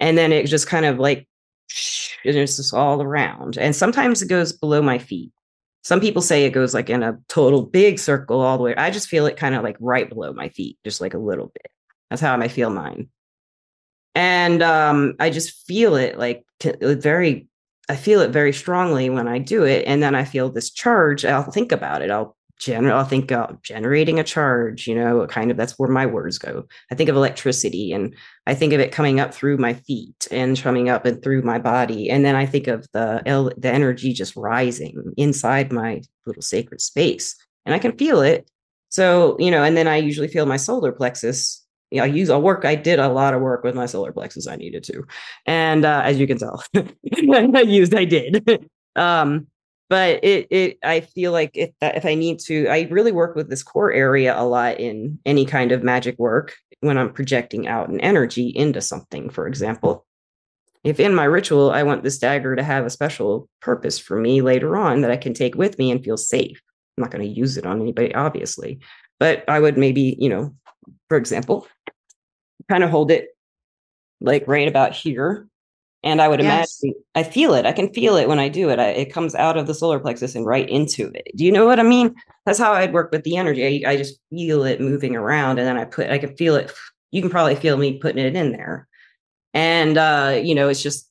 And 0.00 0.16
then 0.18 0.32
it 0.32 0.46
just 0.46 0.66
kind 0.66 0.84
of 0.86 0.98
like 0.98 1.28
and 2.24 2.36
it's 2.36 2.56
just 2.56 2.74
all 2.74 3.02
around. 3.02 3.56
And 3.58 3.74
sometimes 3.74 4.22
it 4.22 4.28
goes 4.28 4.52
below 4.52 4.82
my 4.82 4.98
feet. 4.98 5.32
Some 5.82 6.00
people 6.00 6.22
say 6.22 6.44
it 6.44 6.50
goes 6.50 6.74
like 6.74 6.90
in 6.90 7.02
a 7.02 7.18
total 7.28 7.62
big 7.62 7.98
circle 7.98 8.40
all 8.40 8.56
the 8.58 8.64
way. 8.64 8.74
I 8.76 8.90
just 8.90 9.08
feel 9.08 9.26
it 9.26 9.36
kind 9.36 9.54
of 9.54 9.62
like 9.62 9.76
right 9.80 10.08
below 10.08 10.32
my 10.32 10.48
feet 10.48 10.78
just 10.84 11.00
like 11.00 11.14
a 11.14 11.18
little 11.18 11.46
bit. 11.54 11.70
That's 12.10 12.22
how 12.22 12.36
i 12.40 12.48
feel 12.48 12.70
mine. 12.70 13.08
And 14.14 14.62
um 14.62 15.14
i 15.20 15.30
just 15.30 15.66
feel 15.66 15.94
it 15.96 16.18
like 16.18 16.44
t- 16.60 16.72
very 16.80 17.46
i 17.88 17.96
feel 17.96 18.20
it 18.20 18.30
very 18.30 18.52
strongly 18.52 19.10
when 19.10 19.28
i 19.28 19.38
do 19.38 19.64
it 19.64 19.84
and 19.86 20.02
then 20.02 20.14
i 20.14 20.24
feel 20.24 20.50
this 20.50 20.70
charge 20.70 21.24
i'll 21.24 21.50
think 21.50 21.72
about 21.72 22.02
it. 22.02 22.10
I'll 22.10 22.36
gener- 22.60 22.92
i'll 22.92 23.04
think 23.04 23.30
uh, 23.32 23.48
generating 23.62 24.18
a 24.18 24.24
charge 24.24 24.86
you 24.86 24.94
know 24.94 25.26
kind 25.26 25.50
of 25.50 25.56
that's 25.56 25.78
where 25.78 25.90
my 25.90 26.06
words 26.06 26.38
go. 26.38 26.64
I 26.90 26.94
think 26.94 27.10
of 27.10 27.16
electricity 27.16 27.92
and 27.92 28.14
i 28.46 28.54
think 28.54 28.72
of 28.72 28.80
it 28.80 28.92
coming 28.92 29.20
up 29.20 29.34
through 29.34 29.58
my 29.58 29.74
feet 29.74 30.26
and 30.30 30.58
coming 30.58 30.88
up 30.88 31.04
and 31.04 31.22
through 31.22 31.42
my 31.42 31.58
body 31.58 32.08
and 32.10 32.24
then 32.24 32.34
i 32.34 32.46
think 32.46 32.66
of 32.66 32.86
the 32.92 33.22
el- 33.26 33.52
the 33.58 33.70
energy 33.70 34.12
just 34.12 34.36
rising 34.36 35.12
inside 35.16 35.70
my 35.72 36.00
little 36.24 36.42
sacred 36.42 36.80
space 36.80 37.36
and 37.66 37.74
i 37.74 37.78
can 37.78 37.96
feel 37.96 38.20
it. 38.22 38.50
So 38.88 39.36
you 39.38 39.50
know 39.50 39.62
and 39.62 39.76
then 39.76 39.88
i 39.88 39.96
usually 39.96 40.28
feel 40.28 40.46
my 40.46 40.56
solar 40.56 40.92
plexus 40.92 41.65
yeah, 41.90 42.02
I 42.02 42.06
use 42.06 42.30
I 42.30 42.36
work. 42.36 42.64
I 42.64 42.74
did 42.74 42.98
a 42.98 43.08
lot 43.08 43.34
of 43.34 43.40
work 43.40 43.62
with 43.62 43.74
my 43.74 43.86
solar 43.86 44.12
plexus. 44.12 44.48
I 44.48 44.56
needed 44.56 44.82
to, 44.84 45.04
and 45.46 45.84
uh, 45.84 46.02
as 46.04 46.18
you 46.18 46.26
can 46.26 46.38
tell, 46.38 46.62
I 46.76 47.64
used. 47.66 47.94
I 47.94 48.04
did. 48.04 48.68
um, 48.96 49.46
but 49.88 50.24
it 50.24 50.48
it 50.50 50.78
I 50.82 51.00
feel 51.00 51.32
like 51.32 51.52
if 51.54 51.70
that 51.80 51.96
if 51.96 52.04
I 52.04 52.14
need 52.14 52.40
to, 52.40 52.66
I 52.68 52.88
really 52.90 53.12
work 53.12 53.36
with 53.36 53.48
this 53.48 53.62
core 53.62 53.92
area 53.92 54.38
a 54.38 54.42
lot 54.42 54.80
in 54.80 55.18
any 55.24 55.44
kind 55.44 55.70
of 55.70 55.84
magic 55.84 56.18
work 56.18 56.56
when 56.80 56.98
I'm 56.98 57.12
projecting 57.12 57.68
out 57.68 57.88
an 57.88 58.00
energy 58.00 58.48
into 58.48 58.80
something. 58.80 59.30
For 59.30 59.46
example, 59.46 60.04
if 60.82 60.98
in 60.98 61.14
my 61.14 61.24
ritual 61.24 61.70
I 61.70 61.84
want 61.84 62.02
this 62.02 62.18
dagger 62.18 62.56
to 62.56 62.64
have 62.64 62.84
a 62.84 62.90
special 62.90 63.48
purpose 63.60 63.98
for 63.98 64.18
me 64.18 64.42
later 64.42 64.76
on 64.76 65.02
that 65.02 65.10
I 65.10 65.16
can 65.16 65.34
take 65.34 65.54
with 65.54 65.78
me 65.78 65.90
and 65.90 66.02
feel 66.02 66.16
safe. 66.16 66.60
I'm 66.96 67.02
not 67.02 67.10
going 67.10 67.24
to 67.24 67.40
use 67.40 67.56
it 67.56 67.66
on 67.66 67.80
anybody, 67.80 68.14
obviously, 68.14 68.80
but 69.20 69.44
I 69.48 69.60
would 69.60 69.76
maybe, 69.76 70.16
you 70.18 70.28
know, 70.28 70.54
for 71.08 71.18
example, 71.18 71.66
kind 72.68 72.84
of 72.84 72.90
hold 72.90 73.10
it 73.10 73.28
like 74.20 74.46
right 74.46 74.68
about 74.68 74.94
here. 74.94 75.46
And 76.02 76.22
I 76.22 76.28
would 76.28 76.40
yes. 76.40 76.80
imagine 76.82 77.02
I 77.14 77.22
feel 77.24 77.54
it. 77.54 77.66
I 77.66 77.72
can 77.72 77.92
feel 77.92 78.16
it 78.16 78.28
when 78.28 78.38
I 78.38 78.48
do 78.48 78.68
it. 78.70 78.78
I, 78.78 78.88
it 78.88 79.12
comes 79.12 79.34
out 79.34 79.56
of 79.56 79.66
the 79.66 79.74
solar 79.74 79.98
plexus 79.98 80.34
and 80.34 80.46
right 80.46 80.68
into 80.68 81.10
it. 81.14 81.28
Do 81.34 81.44
you 81.44 81.50
know 81.50 81.66
what 81.66 81.80
I 81.80 81.82
mean? 81.82 82.14
That's 82.44 82.58
how 82.58 82.72
I'd 82.72 82.92
work 82.92 83.10
with 83.10 83.24
the 83.24 83.36
energy. 83.36 83.84
I, 83.84 83.90
I 83.90 83.96
just 83.96 84.20
feel 84.30 84.62
it 84.64 84.80
moving 84.80 85.16
around 85.16 85.58
and 85.58 85.66
then 85.66 85.76
I 85.76 85.84
put, 85.84 86.10
I 86.10 86.18
can 86.18 86.36
feel 86.36 86.54
it. 86.54 86.72
You 87.10 87.22
can 87.22 87.30
probably 87.30 87.56
feel 87.56 87.76
me 87.76 87.98
putting 87.98 88.24
it 88.24 88.36
in 88.36 88.52
there 88.52 88.86
and 89.56 89.96
uh, 89.96 90.38
you 90.40 90.54
know, 90.54 90.68
it's 90.68 90.82
just 90.82 91.08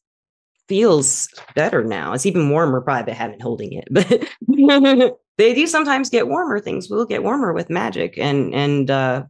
feels 0.68 1.28
better 1.56 1.84
now. 1.84 2.14
It's 2.14 2.28
even 2.28 2.48
warmer, 2.48 2.80
probably 2.80 3.12
I 3.12 3.16
haven't 3.16 3.42
holding 3.42 3.74
it, 3.74 3.88
but 3.90 4.08
they 5.38 5.56
do 5.56 5.66
sometimes 5.66 6.12
get 6.12 6.28
warmer. 6.28 6.60
Things 6.60 6.88
will 6.88 7.06
get 7.06 7.24
warmer 7.24 7.54
with 7.54 7.72
magic, 7.72 8.20
and 8.20 8.54
and 8.54 8.92
uh, 8.92 9.24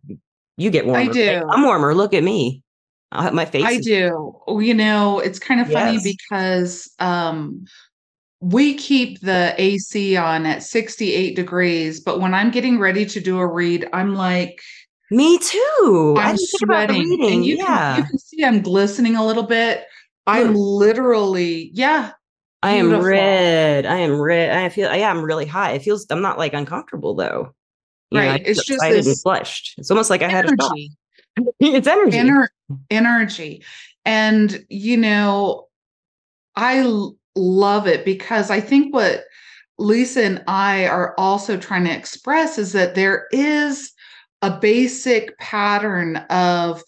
you 0.57 0.69
get 0.69 0.85
warmer. 0.85 1.09
I 1.09 1.13
do. 1.13 1.43
I'm 1.49 1.63
warmer. 1.63 1.93
Look 1.93 2.13
at 2.13 2.23
me. 2.23 2.63
I'll 3.11 3.23
have 3.23 3.33
my 3.33 3.45
face. 3.45 3.65
I 3.65 3.73
is- 3.73 3.85
do. 3.85 4.33
You 4.47 4.73
know, 4.73 5.19
it's 5.19 5.39
kind 5.39 5.61
of 5.61 5.71
funny 5.71 5.93
yes. 5.93 6.03
because 6.03 6.93
um, 6.99 7.65
we 8.41 8.75
keep 8.75 9.21
the 9.21 9.53
AC 9.57 10.15
on 10.17 10.45
at 10.45 10.63
68 10.63 11.35
degrees, 11.35 11.99
but 11.99 12.19
when 12.19 12.33
I'm 12.33 12.51
getting 12.51 12.79
ready 12.79 13.05
to 13.05 13.19
do 13.19 13.39
a 13.39 13.47
read, 13.47 13.87
I'm 13.93 14.15
like 14.15 14.61
me 15.11 15.37
too. 15.37 16.15
I'm 16.17 16.37
sweating. 16.37 17.19
And 17.21 17.45
you, 17.45 17.57
yeah. 17.57 17.95
can, 17.95 18.03
you 18.03 18.09
can 18.09 18.19
see 18.19 18.43
I'm 18.43 18.61
glistening 18.61 19.15
a 19.15 19.25
little 19.25 19.43
bit. 19.43 19.85
I'm 20.27 20.55
literally, 20.55 21.69
yeah. 21.73 22.11
I 22.63 22.71
am 22.71 22.99
red. 22.99 23.85
I 23.85 23.97
am 23.97 24.19
red. 24.19 24.57
I 24.57 24.69
feel, 24.69 24.93
yeah, 24.93 25.11
I'm 25.11 25.23
really 25.23 25.45
hot. 25.45 25.75
It 25.75 25.83
feels, 25.83 26.07
I'm 26.09 26.21
not 26.21 26.39
like 26.39 26.53
uncomfortable 26.53 27.13
though. 27.13 27.53
You 28.15 28.21
right. 28.21 28.41
Know, 28.41 28.49
it's 28.49 28.65
just 28.65 28.81
this 28.81 29.21
flushed. 29.21 29.75
It's 29.77 29.91
almost 29.91 30.09
like 30.09 30.21
I 30.21 30.29
had 30.29 30.45
energy. 30.45 30.91
a 31.37 31.43
it's 31.59 31.87
energy. 31.87 32.17
Ener- 32.17 32.47
energy. 32.89 33.63
And, 34.05 34.65
you 34.69 34.97
know, 34.97 35.67
I 36.55 36.79
l- 36.79 37.15
love 37.35 37.87
it 37.87 38.05
because 38.05 38.49
I 38.49 38.61
think 38.61 38.93
what 38.93 39.25
Lisa 39.77 40.23
and 40.23 40.43
I 40.47 40.87
are 40.87 41.13
also 41.17 41.57
trying 41.57 41.85
to 41.85 41.95
express 41.95 42.57
is 42.57 42.71
that 42.73 42.95
there 42.95 43.27
is 43.31 43.91
a 44.41 44.57
basic 44.57 45.37
pattern 45.37 46.17
of 46.29 46.83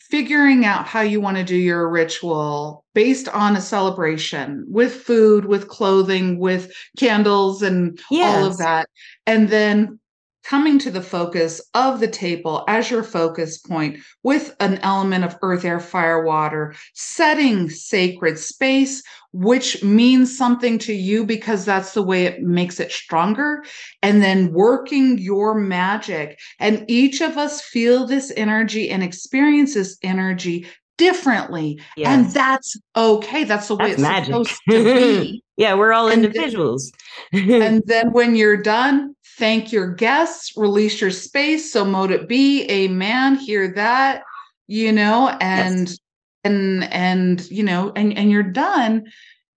figuring 0.00 0.64
out 0.64 0.86
how 0.86 1.00
you 1.00 1.20
want 1.20 1.36
to 1.36 1.44
do 1.44 1.56
your 1.56 1.88
ritual 1.88 2.84
based 2.94 3.28
on 3.28 3.54
a 3.54 3.60
celebration 3.60 4.64
with 4.68 4.92
food, 4.92 5.44
with 5.44 5.68
clothing, 5.68 6.38
with 6.38 6.72
candles, 6.98 7.62
and 7.62 8.00
yes. 8.10 8.36
all 8.36 8.44
of 8.44 8.58
that. 8.58 8.88
And 9.26 9.50
then 9.50 10.00
coming 10.44 10.78
to 10.78 10.90
the 10.90 11.02
focus 11.02 11.60
of 11.74 12.00
the 12.00 12.08
table 12.08 12.64
as 12.68 12.90
your 12.90 13.02
focus 13.02 13.58
point 13.58 13.98
with 14.22 14.54
an 14.60 14.78
element 14.78 15.24
of 15.24 15.36
earth, 15.42 15.64
air, 15.64 15.80
fire, 15.80 16.24
water, 16.24 16.74
setting 16.94 17.68
sacred 17.68 18.38
space, 18.38 19.02
which 19.32 19.82
means 19.82 20.36
something 20.36 20.78
to 20.78 20.92
you 20.92 21.24
because 21.24 21.64
that's 21.64 21.92
the 21.94 22.02
way 22.02 22.24
it 22.24 22.42
makes 22.42 22.80
it 22.80 22.90
stronger. 22.90 23.64
And 24.02 24.22
then 24.22 24.52
working 24.52 25.18
your 25.18 25.54
magic. 25.54 26.38
And 26.58 26.84
each 26.88 27.20
of 27.20 27.36
us 27.36 27.60
feel 27.60 28.06
this 28.06 28.32
energy 28.36 28.90
and 28.90 29.02
experience 29.02 29.74
this 29.74 29.98
energy 30.02 30.66
differently. 31.00 31.80
Yes. 31.96 32.08
And 32.08 32.30
that's 32.30 32.76
okay. 32.94 33.44
That's 33.44 33.68
the 33.68 33.76
way 33.76 33.94
that's 33.94 33.94
it's 33.94 34.02
magic. 34.02 34.26
supposed 34.26 34.60
to 34.68 34.84
be. 34.84 35.42
yeah, 35.56 35.74
we're 35.74 35.94
all 35.94 36.08
and 36.08 36.24
individuals. 36.24 36.92
Then, 37.32 37.62
and 37.62 37.82
then 37.86 38.12
when 38.12 38.36
you're 38.36 38.60
done, 38.60 39.16
thank 39.40 39.72
your 39.72 39.92
guests, 39.92 40.56
release 40.56 41.00
your 41.00 41.10
space. 41.10 41.72
So 41.72 41.84
mote 41.84 42.12
it 42.12 42.28
be, 42.28 42.70
amen. 42.70 43.36
Hear 43.36 43.72
that, 43.74 44.22
you 44.68 44.92
know, 44.92 45.36
and 45.40 45.88
yes. 45.88 45.98
and 46.44 46.84
and 46.92 47.50
you 47.50 47.64
know, 47.64 47.90
and 47.96 48.16
and 48.16 48.30
you're 48.30 48.44
done. 48.44 49.10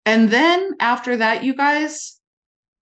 And 0.06 0.30
then 0.30 0.72
after 0.80 1.18
that, 1.18 1.44
you 1.44 1.54
guys 1.54 2.18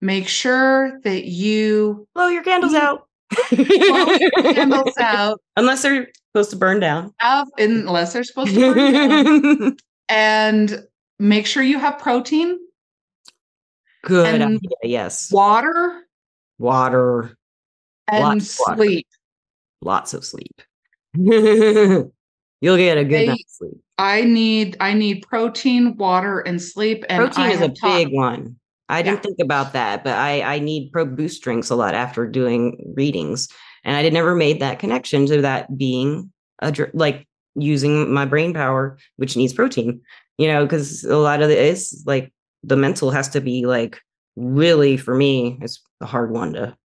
make 0.01 0.27
sure 0.27 0.99
that 1.03 1.25
you 1.25 2.07
blow 2.13 2.27
your 2.27 2.43
candles 2.43 2.73
out. 2.73 3.07
blow 3.49 3.63
your 4.19 4.31
candles 4.53 4.97
out. 4.99 5.41
Unless 5.55 5.81
they're 5.81 6.09
supposed 6.31 6.51
to 6.51 6.57
burn 6.57 6.79
down. 6.79 7.13
unless 7.57 8.13
they're 8.13 8.23
supposed 8.23 8.53
to 8.53 8.73
burn 8.73 9.41
down. 9.41 9.77
and 10.09 10.83
make 11.17 11.47
sure 11.47 11.63
you 11.63 11.79
have 11.79 11.97
protein. 11.97 12.59
Good 14.03 14.41
idea. 14.41 14.59
Yes. 14.83 15.31
Water. 15.31 16.05
Water. 16.59 17.35
And 18.07 18.43
sleep. 18.43 18.77
Water. 18.77 19.01
Lots 19.81 20.13
of 20.13 20.25
sleep. 20.25 20.61
You'll 22.61 22.77
get 22.77 22.97
a 22.97 23.05
good 23.05 23.27
night's 23.27 23.57
sleep. 23.57 23.77
I 23.97 24.21
need 24.21 24.77
I 24.79 24.93
need 24.93 25.25
protein, 25.27 25.95
water, 25.97 26.39
and 26.39 26.61
sleep. 26.61 27.03
And 27.09 27.19
protein 27.19 27.45
I 27.45 27.51
is 27.51 27.61
a 27.61 27.73
big 27.81 28.13
one. 28.13 28.57
I 28.89 29.01
didn't 29.01 29.21
think 29.21 29.39
about 29.39 29.73
that, 29.73 30.03
but 30.03 30.13
I 30.13 30.41
I 30.41 30.59
need 30.59 30.91
pro 30.91 31.05
boost 31.05 31.41
drinks 31.43 31.69
a 31.69 31.75
lot 31.75 31.93
after 31.93 32.27
doing 32.27 32.93
readings, 32.95 33.47
and 33.83 33.95
I 33.95 34.01
had 34.01 34.13
never 34.13 34.35
made 34.35 34.59
that 34.59 34.79
connection 34.79 35.25
to 35.27 35.41
that 35.41 35.77
being 35.77 36.31
a 36.61 36.73
like 36.93 37.27
using 37.55 38.11
my 38.11 38.25
brain 38.25 38.53
power, 38.53 38.97
which 39.17 39.37
needs 39.37 39.53
protein. 39.53 40.01
You 40.37 40.47
know, 40.47 40.65
because 40.65 41.03
a 41.03 41.17
lot 41.17 41.41
of 41.41 41.49
it 41.49 41.59
is 41.59 42.03
like 42.05 42.33
the 42.63 42.77
mental 42.77 43.11
has 43.11 43.29
to 43.29 43.41
be 43.41 43.65
like 43.65 44.01
really 44.35 44.97
for 44.97 45.15
me. 45.15 45.57
It's 45.61 45.81
a 46.01 46.05
hard 46.05 46.31
one 46.31 46.53
to, 46.53 46.75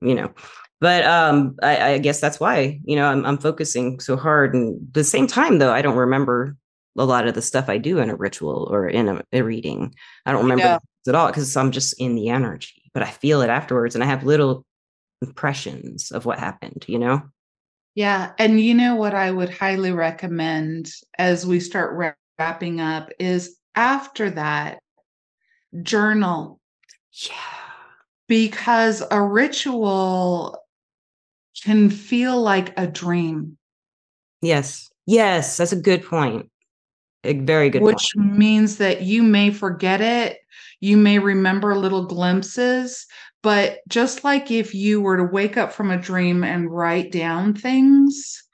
you 0.00 0.14
know, 0.14 0.32
but 0.80 1.04
um 1.04 1.56
I, 1.62 1.92
I, 1.92 1.98
guess 1.98 2.20
that's 2.20 2.40
why 2.40 2.80
you 2.84 2.96
know 2.96 3.06
I'm, 3.06 3.24
I'm 3.24 3.38
focusing 3.38 4.00
so 4.00 4.16
hard 4.16 4.54
and 4.54 4.78
the 4.92 5.04
same 5.04 5.26
time 5.26 5.58
though 5.58 5.72
i 5.72 5.82
don't 5.82 5.96
remember 5.96 6.56
a 6.96 7.04
lot 7.04 7.26
of 7.26 7.34
the 7.34 7.42
stuff 7.42 7.68
i 7.68 7.78
do 7.78 7.98
in 7.98 8.10
a 8.10 8.16
ritual 8.16 8.68
or 8.70 8.88
in 8.88 9.08
a, 9.08 9.22
a 9.32 9.42
reading 9.42 9.94
i 10.26 10.32
don't 10.32 10.42
remember 10.42 10.64
yeah. 10.64 10.78
at 11.06 11.14
all 11.14 11.28
because 11.28 11.56
i'm 11.56 11.72
just 11.72 12.00
in 12.00 12.14
the 12.14 12.28
energy 12.28 12.90
but 12.94 13.02
i 13.02 13.10
feel 13.10 13.40
it 13.40 13.50
afterwards 13.50 13.94
and 13.94 14.04
i 14.04 14.06
have 14.06 14.24
little 14.24 14.64
impressions 15.22 16.10
of 16.10 16.24
what 16.24 16.38
happened 16.38 16.84
you 16.88 16.98
know 16.98 17.22
yeah 17.94 18.32
and 18.38 18.60
you 18.60 18.74
know 18.74 18.94
what 18.94 19.14
i 19.14 19.30
would 19.30 19.50
highly 19.50 19.92
recommend 19.92 20.90
as 21.18 21.46
we 21.46 21.58
start 21.60 22.14
wrapping 22.38 22.80
up 22.80 23.10
is 23.18 23.56
after 23.74 24.30
that 24.30 24.78
journal 25.82 26.60
yeah 27.12 27.34
because 28.28 29.02
a 29.10 29.20
ritual 29.20 30.58
can 31.64 31.90
feel 31.90 32.40
like 32.40 32.78
a 32.78 32.86
dream. 32.86 33.58
Yes. 34.40 34.90
Yes, 35.06 35.56
that's 35.56 35.72
a 35.72 35.80
good 35.80 36.04
point. 36.04 36.50
A 37.24 37.32
very 37.32 37.70
good 37.70 37.82
Which 37.82 38.12
point. 38.14 38.38
means 38.38 38.76
that 38.76 39.02
you 39.02 39.22
may 39.22 39.50
forget 39.50 40.00
it, 40.00 40.38
you 40.80 40.96
may 40.96 41.18
remember 41.18 41.74
little 41.74 42.06
glimpses, 42.06 43.06
but 43.42 43.78
just 43.88 44.22
like 44.22 44.50
if 44.50 44.74
you 44.74 45.00
were 45.00 45.16
to 45.16 45.24
wake 45.24 45.56
up 45.56 45.72
from 45.72 45.90
a 45.90 46.00
dream 46.00 46.44
and 46.44 46.70
write 46.70 47.10
down 47.10 47.54
things, 47.54 48.44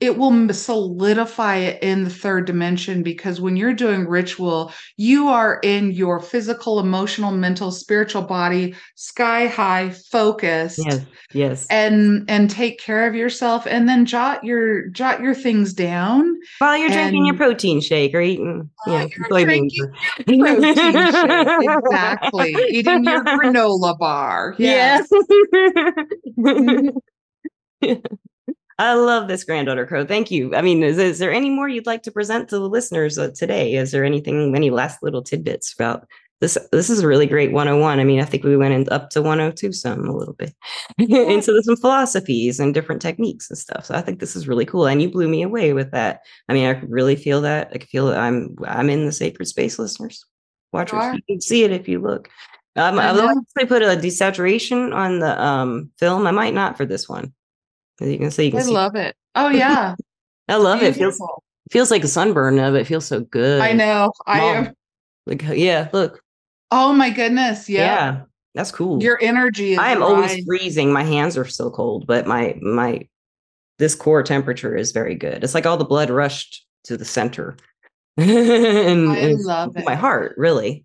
it 0.00 0.16
will 0.16 0.52
solidify 0.52 1.56
it 1.56 1.82
in 1.82 2.04
the 2.04 2.10
third 2.10 2.46
dimension 2.46 3.02
because 3.02 3.40
when 3.40 3.56
you're 3.56 3.74
doing 3.74 4.06
ritual, 4.06 4.72
you 4.96 5.26
are 5.26 5.58
in 5.64 5.90
your 5.90 6.20
physical, 6.20 6.78
emotional, 6.78 7.32
mental, 7.32 7.72
spiritual 7.72 8.22
body, 8.22 8.76
sky 8.94 9.48
high, 9.48 9.90
focused. 9.90 10.78
Yes, 10.78 11.04
yes. 11.32 11.66
And 11.68 12.30
and 12.30 12.48
take 12.48 12.78
care 12.78 13.08
of 13.08 13.16
yourself, 13.16 13.66
and 13.66 13.88
then 13.88 14.06
jot 14.06 14.44
your 14.44 14.86
jot 14.88 15.20
your 15.20 15.34
things 15.34 15.74
down 15.74 16.38
while 16.60 16.76
you're 16.76 16.90
drinking 16.90 17.26
your 17.26 17.36
protein 17.36 17.80
shake 17.80 18.14
or 18.14 18.20
eating. 18.20 18.70
Yeah, 18.86 19.08
protein 19.28 19.68
shake, 19.68 19.90
exactly. 20.28 22.54
eating 22.70 23.02
your 23.02 23.24
granola 23.24 23.98
bar. 23.98 24.54
Yes. 24.58 25.08
Yeah. 26.36 27.94
I 28.78 28.94
love 28.94 29.26
this 29.26 29.42
granddaughter 29.42 29.86
crow. 29.86 30.06
Thank 30.06 30.30
you. 30.30 30.54
I 30.54 30.62
mean, 30.62 30.84
is, 30.84 30.98
is 30.98 31.18
there 31.18 31.32
any 31.32 31.50
more 31.50 31.68
you'd 31.68 31.86
like 31.86 32.02
to 32.04 32.12
present 32.12 32.48
to 32.50 32.58
the 32.58 32.68
listeners 32.68 33.18
uh, 33.18 33.30
today? 33.34 33.74
Is 33.74 33.90
there 33.90 34.04
anything, 34.04 34.54
any 34.54 34.70
last 34.70 35.02
little 35.02 35.22
tidbits 35.22 35.72
about 35.72 36.06
this? 36.40 36.56
This 36.70 36.88
is 36.88 37.00
a 37.00 37.08
really 37.08 37.26
great 37.26 37.50
101. 37.50 37.98
I 37.98 38.04
mean, 38.04 38.20
I 38.20 38.24
think 38.24 38.44
we 38.44 38.56
went 38.56 38.74
in, 38.74 38.88
up 38.92 39.10
to 39.10 39.20
102 39.20 39.72
some 39.72 40.08
a 40.08 40.16
little 40.16 40.34
bit 40.34 40.54
into 40.98 41.60
some 41.64 41.76
philosophies 41.76 42.60
and 42.60 42.72
different 42.72 43.02
techniques 43.02 43.50
and 43.50 43.58
stuff. 43.58 43.86
So 43.86 43.96
I 43.96 44.00
think 44.00 44.20
this 44.20 44.36
is 44.36 44.46
really 44.46 44.64
cool. 44.64 44.86
And 44.86 45.02
you 45.02 45.10
blew 45.10 45.26
me 45.26 45.42
away 45.42 45.72
with 45.72 45.90
that. 45.90 46.20
I 46.48 46.52
mean, 46.52 46.68
I 46.68 46.80
really 46.86 47.16
feel 47.16 47.40
that. 47.40 47.72
I 47.74 47.78
feel 47.78 48.06
that 48.06 48.18
I'm 48.18 48.54
I'm 48.64 48.90
in 48.90 49.06
the 49.06 49.12
sacred 49.12 49.46
space, 49.46 49.80
listeners. 49.80 50.24
Watch 50.72 50.92
it. 50.92 51.14
You 51.14 51.22
can 51.28 51.40
see 51.40 51.64
it 51.64 51.72
if 51.72 51.88
you 51.88 52.00
look. 52.00 52.28
Um, 52.76 53.00
I 53.00 53.10
will 53.10 53.28
actually 53.28 53.66
put 53.66 53.82
a 53.82 53.96
desaturation 53.96 54.94
on 54.94 55.18
the 55.18 55.42
um, 55.42 55.90
film. 55.98 56.28
I 56.28 56.30
might 56.30 56.54
not 56.54 56.76
for 56.76 56.86
this 56.86 57.08
one. 57.08 57.32
You 58.00 58.18
can 58.18 58.30
see. 58.30 58.46
You 58.46 58.50
can 58.52 58.60
I 58.60 58.64
see. 58.64 58.72
love 58.72 58.94
it. 58.94 59.16
Oh 59.34 59.48
yeah. 59.48 59.94
I 60.48 60.56
love 60.56 60.80
Beautiful. 60.80 61.06
it. 61.06 61.08
Feels 61.10 61.20
feels 61.70 61.90
like 61.90 62.04
a 62.04 62.08
sunburn 62.08 62.58
of 62.58 62.74
it 62.74 62.86
feels 62.86 63.06
so 63.06 63.20
good. 63.20 63.60
I 63.60 63.72
know. 63.72 64.12
I 64.26 64.38
Mom. 64.38 64.56
am. 64.56 64.74
Like 65.26 65.42
yeah, 65.42 65.88
look. 65.92 66.22
Oh 66.70 66.92
my 66.92 67.10
goodness. 67.10 67.68
Yeah. 67.68 67.80
Yeah. 67.80 68.20
that's 68.54 68.70
cool. 68.70 69.02
Your 69.02 69.18
energy 69.22 69.72
is 69.72 69.78
I 69.78 69.90
am 69.90 70.02
always 70.02 70.44
freezing. 70.44 70.92
My 70.92 71.04
hands 71.04 71.36
are 71.36 71.44
still 71.44 71.70
cold, 71.70 72.06
but 72.06 72.26
my 72.26 72.56
my 72.62 73.06
this 73.78 73.94
core 73.94 74.22
temperature 74.22 74.76
is 74.76 74.92
very 74.92 75.14
good. 75.14 75.44
It's 75.44 75.54
like 75.54 75.66
all 75.66 75.76
the 75.76 75.84
blood 75.84 76.10
rushed 76.10 76.66
to 76.84 76.96
the 76.96 77.04
center. 77.04 77.56
and 78.16 79.10
I 79.10 79.34
love 79.38 79.76
it. 79.76 79.84
my 79.84 79.94
heart, 79.94 80.34
really. 80.36 80.84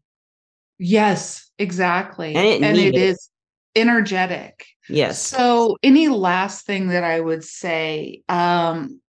Yes, 0.78 1.50
exactly. 1.58 2.36
And 2.36 2.46
it 2.46 2.62
and 2.62 2.78
it 2.78 2.96
is 2.96 3.30
energetic. 3.76 4.66
Yes. 4.90 5.22
So, 5.22 5.78
any 5.84 6.08
last 6.08 6.66
thing 6.66 6.88
that 6.90 7.04
I 7.04 7.20
would 7.20 7.44
say, 7.44 8.24
um, 8.30 9.02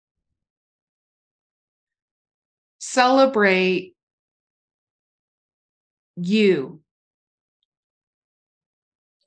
celebrate 2.79 3.95
you 6.15 6.81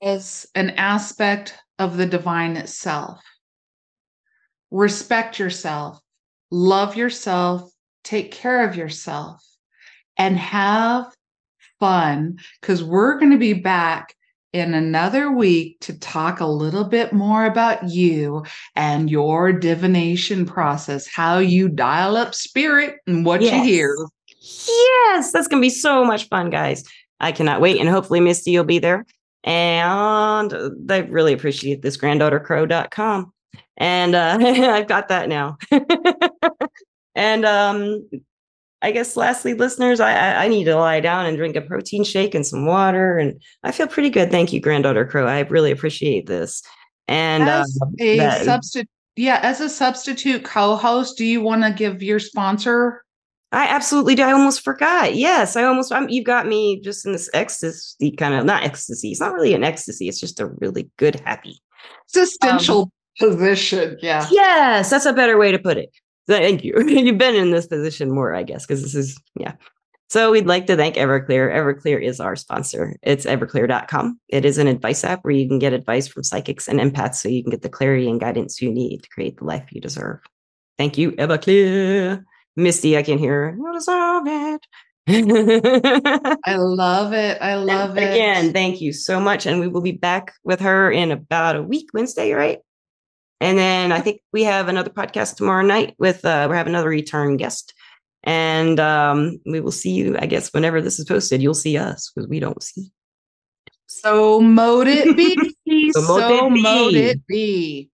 as 0.03 0.47
an 0.55 0.70
aspect 0.70 1.55
of 1.78 1.97
the 1.97 2.07
divine 2.07 2.57
itself. 2.57 3.20
Respect 4.70 5.39
yourself, 5.39 6.01
love 6.51 6.97
yourself, 6.97 7.70
take 8.05 8.32
care 8.32 8.68
of 8.68 8.76
yourself, 8.76 9.43
and 10.16 10.37
have 10.37 11.07
fun 11.80 12.39
because 12.61 12.82
we're 12.82 13.18
going 13.18 13.32
to 13.32 13.39
be 13.39 13.53
back 13.53 14.14
in 14.53 14.75
another 14.75 15.31
week 15.31 15.79
to 15.81 15.99
talk 15.99 16.41
a 16.41 16.47
little 16.47 16.85
bit 16.85 17.13
more 17.13 17.45
about 17.45 17.89
you 17.89 18.45
and 18.75 19.11
your 19.11 19.53
divination 19.53 20.47
process, 20.47 21.07
how 21.07 21.39
you 21.39 21.69
dial 21.69 22.17
up 22.17 22.35
spirit 22.35 22.97
and 23.07 23.27
what 23.27 23.43
you 23.43 23.51
hear. 23.51 23.95
Yes, 24.41 25.33
that's 25.33 25.49
gonna 25.49 25.61
be 25.61 25.71
so 25.71 26.05
much 26.05 26.29
fun, 26.29 26.51
guys. 26.51 26.85
I 27.21 27.33
cannot 27.33 27.61
wait. 27.61 27.81
And 27.81 27.89
hopefully 27.89 28.21
Misty 28.21 28.57
will 28.57 28.65
be 28.65 28.79
there. 28.79 29.05
And 29.45 30.53
I 30.91 30.99
really 30.99 31.33
appreciate 31.33 31.83
this 31.83 31.97
granddaughtercrow.com. 31.97 33.33
And 33.77 34.15
uh, 34.15 34.39
I've 34.41 34.89
got 34.89 35.09
that 35.09 35.29
now. 35.29 35.59
and 37.15 37.45
um 37.45 38.09
I 38.83 38.91
guess 38.91 39.16
lastly, 39.16 39.55
listeners, 39.55 40.01
I, 40.01 40.45
I 40.45 40.49
need 40.49 40.64
to 40.64 40.77
lie 40.77 41.01
down 41.01 41.27
and 41.27 41.37
drink 41.37 41.57
a 41.57 41.62
protein 41.62 42.05
shake 42.05 42.35
and 42.35 42.47
some 42.47 42.66
water. 42.66 43.16
And 43.16 43.41
I 43.62 43.72
feel 43.72 43.87
pretty 43.87 44.11
good. 44.11 44.31
Thank 44.31 44.53
you, 44.53 44.61
granddaughter 44.61 45.07
crow. 45.07 45.27
I 45.27 45.41
really 45.41 45.70
appreciate 45.70 46.27
this. 46.27 46.62
And 47.09 47.45
uh, 47.49 47.62
As 47.62 47.79
a 48.01 48.16
that- 48.18 48.45
substitute, 48.45 48.89
yeah, 49.16 49.41
as 49.43 49.61
a 49.61 49.68
substitute 49.70 50.45
co-host, 50.45 51.16
do 51.16 51.24
you 51.24 51.41
want 51.41 51.62
to 51.62 51.70
give 51.72 52.03
your 52.03 52.18
sponsor? 52.18 53.03
I 53.53 53.66
absolutely 53.68 54.14
do. 54.16 54.22
I 54.24 54.33
almost 54.33 54.62
forgot. 54.62 55.14
Yes, 55.14 55.57
I 55.57 55.62
almost. 55.62 55.91
I'm, 55.91 56.09
you've 56.11 56.27
got 56.27 56.47
me 56.47 56.81
just 56.81 57.07
in 57.07 57.12
this 57.12 57.31
ecstasy 57.33 58.11
kind 58.11 58.35
of 58.35 58.45
not 58.45 58.64
ecstasy. 58.64 59.11
It's 59.12 59.20
not 59.20 59.33
really 59.33 59.55
an 59.55 59.64
ecstasy. 59.64 60.09
It's 60.09 60.20
just 60.20 60.41
a 60.41 60.47
really 60.61 60.91
good 60.99 61.20
happy. 61.24 61.61
Existential 62.11 62.91
position. 63.18 63.97
Yeah. 64.03 64.27
Yes, 64.31 64.91
that's 64.91 65.07
a 65.07 65.12
better 65.12 65.39
way 65.39 65.53
to 65.53 65.59
put 65.59 65.79
it. 65.79 65.91
Thank 66.27 66.64
you. 66.64 66.74
You've 66.87 67.18
been 67.18 67.35
in 67.35 67.51
this 67.51 67.66
position 67.66 68.11
more, 68.11 68.35
I 68.35 68.43
guess, 68.43 68.66
because 68.66 68.83
this 68.83 68.95
is 68.95 69.20
yeah. 69.39 69.55
So 70.09 70.31
we'd 70.31 70.47
like 70.47 70.66
to 70.66 70.77
thank 70.77 70.95
Everclear. 70.95 71.53
Everclear 71.53 72.01
is 72.01 72.20
our 72.20 72.37
sponsor. 72.37 72.97
It's 73.03 73.27
everclear.com. 73.27 74.20
It 74.29 74.45
is 74.45 74.57
an 74.59 74.68
advice 74.68 75.03
app 75.03 75.24
where 75.24 75.35
you 75.35 75.49
can 75.49 75.59
get 75.59 75.72
advice 75.72 76.07
from 76.07 76.22
psychics 76.22 76.68
and 76.68 76.79
empaths 76.79 77.16
so 77.16 77.29
you 77.29 77.43
can 77.43 77.51
get 77.51 77.62
the 77.62 77.68
clarity 77.68 78.09
and 78.09 78.20
guidance 78.20 78.62
you 78.62 78.70
need 78.70 79.03
to 79.03 79.09
create 79.09 79.39
the 79.39 79.45
life 79.45 79.64
you 79.72 79.81
deserve. 79.81 80.20
Thank 80.79 80.97
you, 80.97 81.12
Everclear. 81.12 82.24
Misty, 82.55 82.97
I 82.97 83.03
can 83.03 83.18
hear 83.18 83.55
you 83.57 83.72
deserve 83.72 84.27
it. 84.27 84.66
I 86.45 86.57
love 86.57 87.12
it. 87.12 87.39
I 87.41 87.55
love 87.57 87.91
And 87.91 87.99
it. 87.99 88.12
Again, 88.12 88.53
thank 88.53 88.81
you 88.81 88.93
so 88.93 89.20
much. 89.20 89.47
And 89.47 89.61
we 89.61 89.68
will 89.68 89.83
be 89.83 89.93
back 89.93 90.33
with 90.45 90.61
her 90.61 90.91
in 90.91 91.11
about 91.11 91.57
a 91.57 91.62
week, 91.62 91.89
Wednesday, 91.93 92.33
right? 92.33 92.59
And 93.41 93.59
then 93.59 93.93
I 93.93 94.01
think 94.01 94.22
we 94.32 94.45
have 94.45 94.68
another 94.68 94.91
podcast 94.91 95.37
tomorrow 95.37 95.64
night 95.64 95.95
with 95.99 96.24
uh 96.24 96.47
we 96.51 96.57
have 96.57 96.66
another 96.66 96.89
return 96.89 97.37
guest. 97.37 97.74
And 98.24 98.80
um 98.80 99.39
we 99.47 99.61
will 99.61 99.72
see 99.72 99.91
you, 99.91 100.16
I 100.18 100.26
guess, 100.26 100.53
whenever 100.53 100.80
this 100.80 100.99
is 100.99 101.05
posted. 101.05 101.43
You'll 101.43 101.55
see 101.55 101.76
us 101.76 102.11
because 102.14 102.28
we 102.28 102.41
don't 102.41 102.62
see. 102.62 102.91
So 103.87 104.41
mote 104.41 104.89
it 104.89 105.16
be. 105.16 105.37
So 105.93 106.01
mote 106.03 106.20
so 106.20 106.47
it 106.47 106.55
be. 106.55 106.62
mote 106.62 106.95
it 106.95 107.26
be. 107.26 107.91